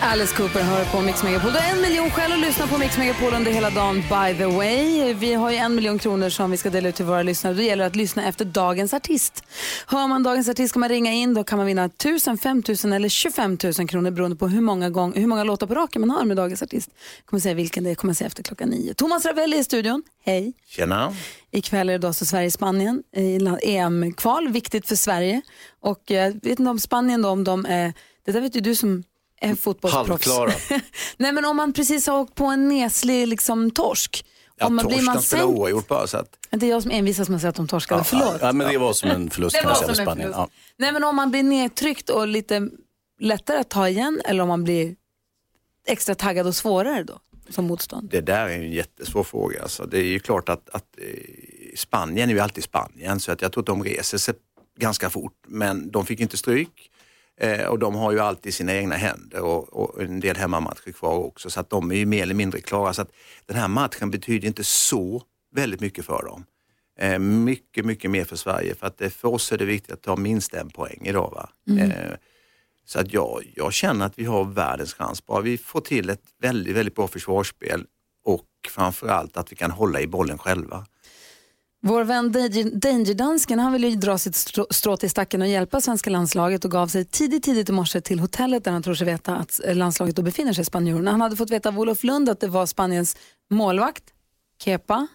Alice 0.04 0.36
Cooper 0.36 0.62
hör 0.62 0.84
på 0.84 1.00
Mix 1.00 1.22
Megapol. 1.22 1.52
Du 1.52 1.58
har 1.58 1.76
en 1.76 1.80
miljon 1.80 2.10
skäl 2.10 2.32
att 2.32 2.38
lyssna 2.40 2.66
på 2.66 2.78
Mix 2.78 2.98
Megapol 2.98 3.34
under 3.34 3.52
hela 3.52 3.70
dagen, 3.70 3.94
by 3.94 4.38
the 4.38 4.46
way. 4.46 5.14
Vi 5.14 5.34
har 5.34 5.50
ju 5.50 5.56
en 5.56 5.74
miljon 5.74 5.98
kronor 5.98 6.28
som 6.28 6.50
vi 6.50 6.56
ska 6.56 6.70
dela 6.70 6.88
ut 6.88 6.94
till 6.94 7.04
våra 7.04 7.22
lyssnare. 7.22 7.54
Då 7.54 7.62
gäller 7.62 7.84
det 7.84 7.86
att 7.86 7.96
lyssna 7.96 8.28
efter 8.28 8.44
dagens 8.44 8.94
artist. 8.94 9.44
Hör 9.86 10.08
man 10.08 10.22
dagens 10.22 10.48
artist 10.48 10.72
kan 10.72 10.80
man 10.80 10.88
ringa 10.88 11.12
in. 11.12 11.34
Då 11.34 11.44
kan 11.44 11.58
man 11.58 11.66
vinna 11.66 11.84
1000, 11.84 12.38
5000 12.38 12.92
eller 12.92 13.08
25 13.08 13.58
000 13.78 13.88
kronor 13.88 14.10
beroende 14.10 14.36
på 14.36 14.48
hur 14.48 14.60
många, 14.60 14.90
gång, 14.90 15.12
hur 15.16 15.26
många 15.26 15.44
låtar 15.44 15.66
på 15.66 15.74
raken 15.74 16.00
man 16.00 16.10
har 16.10 16.24
med 16.24 16.36
dagens 16.36 16.62
artist. 16.62 16.90
Jag 17.16 17.26
kommer 17.26 17.40
säga 17.40 17.54
vilken 17.54 17.84
det 17.84 17.90
är, 17.90 17.94
kommer 17.94 18.14
säga 18.14 18.26
efter 18.26 18.42
klockan 18.42 18.68
nio. 18.68 18.94
Thomas 18.94 19.26
Ravelli 19.26 19.58
i 19.58 19.64
studion. 19.64 20.02
Hej. 20.24 20.52
Tjena. 20.68 21.14
Ikväll 21.50 21.88
är 21.88 21.92
det 21.92 21.98
då 21.98 22.12
så 22.12 22.26
Sverige-Spanien 22.26 23.02
i 23.16 23.38
EM-kval, 23.62 24.48
viktigt 24.48 24.88
för 24.88 24.96
Sverige. 24.96 25.42
Och 25.80 26.10
eh, 26.10 26.16
jag 26.16 26.32
vet 26.32 26.58
inte 26.58 26.70
om 26.70 26.78
Spanien 26.78 27.22
då, 27.22 27.28
om 27.28 27.44
de 27.44 27.66
är, 27.66 27.92
det 28.26 28.32
där 28.32 28.40
vet 28.40 28.56
ju 28.56 28.60
du 28.60 28.74
som 28.74 29.04
är 29.42 29.54
fotbollsproffs. 29.54 30.08
Halvklara. 30.08 30.52
Nej 31.16 31.32
men 31.32 31.44
om 31.44 31.56
man 31.56 31.72
precis 31.72 32.06
har 32.06 32.18
åkt 32.18 32.34
på 32.34 32.44
en 32.44 32.68
neslig 32.68 33.28
liksom, 33.28 33.70
torsk. 33.70 34.26
Ja, 34.56 34.66
om 34.66 34.76
man, 34.76 34.86
blir 34.86 35.02
man 35.02 35.22
sänkt, 35.22 35.44
oavgjort 35.44 35.88
bara 35.88 36.06
så 36.06 36.16
att... 36.16 36.38
det 36.50 36.66
är 36.66 36.70
jag 36.70 36.82
som 36.82 36.90
envisas 36.90 37.28
med 37.28 37.36
att 37.36 37.40
säga 37.40 37.48
att 37.48 37.56
de 37.56 37.68
torskade, 37.68 38.04
förlåt. 38.04 38.36
Ja, 38.40 38.52
men 38.52 38.72
det 38.72 38.78
var 38.78 38.92
som 38.92 39.10
en 39.10 39.30
förlust 39.30 39.56
kan 39.56 39.64
man 39.64 39.76
säga 39.76 39.88
för 39.88 40.02
Spanien. 40.02 40.30
Ja. 40.34 40.48
Nej 40.76 40.92
men 40.92 41.04
om 41.04 41.16
man 41.16 41.30
blir 41.30 41.42
nedtryckt 41.42 42.10
och 42.10 42.28
lite 42.28 42.68
lättare 43.20 43.58
att 43.58 43.70
ta 43.70 43.88
igen 43.88 44.20
eller 44.24 44.42
om 44.42 44.48
man 44.48 44.64
blir 44.64 44.94
extra 45.86 46.14
taggad 46.14 46.46
och 46.46 46.56
svårare 46.56 47.02
då 47.02 47.18
som 47.48 47.64
motstånd. 47.64 48.08
Det 48.10 48.20
där 48.20 48.48
är 48.48 48.56
en 48.58 48.72
jättesvår 48.72 49.24
fråga. 49.24 49.62
Alltså, 49.62 49.86
det 49.86 49.98
är 49.98 50.04
ju 50.04 50.18
klart 50.18 50.48
att, 50.48 50.70
att 50.70 50.84
eh, 50.98 51.06
Spanien 51.76 52.30
är 52.30 52.34
ju 52.34 52.40
alltid 52.40 52.64
Spanien 52.64 53.20
så 53.20 53.32
att 53.32 53.42
jag 53.42 53.52
tror 53.52 53.62
att 53.62 53.66
de 53.66 53.84
reser 53.84 54.18
sig 54.18 54.34
ganska 54.78 55.10
fort. 55.10 55.34
Men 55.46 55.90
de 55.90 56.06
fick 56.06 56.20
inte 56.20 56.36
stryk 56.36 56.90
eh, 57.40 57.66
och 57.66 57.78
de 57.78 57.94
har 57.94 58.12
ju 58.12 58.20
alltid 58.20 58.54
sina 58.54 58.74
egna 58.74 58.94
händer 58.94 59.40
och, 59.40 59.72
och 59.72 60.02
en 60.02 60.20
del 60.20 60.36
hemmamatcher 60.36 60.92
kvar 60.92 61.14
också 61.14 61.50
så 61.50 61.60
att 61.60 61.70
de 61.70 61.90
är 61.90 61.96
ju 61.96 62.06
mer 62.06 62.22
eller 62.22 62.34
mindre 62.34 62.60
klara. 62.60 62.92
Så 62.92 63.02
att 63.02 63.12
den 63.46 63.56
här 63.56 63.68
matchen 63.68 64.10
betyder 64.10 64.48
inte 64.48 64.64
så 64.64 65.22
väldigt 65.54 65.80
mycket 65.80 66.04
för 66.04 66.22
dem. 66.22 66.44
Eh, 66.98 67.18
mycket, 67.18 67.84
mycket 67.84 68.10
mer 68.10 68.24
för 68.24 68.36
Sverige 68.36 68.74
för 68.74 68.86
att 68.86 68.98
det, 68.98 69.10
för 69.10 69.28
oss 69.28 69.52
är 69.52 69.58
det 69.58 69.64
viktigt 69.64 69.92
att 69.92 70.02
ta 70.02 70.16
minst 70.16 70.54
en 70.54 70.70
poäng 70.70 71.00
idag. 71.04 71.30
Va? 71.34 71.48
Mm. 71.68 71.90
Eh, 71.90 72.16
så 72.84 73.00
att 73.00 73.12
jag, 73.12 73.52
jag 73.54 73.72
känner 73.72 74.06
att 74.06 74.18
vi 74.18 74.24
har 74.24 74.44
världens 74.44 74.94
chans. 74.94 75.26
Bara 75.26 75.40
vi 75.40 75.58
får 75.58 75.80
till 75.80 76.10
ett 76.10 76.22
väldigt, 76.40 76.76
väldigt 76.76 76.94
bra 76.94 77.08
försvarsspel 77.08 77.84
och 78.24 78.46
framförallt 78.68 79.36
att 79.36 79.52
vi 79.52 79.56
kan 79.56 79.70
hålla 79.70 80.00
i 80.00 80.06
bollen 80.06 80.38
själva. 80.38 80.86
Vår 81.84 82.04
vän 82.04 82.32
Danger- 82.32 82.80
Danger-dansken 82.80 83.58
han 83.58 83.72
ville 83.72 83.90
dra 83.90 84.18
sitt 84.18 84.34
strå, 84.34 84.66
strå 84.70 84.96
till 84.96 85.10
stacken 85.10 85.42
och 85.42 85.48
hjälpa 85.48 85.80
svenska 85.80 86.10
landslaget 86.10 86.64
och 86.64 86.70
gav 86.70 86.86
sig 86.86 87.04
tidigt, 87.04 87.42
tidigt 87.42 87.68
i 87.68 87.72
morse 87.72 88.00
till 88.00 88.20
hotellet 88.20 88.64
där 88.64 88.72
han 88.72 88.82
tror 88.82 88.94
sig 88.94 89.06
veta 89.06 89.36
att 89.36 89.60
eh, 89.64 89.74
landslaget 89.76 90.16
då 90.16 90.22
befinner 90.22 90.52
sig, 90.52 90.64
spanjorerna. 90.64 91.10
Han 91.10 91.20
hade 91.20 91.36
fått 91.36 91.50
veta 91.50 91.68
av 91.68 91.78
Olof 91.78 92.04
Lund 92.04 92.28
att 92.28 92.40
det 92.40 92.48
var 92.48 92.66
Spaniens 92.66 93.16
målvakt, 93.50 94.04
Kepa, 94.64 95.06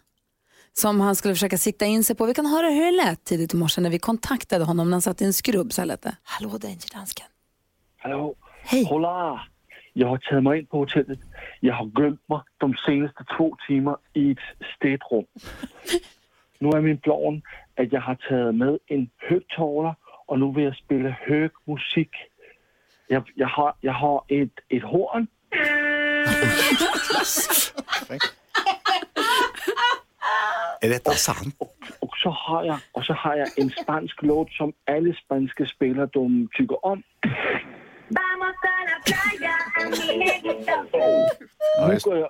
som 0.73 1.01
han 1.01 1.15
skulle 1.15 1.33
försöka 1.33 1.57
sikta 1.57 1.85
in 1.85 2.03
sig 2.03 2.15
på. 2.15 2.25
Vi 2.25 2.33
kan 2.33 2.45
höra 2.45 2.69
hur 2.69 2.85
det 2.85 2.91
lät 3.05 3.23
tidigt 3.23 3.53
i 3.53 3.57
morse 3.57 3.81
när 3.81 3.89
vi 3.89 3.99
kontaktade 3.99 4.65
honom 4.65 4.89
när 4.89 4.95
han 4.95 5.01
satt 5.01 5.21
i 5.21 5.25
en 5.25 5.33
skrubb. 5.33 5.73
Så 5.73 5.81
här 5.81 5.85
lät 5.85 6.01
det. 6.01 6.15
Hallå 6.23 6.49
Danger-dansken. 6.49 7.25
Hallå? 7.97 8.35
Hej. 8.63 8.85
Hola! 8.85 9.41
Jag 9.93 10.07
har 10.07 10.17
tagit 10.17 10.43
mig 10.43 10.59
in 10.59 10.65
på 10.65 10.77
hotellet. 10.77 11.19
Jag 11.59 11.75
har 11.75 11.85
glömt 11.85 12.29
mig 12.29 12.39
de 12.57 12.73
senaste 12.87 13.23
två 13.37 13.57
timmarna 13.67 13.97
i 14.13 14.31
ett 14.31 14.37
städrum. 14.77 15.25
Nu 16.59 16.69
är 16.69 16.81
min 16.81 16.97
plan 16.97 17.41
att 17.75 17.91
jag 17.91 18.01
har 18.01 18.15
tagit 18.15 18.55
med 18.55 18.79
en 18.87 19.09
högtalare 19.17 19.95
och 20.25 20.39
nu 20.39 20.53
vill 20.55 20.63
jag 20.63 20.75
spela 20.75 21.09
hög 21.09 21.51
musik. 21.65 22.11
Jag, 23.07 23.31
jag, 23.35 23.47
har, 23.47 23.73
jag 23.81 23.93
har 23.93 24.23
ett, 24.27 24.59
ett 24.69 24.83
horn. 24.83 25.27
Är 30.81 30.89
detta 30.89 31.11
sant? 31.11 31.55
Och 31.99 32.17
så 32.23 32.29
har 32.29 32.63
jag, 32.63 32.79
och 32.91 33.03
så 33.03 33.13
har 33.13 33.35
jag 33.35 33.59
en 33.59 33.69
spansk 33.69 34.21
låt 34.21 34.51
som 34.51 34.73
alla 34.85 35.13
spanska 35.13 35.65
spelare 35.65 36.09
de 36.13 36.49
tycker 36.51 36.85
om. 36.85 37.03
Nu 41.87 41.97
går, 42.03 42.17
jag, 42.17 42.29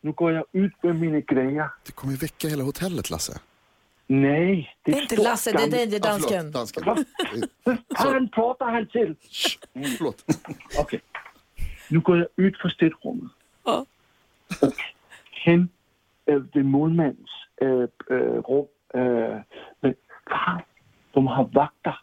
nu 0.00 0.12
går 0.12 0.32
jag 0.32 0.44
ut 0.52 0.82
med 0.82 0.96
mina 0.96 1.20
grejer. 1.20 1.68
Du 1.86 1.92
kommer 1.92 2.16
väcka 2.16 2.48
hela 2.48 2.64
hotellet 2.64 3.10
Lasse. 3.10 3.40
Nej, 4.12 4.76
det 4.82 4.92
Det 4.92 4.96
är 4.96 4.98
är 4.98 5.02
inte 5.02 5.16
Lasse, 5.16 5.52
det 5.52 5.62
är 5.62 5.70
Danger-dansken. 5.70 6.52
Ja, 6.54 6.64
förlåt, 6.74 6.98
dansken. 7.24 7.48
Han 7.94 8.28
pratar 8.28 8.70
han 8.70 8.86
till. 8.86 9.16
Förlåt. 9.98 10.24
Okej. 10.78 11.00
Nu 11.88 12.00
går 12.00 12.18
jag 12.18 12.28
ut 12.36 12.58
från 12.58 12.70
städrummet. 12.70 13.32
Och 13.62 13.86
hen, 15.44 15.68
äh, 16.26 16.34
det 16.36 16.58
är 16.58 16.62
målmans 16.62 17.16
äh, 17.60 17.68
äh, 17.68 17.86
rum. 18.48 18.66
Äh, 18.94 19.40
men 19.80 19.94
fan, 20.30 20.62
de 21.12 21.26
har 21.26 21.44
vakter. 21.44 21.98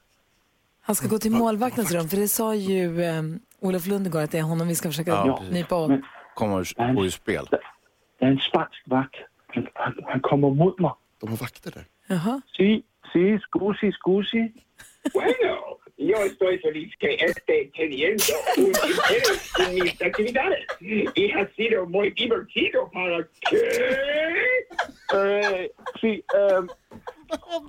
Han 0.82 0.96
ska 0.96 1.08
gå 1.08 1.18
till 1.18 1.32
målvaktens 1.32 1.92
rum, 1.92 2.10
för 2.10 2.18
det 2.18 2.28
sa 2.28 2.56
ju 2.56 3.02
eh, 3.04 3.24
Olof 3.60 3.86
Lund 3.88 4.08
igår 4.08 4.22
att 4.22 4.32
det 4.32 4.38
är 4.40 4.44
honom 4.44 4.68
vi 4.68 4.76
ska 4.76 4.90
försöka 4.90 5.12
Ja, 5.12 5.44
nypa 5.52 5.76
åt. 5.76 5.90
Men 5.90 6.04
Kommer 6.36 6.94
gå 6.96 7.06
i 7.06 7.12
spel. 7.12 7.48
det 7.52 8.26
är 8.26 8.30
en 8.32 8.40
spansk 8.40 8.84
vakt. 8.86 9.16
Han, 9.48 9.68
han, 9.74 9.94
han 10.04 10.20
kommer 10.20 10.50
mot 10.50 10.80
mig. 10.80 10.92
De 11.20 11.30
har 11.30 11.38
vakter 11.38 11.72
där. 11.72 11.86
Jaha. 12.10 12.42
Si, 12.58 12.84
si, 13.14 13.38
scusi, 13.46 13.92
scusi. 13.92 14.54
Bueno, 15.14 15.80
yo 15.98 16.18
estoy 16.24 16.60
feliz 16.60 16.92
que 17.00 17.16
esté 17.16 17.72
teniendo 17.76 18.34
un 18.58 18.68
interés 18.68 19.52
en 19.60 19.76
mis 19.76 20.02
actividades. 20.02 20.66
Y 20.82 21.32
ha 21.32 21.48
sido 21.56 21.86
muy 21.86 22.12
divertido 22.12 22.90
para 22.92 23.28
que... 23.50 24.68
Uh, 25.14 25.68
see, 26.00 26.24
um, 26.36 26.70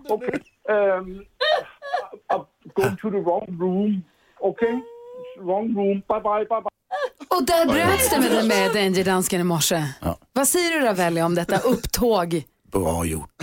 okay, 0.08 0.40
um, 0.68 1.24
I'm 2.30 2.46
going 2.74 2.96
to 2.96 3.10
the 3.10 3.18
wrong 3.18 3.46
room. 3.58 4.04
Okay, 4.42 4.82
wrong 5.38 5.74
room. 5.74 6.02
Bye, 6.08 6.20
bye, 6.20 6.44
bye, 6.44 6.60
bye. 6.60 6.70
Och 7.28 7.44
där 7.46 7.66
bröts 7.66 8.10
det 8.10 8.18
med, 8.18 8.46
med 8.46 8.72
Danger 8.72 9.04
Dansken 9.04 9.40
i 9.40 9.44
morse. 9.44 9.84
Vad 10.32 10.48
säger 10.48 10.70
du 10.70 10.86
Ravelli 10.86 11.22
om 11.22 11.34
detta 11.34 11.58
upptåg? 11.58 12.42
Bra 12.72 13.04
gjort. 13.04 13.30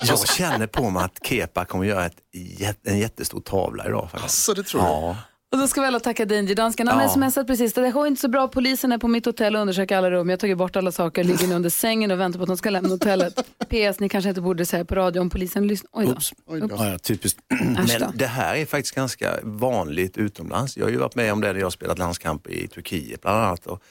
Jag 0.00 0.28
känner 0.28 0.66
på 0.66 0.90
mig 0.90 1.04
att 1.04 1.18
Kepa 1.26 1.64
kommer 1.64 1.84
göra 1.84 2.06
ett, 2.06 2.16
en 2.86 2.98
jättestor 2.98 3.40
tavla 3.40 3.86
idag. 3.86 4.08
Faktiskt. 4.10 4.44
Så 4.44 4.54
det 4.54 4.62
tror 4.62 4.82
jag. 4.82 5.16
Och 5.52 5.58
då 5.58 5.68
ska 5.68 5.80
vi 5.80 5.86
alla 5.86 6.00
tacka 6.00 6.24
Danger 6.24 6.54
Dansken. 6.54 6.88
Han 6.88 6.96
har 6.98 7.04
Ja. 7.04 7.08
smsat 7.30 7.46
precis. 7.46 7.72
Det 7.72 7.90
går 7.90 8.06
inte 8.06 8.20
så 8.20 8.28
bra. 8.28 8.48
Polisen 8.48 8.92
är 8.92 8.98
på 8.98 9.08
mitt 9.08 9.26
hotell 9.26 9.56
och 9.56 9.62
undersöker 9.62 9.96
alla 9.96 10.10
rum. 10.10 10.28
Jag 10.28 10.32
har 10.36 10.38
tagit 10.40 10.58
bort 10.58 10.76
alla 10.76 10.92
saker, 10.92 11.24
ligger 11.24 11.46
nu 11.46 11.54
under 11.54 11.70
sängen 11.70 12.10
och 12.10 12.20
väntar 12.20 12.38
på 12.38 12.42
att 12.42 12.48
de 12.48 12.56
ska 12.56 12.70
lämna 12.70 12.88
hotellet. 12.88 13.34
PS, 13.68 14.00
ni 14.00 14.08
kanske 14.08 14.28
inte 14.28 14.40
borde 14.40 14.66
säga 14.66 14.84
på 14.84 14.94
radio 14.94 15.20
om 15.20 15.30
polisen 15.30 15.66
lyssnar. 15.68 15.90
Oj 15.92 16.06
då. 16.06 16.12
Oops. 16.12 16.32
Oops. 16.46 16.74
Ja, 16.78 16.86
ja, 16.88 16.98
typiskt. 16.98 17.40
Men 17.48 18.12
det 18.14 18.26
här 18.26 18.54
är 18.54 18.66
faktiskt 18.66 18.94
ganska 18.94 19.34
vanligt 19.42 20.16
utomlands. 20.18 20.76
Jag 20.76 20.84
har 20.84 20.90
ju 20.90 20.96
varit 20.98 21.14
med 21.14 21.32
om 21.32 21.40
det 21.40 21.52
när 21.52 21.58
jag 21.60 21.66
har 21.66 21.70
spelat 21.70 21.98
landskamp 21.98 22.46
i 22.46 22.68
Turkiet 22.68 23.20
bland 23.22 23.38
annat. 23.44 23.66
Och 23.66 23.82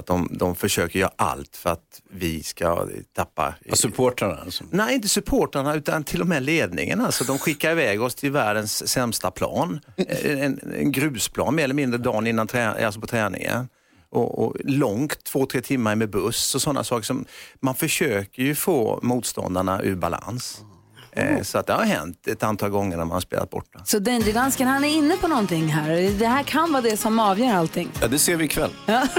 att 0.00 0.06
de, 0.06 0.28
de 0.30 0.54
försöker 0.54 0.98
göra 0.98 1.12
allt 1.16 1.56
för 1.56 1.70
att 1.70 2.02
vi 2.10 2.42
ska 2.42 2.88
tappa... 3.14 3.54
supportrarna? 3.72 4.40
Alltså. 4.44 4.64
Nej, 4.70 4.94
inte 4.94 5.08
supportrarna 5.08 5.74
utan 5.74 6.04
till 6.04 6.20
och 6.20 6.26
med 6.26 6.42
ledningen. 6.42 7.00
Alltså, 7.00 7.24
de 7.24 7.38
skickar 7.38 7.70
iväg 7.70 8.02
oss 8.02 8.14
till 8.14 8.30
världens 8.32 8.88
sämsta 8.88 9.30
plan. 9.30 9.80
En, 10.24 10.60
en 10.78 10.92
grusplan 10.92 11.54
mer 11.54 11.64
eller 11.64 11.74
mindre 11.74 11.98
dagen 11.98 12.26
innan 12.26 12.46
trä, 12.46 12.86
alltså 12.86 13.00
på 13.00 13.06
träningen. 13.06 13.68
Och, 14.10 14.44
och 14.44 14.56
långt, 14.64 15.24
två, 15.24 15.46
tre 15.46 15.60
timmar 15.60 15.94
med 15.94 16.10
buss 16.10 16.54
och 16.54 16.62
sådana 16.62 16.84
saker. 16.84 17.04
som 17.04 17.24
Man 17.60 17.74
försöker 17.74 18.42
ju 18.42 18.54
få 18.54 19.00
motståndarna 19.02 19.82
ur 19.82 19.96
balans. 19.96 20.64
Eh, 21.12 21.42
så 21.42 21.58
att 21.58 21.66
det 21.66 21.72
har 21.72 21.84
hänt 21.84 22.26
ett 22.26 22.42
antal 22.42 22.70
gånger 22.70 22.96
när 22.96 23.04
man 23.04 23.12
har 23.12 23.20
spelat 23.20 23.50
borta. 23.50 23.80
Så 23.84 23.98
Danger 23.98 24.32
Dansken, 24.32 24.68
han 24.68 24.84
är 24.84 24.88
inne 24.88 25.16
på 25.16 25.28
någonting 25.28 25.68
här. 25.68 26.18
Det 26.18 26.26
här 26.26 26.42
kan 26.42 26.72
vara 26.72 26.82
det 26.82 26.96
som 26.96 27.18
avgör 27.18 27.54
allting. 27.54 27.90
Ja, 28.00 28.08
det 28.08 28.18
ser 28.18 28.36
vi 28.36 28.44
ikväll. 28.44 28.70
Ja, 28.86 29.02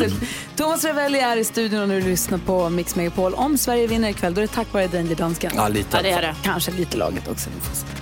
vi. 0.00 0.14
Thomas 0.56 0.84
Ravelli 0.84 1.18
är 1.18 1.36
i 1.36 1.44
studion 1.44 1.80
och 1.80 1.88
nu 1.88 2.00
lyssnar 2.00 2.38
på 2.38 2.68
Mix 2.70 2.96
Megapol. 2.96 3.34
Om 3.34 3.58
Sverige 3.58 3.86
vinner 3.86 4.08
ikväll, 4.08 4.34
då 4.34 4.40
är 4.40 4.46
det 4.46 4.52
tack 4.52 4.72
vare 4.72 4.86
Danger 4.86 5.14
Dansken. 5.14 5.52
Ja, 5.56 5.68
lite 5.68 5.96
Ja, 5.96 6.02
det 6.02 6.10
är 6.10 6.22
det. 6.22 6.34
Kanske 6.42 6.70
lite 6.70 6.96
laget 6.96 7.28
också. 7.28 7.50
Vi 7.54 7.60
får 7.60 7.76
se. 7.76 8.01